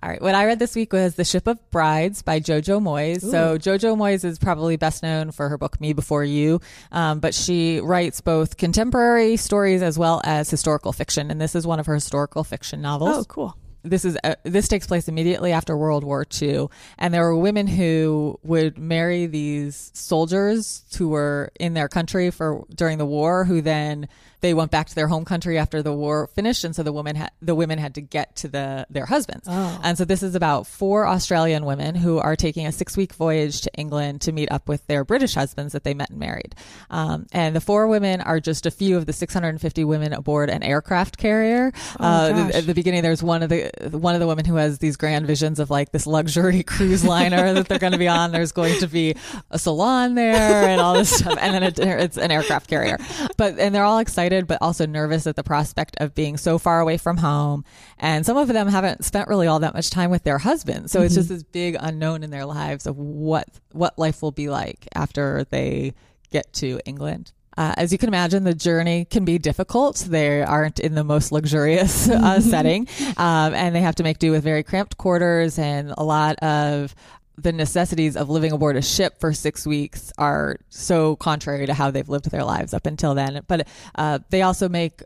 All 0.00 0.08
right. 0.08 0.22
What 0.22 0.34
I 0.36 0.46
read 0.46 0.60
this 0.60 0.76
week 0.76 0.92
was 0.92 1.16
The 1.16 1.24
Ship 1.24 1.46
of 1.48 1.58
Brides 1.72 2.22
by 2.22 2.38
Jojo 2.38 2.80
Moyes. 2.80 3.20
So, 3.20 3.58
Jojo 3.58 3.96
Moyes 3.96 4.24
is 4.24 4.38
probably 4.38 4.76
best 4.76 5.02
known 5.02 5.32
for 5.32 5.48
her 5.48 5.58
book 5.58 5.80
Me 5.80 5.92
Before 5.92 6.22
You, 6.24 6.60
um, 6.92 7.18
but 7.18 7.34
she 7.34 7.80
writes 7.80 8.20
both 8.20 8.56
contemporary 8.56 9.36
stories 9.36 9.82
as 9.82 9.98
well 9.98 10.20
as 10.24 10.50
historical 10.50 10.92
fiction. 10.92 11.32
And 11.32 11.40
this 11.40 11.56
is 11.56 11.66
one 11.66 11.80
of 11.80 11.86
her 11.86 11.94
historical 11.94 12.44
fiction 12.44 12.80
novels 12.80 13.16
Oh, 13.16 13.24
cool. 13.24 13.56
this 13.82 14.04
is 14.04 14.16
uh, 14.22 14.36
this 14.44 14.68
takes 14.68 14.86
place 14.86 15.08
immediately 15.08 15.50
after 15.50 15.76
World 15.76 16.04
War 16.04 16.24
II, 16.40 16.68
and 16.98 17.12
there 17.12 17.24
were 17.24 17.36
women 17.36 17.66
who 17.66 18.38
would 18.44 18.78
marry 18.78 19.26
these 19.26 19.90
soldiers 19.94 20.84
who 20.96 21.08
were 21.08 21.50
in 21.58 21.74
their 21.74 21.88
country 21.88 22.30
for 22.30 22.64
during 22.72 22.98
the 22.98 23.06
war, 23.06 23.44
who 23.44 23.60
then 23.60 24.08
they 24.40 24.54
went 24.54 24.70
back 24.70 24.88
to 24.88 24.94
their 24.94 25.08
home 25.08 25.24
country 25.24 25.58
after 25.58 25.82
the 25.82 25.92
war 25.92 26.28
finished, 26.28 26.64
and 26.64 26.74
so 26.74 26.82
the 26.82 26.92
women 26.92 27.16
had 27.16 27.30
the 27.42 27.54
women 27.54 27.78
had 27.78 27.94
to 27.96 28.00
get 28.00 28.36
to 28.36 28.48
the 28.48 28.86
their 28.90 29.06
husbands, 29.06 29.46
Oh. 29.48 29.80
and 29.82 29.96
so 29.98 30.04
this 30.04 30.22
is 30.22 30.34
about 30.34 30.66
four 30.66 31.06
Australian 31.06 31.64
women 31.64 31.94
who 31.94 32.18
are 32.18 32.36
taking 32.36 32.66
a 32.66 32.72
six 32.72 32.96
week 32.96 33.12
voyage 33.14 33.60
to 33.62 33.70
England 33.74 34.20
to 34.22 34.32
meet 34.32 34.50
up 34.52 34.68
with 34.68 34.86
their 34.86 35.04
British 35.04 35.34
husbands 35.34 35.72
that 35.72 35.84
they 35.84 35.94
met 35.94 36.10
and 36.10 36.18
married, 36.18 36.54
um, 36.90 37.26
and 37.32 37.54
the 37.56 37.60
four 37.60 37.86
women 37.88 38.20
are 38.20 38.40
just 38.40 38.66
a 38.66 38.70
few 38.70 38.96
of 38.96 39.06
the 39.06 39.12
650 39.12 39.84
women 39.84 40.12
aboard 40.12 40.50
an 40.50 40.62
aircraft 40.62 41.16
carrier. 41.18 41.72
Oh, 41.98 42.04
uh, 42.04 42.30
gosh. 42.30 42.54
at 42.54 42.66
the 42.66 42.74
beginning, 42.74 43.02
there's 43.02 43.22
one 43.22 43.42
of 43.42 43.48
the 43.48 43.70
one 43.92 44.14
of 44.14 44.20
the 44.20 44.26
women 44.26 44.44
who 44.44 44.56
has 44.56 44.78
these 44.78 44.96
grand 44.96 45.26
visions 45.26 45.58
of 45.60 45.70
like 45.70 45.92
this 45.92 46.06
luxury 46.06 46.62
cruise 46.66 47.04
liner 47.04 47.54
that 47.54 47.68
they're 47.68 47.78
going 47.78 47.92
to 47.92 47.98
be 47.98 48.08
on. 48.08 48.32
There's 48.32 48.52
going 48.52 48.78
to 48.80 48.86
be 48.86 49.14
a 49.50 49.58
salon 49.58 50.14
there 50.14 50.68
and 50.68 50.80
all 50.80 50.94
this 50.94 51.10
stuff, 51.10 51.36
and 51.40 51.54
then 51.54 51.62
it, 51.62 51.78
it's 51.78 52.16
an 52.16 52.30
aircraft 52.30 52.68
carrier. 52.68 52.98
But 53.36 53.58
and 53.58 53.74
they're 53.74 53.84
all 53.84 53.98
excited, 53.98 54.27
but 54.46 54.58
also 54.60 54.86
nervous 54.86 55.26
at 55.26 55.36
the 55.36 55.42
prospect 55.42 55.96
of 55.98 56.14
being 56.14 56.36
so 56.36 56.58
far 56.58 56.80
away 56.80 56.96
from 56.96 57.16
home. 57.18 57.64
And 57.98 58.26
some 58.26 58.36
of 58.36 58.48
them 58.48 58.68
haven't 58.68 59.04
spent 59.04 59.28
really 59.28 59.46
all 59.46 59.60
that 59.60 59.74
much 59.74 59.90
time 59.90 60.10
with 60.10 60.24
their 60.24 60.38
husbands, 60.38 60.92
so 60.92 61.02
it's 61.02 61.14
just 61.14 61.28
this 61.28 61.42
big 61.42 61.76
unknown 61.78 62.22
in 62.22 62.30
their 62.30 62.44
lives 62.44 62.86
of 62.86 62.96
what 62.96 63.48
what 63.72 63.98
life 63.98 64.22
will 64.22 64.32
be 64.32 64.48
like 64.48 64.88
after 64.94 65.44
they 65.50 65.94
get 66.30 66.52
to 66.54 66.80
England. 66.84 67.32
Uh, 67.58 67.74
as 67.76 67.90
you 67.90 67.98
can 67.98 68.08
imagine, 68.08 68.44
the 68.44 68.54
journey 68.54 69.04
can 69.04 69.24
be 69.24 69.36
difficult. 69.36 69.96
They 69.96 70.42
aren't 70.42 70.78
in 70.78 70.94
the 70.94 71.02
most 71.02 71.32
luxurious 71.32 72.08
uh, 72.08 72.40
setting, 72.52 72.86
um, 73.16 73.52
and 73.52 73.74
they 73.74 73.80
have 73.80 73.96
to 73.96 74.04
make 74.04 74.20
do 74.20 74.30
with 74.30 74.44
very 74.44 74.62
cramped 74.62 74.96
quarters 74.96 75.58
and 75.58 75.92
a 75.98 76.04
lot 76.04 76.38
of 76.38 76.94
the 77.38 77.52
necessities 77.52 78.16
of 78.16 78.28
living 78.28 78.52
aboard 78.52 78.76
a 78.76 78.82
ship 78.82 79.20
for 79.20 79.32
six 79.32 79.66
weeks 79.66 80.12
are 80.18 80.58
so 80.68 81.16
contrary 81.16 81.66
to 81.66 81.74
how 81.74 81.90
they've 81.90 82.08
lived 82.08 82.30
their 82.30 82.44
lives 82.44 82.74
up 82.74 82.84
until 82.84 83.14
then. 83.14 83.42
But 83.46 83.68
uh, 83.94 84.18
they 84.30 84.42
also 84.42 84.68
make 84.68 85.02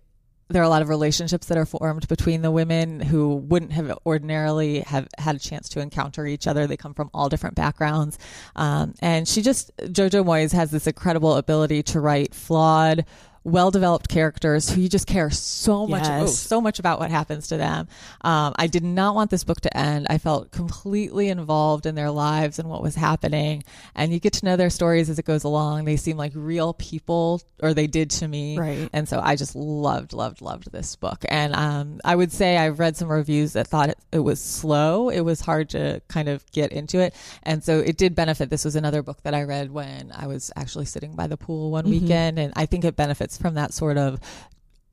there 0.48 0.62
are 0.62 0.66
a 0.66 0.68
lot 0.68 0.82
of 0.82 0.88
relationships 0.88 1.46
that 1.46 1.56
are 1.58 1.64
formed 1.64 2.06
between 2.08 2.42
the 2.42 2.50
women 2.50 3.00
who 3.00 3.36
wouldn't 3.36 3.72
have 3.72 3.96
ordinarily 4.04 4.80
have 4.80 5.08
had 5.18 5.36
a 5.36 5.38
chance 5.38 5.68
to 5.70 5.80
encounter 5.80 6.26
each 6.26 6.46
other. 6.46 6.66
They 6.66 6.76
come 6.76 6.94
from 6.94 7.10
all 7.14 7.28
different 7.28 7.56
backgrounds, 7.56 8.18
um, 8.56 8.94
and 9.00 9.26
she 9.26 9.42
just 9.42 9.74
Jojo 9.78 10.24
Moyes 10.24 10.52
has 10.52 10.70
this 10.70 10.86
incredible 10.86 11.36
ability 11.36 11.82
to 11.84 12.00
write 12.00 12.34
flawed. 12.34 13.04
Well-developed 13.44 14.08
characters 14.08 14.70
who 14.70 14.80
you 14.80 14.88
just 14.88 15.06
care 15.06 15.30
so 15.30 15.86
much, 15.86 16.04
oh, 16.06 16.20
Yes. 16.22 16.38
so 16.38 16.60
much 16.60 16.78
about 16.78 17.00
what 17.00 17.10
happens 17.10 17.48
to 17.48 17.56
them. 17.56 17.88
Um, 18.22 18.54
I 18.56 18.66
did 18.68 18.84
not 18.84 19.14
want 19.14 19.30
this 19.30 19.42
book 19.44 19.60
to 19.62 19.76
end. 19.76 20.06
I 20.08 20.18
felt 20.18 20.50
completely 20.52 21.28
involved 21.28 21.86
in 21.86 21.94
their 21.96 22.10
lives 22.10 22.58
and 22.58 22.68
what 22.68 22.82
was 22.82 22.94
happening, 22.94 23.64
and 23.94 24.12
you 24.12 24.20
get 24.20 24.34
to 24.34 24.44
know 24.44 24.56
their 24.56 24.70
stories 24.70 25.10
as 25.10 25.18
it 25.18 25.24
goes 25.24 25.42
along. 25.44 25.84
They 25.86 25.96
seem 25.96 26.16
like 26.16 26.32
real 26.34 26.72
people, 26.74 27.42
or 27.60 27.74
they 27.74 27.86
did 27.88 28.10
to 28.10 28.28
me. 28.28 28.58
Right. 28.58 28.88
And 28.92 29.08
so 29.08 29.20
I 29.20 29.34
just 29.36 29.56
loved, 29.56 30.12
loved, 30.12 30.40
loved 30.40 30.70
this 30.70 30.94
book. 30.96 31.24
And 31.28 31.54
um, 31.54 32.00
I 32.04 32.14
would 32.14 32.30
say 32.32 32.56
I've 32.56 32.78
read 32.78 32.96
some 32.96 33.08
reviews 33.08 33.54
that 33.54 33.66
thought 33.66 33.88
it, 33.88 33.98
it 34.12 34.20
was 34.20 34.40
slow. 34.40 35.08
It 35.08 35.20
was 35.22 35.40
hard 35.40 35.70
to 35.70 36.00
kind 36.08 36.28
of 36.28 36.44
get 36.52 36.72
into 36.72 36.98
it. 37.00 37.14
And 37.42 37.64
so 37.64 37.80
it 37.80 37.96
did 37.96 38.14
benefit. 38.14 38.50
This 38.50 38.64
was 38.64 38.76
another 38.76 39.02
book 39.02 39.22
that 39.24 39.34
I 39.34 39.42
read 39.42 39.72
when 39.72 40.12
I 40.14 40.26
was 40.28 40.52
actually 40.56 40.84
sitting 40.86 41.14
by 41.16 41.26
the 41.26 41.36
pool 41.36 41.70
one 41.72 41.86
Mhm. 41.86 41.90
weekend. 41.90 42.38
And 42.38 42.52
I 42.54 42.66
think 42.66 42.84
it 42.84 42.94
benefits 42.96 43.31
from 43.38 43.54
that 43.54 43.72
sort 43.72 43.98
of 43.98 44.20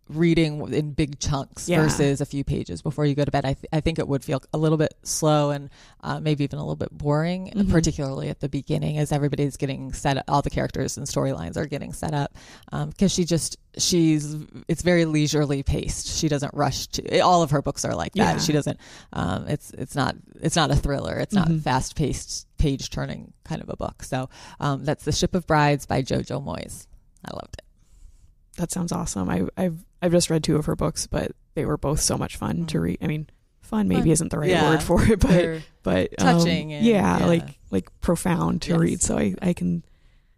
reading 0.07 0.73
in 0.73 0.91
big 0.93 1.19
chunks 1.19 1.69
Yeah. 1.69 1.83
versus 1.83 2.19
a 2.19 2.25
few 2.25 2.43
pages 2.43 2.81
before 2.81 3.05
you 3.05 3.13
go 3.13 3.23
to 3.23 3.29
bed. 3.29 3.45
I, 3.45 3.53
th- 3.53 3.67
I 3.71 3.79
think 3.79 3.99
it 3.99 4.07
would 4.07 4.23
feel 4.23 4.41
a 4.51 4.57
little 4.57 4.79
bit 4.79 4.95
slow 5.03 5.51
and 5.51 5.69
uh, 6.01 6.19
maybe 6.19 6.43
even 6.45 6.57
a 6.57 6.63
little 6.63 6.75
bit 6.75 6.89
boring, 6.91 7.51
Mhm. 7.55 7.69
particularly 7.69 8.29
at 8.29 8.39
the 8.39 8.49
beginning 8.49 8.97
as 8.97 9.11
everybody's 9.11 9.55
getting 9.55 9.93
set 9.93 10.17
up, 10.17 10.23
all 10.27 10.41
the 10.41 10.49
characters 10.49 10.97
and 10.97 11.05
storylines 11.05 11.57
are 11.57 11.67
getting 11.67 11.93
set 11.93 12.15
up. 12.15 12.35
Because 12.71 13.11
she 13.11 13.23
just, 13.23 13.57
she's, 13.77 14.35
it's 14.67 14.81
very 14.81 15.05
leisurely 15.05 15.61
paced. 15.61 16.07
She 16.07 16.27
doesn't 16.27 16.55
rush 16.55 16.87
to, 16.87 17.19
all 17.19 17.43
of 17.43 17.51
her 17.51 17.61
books 17.61 17.85
are 17.85 17.93
like 17.93 18.13
that. 18.13 18.37
Yeah. 18.37 18.39
She 18.39 18.51
doesn't, 18.51 18.79
um, 19.13 19.45
it's, 19.47 19.69
it's 19.77 19.93
not, 19.95 20.15
it's 20.41 20.55
not 20.55 20.71
a 20.71 20.75
thriller. 20.75 21.19
It's 21.19 21.35
not 21.35 21.49
Mhm. 21.49 21.61
fast 21.61 21.95
paced, 21.95 22.47
page 22.57 22.89
turning 22.89 23.31
kind 23.43 23.61
of 23.61 23.69
a 23.69 23.77
book. 23.77 24.01
So 24.01 24.27
um, 24.59 24.85
that's 24.85 25.05
The 25.05 25.11
Ship 25.11 25.35
of 25.35 25.45
Brides 25.45 25.85
by 25.85 26.01
Jojo 26.01 26.43
Moyes. 26.43 26.87
I 27.23 27.35
loved 27.35 27.57
it. 27.59 27.61
That 28.59 28.71
sounds 28.71 28.91
awesome. 28.91 29.29
I, 29.29 29.43
I've 29.57 29.85
I've 30.01 30.11
just 30.11 30.29
read 30.29 30.43
two 30.43 30.57
of 30.57 30.65
her 30.65 30.75
books, 30.75 31.07
but 31.07 31.31
they 31.55 31.65
were 31.65 31.77
both 31.77 31.99
so 32.01 32.17
much 32.17 32.35
fun 32.37 32.65
to 32.67 32.77
Mhm. 32.77 32.81
read. 32.81 32.97
I 33.01 33.07
mean, 33.07 33.27
fun 33.61 33.87
maybe 33.87 34.01
Fun. 34.01 34.11
isn't 34.11 34.31
the 34.31 34.39
right 34.39 34.49
Yeah. 34.49 34.69
word 34.69 34.83
for 34.83 35.01
it, 35.03 35.19
but 35.19 35.29
They're- 35.29 35.63
but 35.83 36.21
um, 36.21 36.37
touching 36.39 36.73
and- 36.73 36.85
yeah, 36.85 37.19
yeah. 37.19 37.25
like 37.25 37.57
like 37.71 37.89
profound 38.01 38.61
to 38.63 38.71
Yes. 38.71 38.79
read. 38.79 39.01
So 39.01 39.17
I 39.17 39.33
I 39.41 39.53
can 39.53 39.83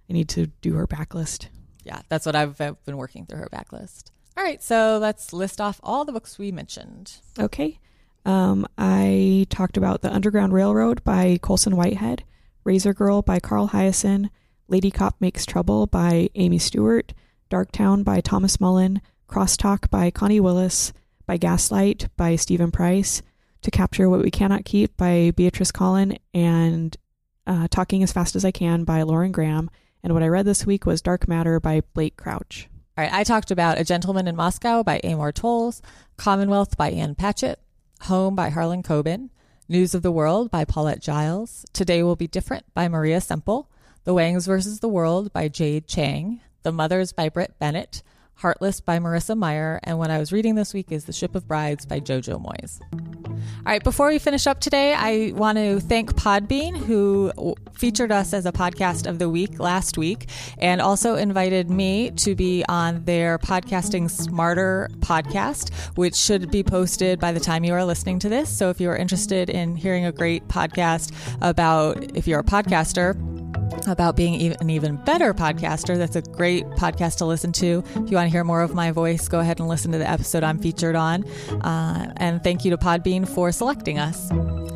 I 0.10 0.14
need 0.14 0.30
to 0.30 0.48
do 0.62 0.74
her 0.76 0.86
backlist. 0.88 1.48
yeah, 1.84 2.02
that's 2.10 2.26
what 2.28 2.36
I've, 2.36 2.60
I've 2.62 2.84
been 2.86 2.98
working 2.98 3.26
through 3.26 3.40
her 3.40 3.50
backlist. 3.52 4.12
All 4.38 4.44
right, 4.44 4.62
so 4.62 4.98
let's 5.02 5.34
list 5.34 5.60
off 5.60 5.80
all 5.84 6.06
the 6.06 6.12
books 6.12 6.38
we 6.38 6.52
mentioned. 6.52 7.14
Okay. 7.40 7.80
Um, 8.26 8.68
I 8.78 9.48
talked 9.50 9.78
about 9.78 10.02
The 10.04 10.14
Underground 10.14 10.54
Railroad 10.54 11.04
by 11.04 11.40
Colson 11.42 11.76
Whitehead, 11.76 12.24
Razor 12.64 12.94
Girl 12.94 13.22
by 13.24 13.40
Carl 13.40 13.70
Hiaasen, 13.70 14.30
Lady 14.68 14.92
Cop 14.92 15.16
Makes 15.20 15.46
Trouble 15.48 15.88
by 15.88 16.30
Amy 16.36 16.60
Stewart, 16.60 17.14
Darktown 17.52 18.04
by 18.04 18.22
Thomas 18.22 18.62
Mullen, 18.62 19.02
Crosstalk 19.28 19.90
by 19.90 20.10
Connie 20.10 20.40
Willis, 20.40 20.94
by 21.26 21.36
Gaslight 21.36 22.08
by 22.16 22.38
Steven 22.38 22.72
Price, 22.72 23.22
To 23.62 23.70
Capture 23.70 24.10
What 24.10 24.22
We 24.22 24.32
Cannot 24.32 24.64
Keep 24.64 24.96
by 24.96 25.34
Beatrice 25.36 25.72
Colin, 25.72 26.18
and 26.34 26.96
uh, 27.46 27.68
Talking 27.70 28.04
as 28.04 28.14
Fast 28.14 28.38
as 28.38 28.46
I 28.46 28.52
Can 28.52 28.86
by 28.86 29.02
Lauren 29.04 29.34
Graham. 29.34 29.70
And 30.02 30.14
what 30.14 30.24
I 30.24 30.30
read 30.30 30.46
this 30.46 30.66
week 30.66 30.86
was 30.86 31.02
Dark 31.02 31.28
Matter 31.28 31.60
by 31.60 31.82
Blake 31.94 32.16
Crouch. 32.16 32.70
All 32.98 33.04
right, 33.04 33.14
I 33.14 33.26
talked 33.26 33.52
about 33.52 33.80
A 33.80 33.84
Gentleman 33.84 34.28
in 34.28 34.36
Moscow 34.36 34.82
by 34.82 35.02
Amor 35.04 35.34
Towles, 35.34 35.82
Commonwealth 36.18 36.78
by 36.78 36.90
Ann 36.92 37.16
Patchett, 37.16 37.60
Home 38.04 38.34
by 38.34 38.50
Harlan 38.50 38.82
Coben, 38.82 39.30
News 39.68 39.94
of 39.94 40.04
the 40.04 40.12
World 40.12 40.50
by 40.50 40.64
Paulette 40.64 41.02
Jiles, 41.02 41.66
Today 41.74 42.02
Will 42.02 42.16
Be 42.16 42.28
Different 42.28 42.66
by 42.74 42.88
Maria 42.88 43.20
Semple, 43.20 43.70
The 44.06 44.14
Wangs 44.14 44.46
versus 44.46 44.80
the 44.80 44.90
World 44.90 45.34
by 45.34 45.50
Jade 45.50 45.88
Chang, 45.88 46.42
The 46.64 46.72
Mothers 46.72 47.12
by 47.12 47.30
Brit 47.30 47.56
Bennett, 47.58 48.04
Heartless 48.36 48.82
by 48.82 49.00
Marissa 49.00 49.36
Meyer, 49.36 49.80
and 49.84 49.98
what 49.98 50.12
I 50.12 50.20
was 50.20 50.32
reading 50.32 50.56
this 50.56 50.74
week 50.74 50.92
is 50.92 51.06
The 51.06 51.14
Ship 51.14 51.34
of 51.36 51.48
Brides 51.48 51.86
by 51.86 52.00
Jojo 52.00 52.44
Moyes. 52.44 52.80
All 52.92 53.66
right, 53.66 53.84
before 53.84 54.08
we 54.08 54.20
finish 54.20 54.46
up 54.46 54.60
today, 54.60 54.94
I 54.94 55.32
want 55.36 55.58
to 55.58 55.80
thank 55.80 56.14
Podbean, 56.14 56.76
who 56.76 57.32
featured 57.74 58.12
us 58.12 58.34
as 58.34 58.46
a 58.46 58.52
podcast 58.52 59.08
of 59.08 59.18
the 59.18 59.30
week 59.30 59.60
last 59.60 59.98
week, 59.98 60.30
and 60.60 60.82
also 60.82 61.16
invited 61.16 61.72
me 61.72 62.12
to 62.12 62.36
be 62.36 62.64
on 62.70 63.04
their 63.06 63.40
Podcasting 63.40 64.10
Smarter 64.10 64.90
podcast, 65.00 65.74
which 65.98 66.16
should 66.16 66.52
be 66.52 66.64
posted 66.64 67.20
by 67.20 67.32
the 67.32 67.40
time 67.40 67.64
you 67.64 67.74
are 67.74 67.86
listening 67.86 68.20
to 68.20 68.30
this. 68.30 68.56
So 68.56 68.70
if 68.70 68.80
you 68.80 68.90
are 68.90 68.98
interested 68.98 69.50
in 69.50 69.76
hearing 69.76 70.06
a 70.06 70.12
great 70.12 70.48
podcast 70.48 71.12
about 71.42 72.16
if 72.16 72.28
you're 72.28 72.40
a 72.40 72.44
podcaster, 72.44 73.16
about 73.88 74.16
being 74.16 74.54
an 74.54 74.70
even 74.70 74.96
better 74.98 75.34
podcaster. 75.34 75.98
That's 75.98 76.16
a 76.16 76.22
great 76.22 76.66
podcast 76.72 77.18
to 77.18 77.26
listen 77.26 77.52
to. 77.54 77.84
If 77.96 78.12
you 78.12 78.18
want 78.18 78.28
to 78.28 78.30
hear 78.30 78.44
more 78.44 78.62
of 78.62 78.74
my 78.74 78.92
voice, 78.92 79.28
go 79.28 79.40
ahead 79.40 79.60
and 79.60 79.68
listen 79.68 79.92
to 79.92 79.98
the 79.98 80.10
episode 80.10 80.44
I'm 80.44 80.60
featured 80.60 80.96
on. 80.96 81.26
Uh, 81.62 82.14
and 82.18 82.44
thank 82.44 82.66
you 82.66 82.72
to 82.72 82.78
Podbean 82.78 83.28
for 83.28 83.52
selecting 83.52 84.00
us. 84.00 84.30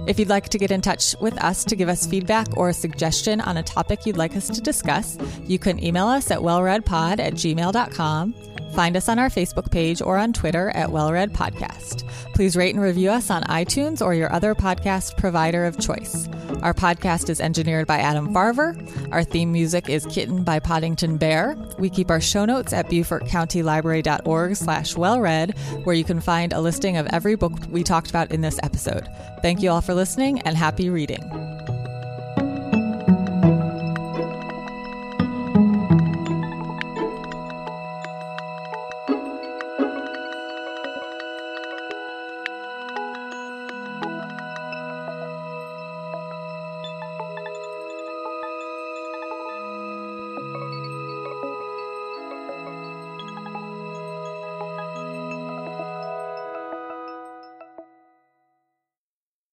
If 0.08 0.20
you'd 0.20 0.30
like 0.30 0.50
to 0.50 0.58
get 0.58 0.72
in 0.72 0.82
touch 0.82 1.16
with 1.20 1.41
us 1.43 1.64
to 1.66 1.76
give 1.76 1.89
us 1.89 2.06
feedback 2.06 2.48
or 2.56 2.70
a 2.70 2.74
suggestion 2.74 3.41
on 3.41 3.58
a 3.58 3.64
topic 3.64 4.06
you'd 4.06 4.18
like 4.18 4.36
us 4.36 4.48
to 4.50 4.62
discuss, 4.62 5.18
you 5.46 5.58
can 5.58 5.84
email 5.84 6.08
us 6.08 6.30
at 6.32 6.39
wellreadpod 6.39 7.20
at 7.20 7.34
gmail.com. 7.34 8.55
Find 8.74 8.97
us 8.97 9.07
on 9.07 9.20
our 9.20 9.30
Facebook 9.30 9.72
page 9.72 10.01
or 10.01 10.18
on 10.18 10.34
Twitter 10.34 10.70
at 10.72 10.89
Wellread 10.89 11.30
Podcast. 11.30 12.07
Please 12.34 12.57
rate 12.57 12.76
and 12.76 12.84
review 12.84 13.09
us 13.09 13.30
on 13.30 13.43
iTunes 13.43 14.05
or 14.05 14.13
your 14.13 14.32
other 14.34 14.53
podcast 14.53 15.18
provider 15.18 15.66
of 15.66 15.80
choice. 15.80 16.28
Our 16.61 16.74
podcast 16.74 17.30
is 17.30 17.39
engineered 17.39 17.88
by 17.88 17.99
Adam 17.99 18.34
Farver. 18.34 18.76
Our 19.11 19.24
theme 19.24 19.51
music 19.51 19.89
is 19.89 20.05
Kitten 20.07 20.43
by 20.43 20.59
Poddington 20.59 21.18
Bear. 21.18 21.55
We 21.80 21.89
keep 21.89 22.11
our 22.11 22.22
show 22.22 22.43
notes 22.43 22.74
at 22.74 22.89
BeaufortCountyLibrary.org 22.89 24.55
slash 24.55 24.95
wellread, 24.95 25.57
where 25.86 25.95
you 25.95 26.03
can 26.03 26.20
find 26.20 26.51
a 26.51 26.61
listing 26.61 26.97
of 26.97 27.07
every 27.07 27.36
book 27.36 27.53
we 27.70 27.84
talked 27.84 28.09
about 28.09 28.32
in 28.32 28.41
this 28.41 28.59
episode. 28.63 29.07
Thank 29.41 29.61
you 29.61 29.70
all 29.70 29.82
for 29.82 29.93
listening 29.93 30.41
and 30.41 30.57
happy 30.57 30.89
reading. 30.89 31.55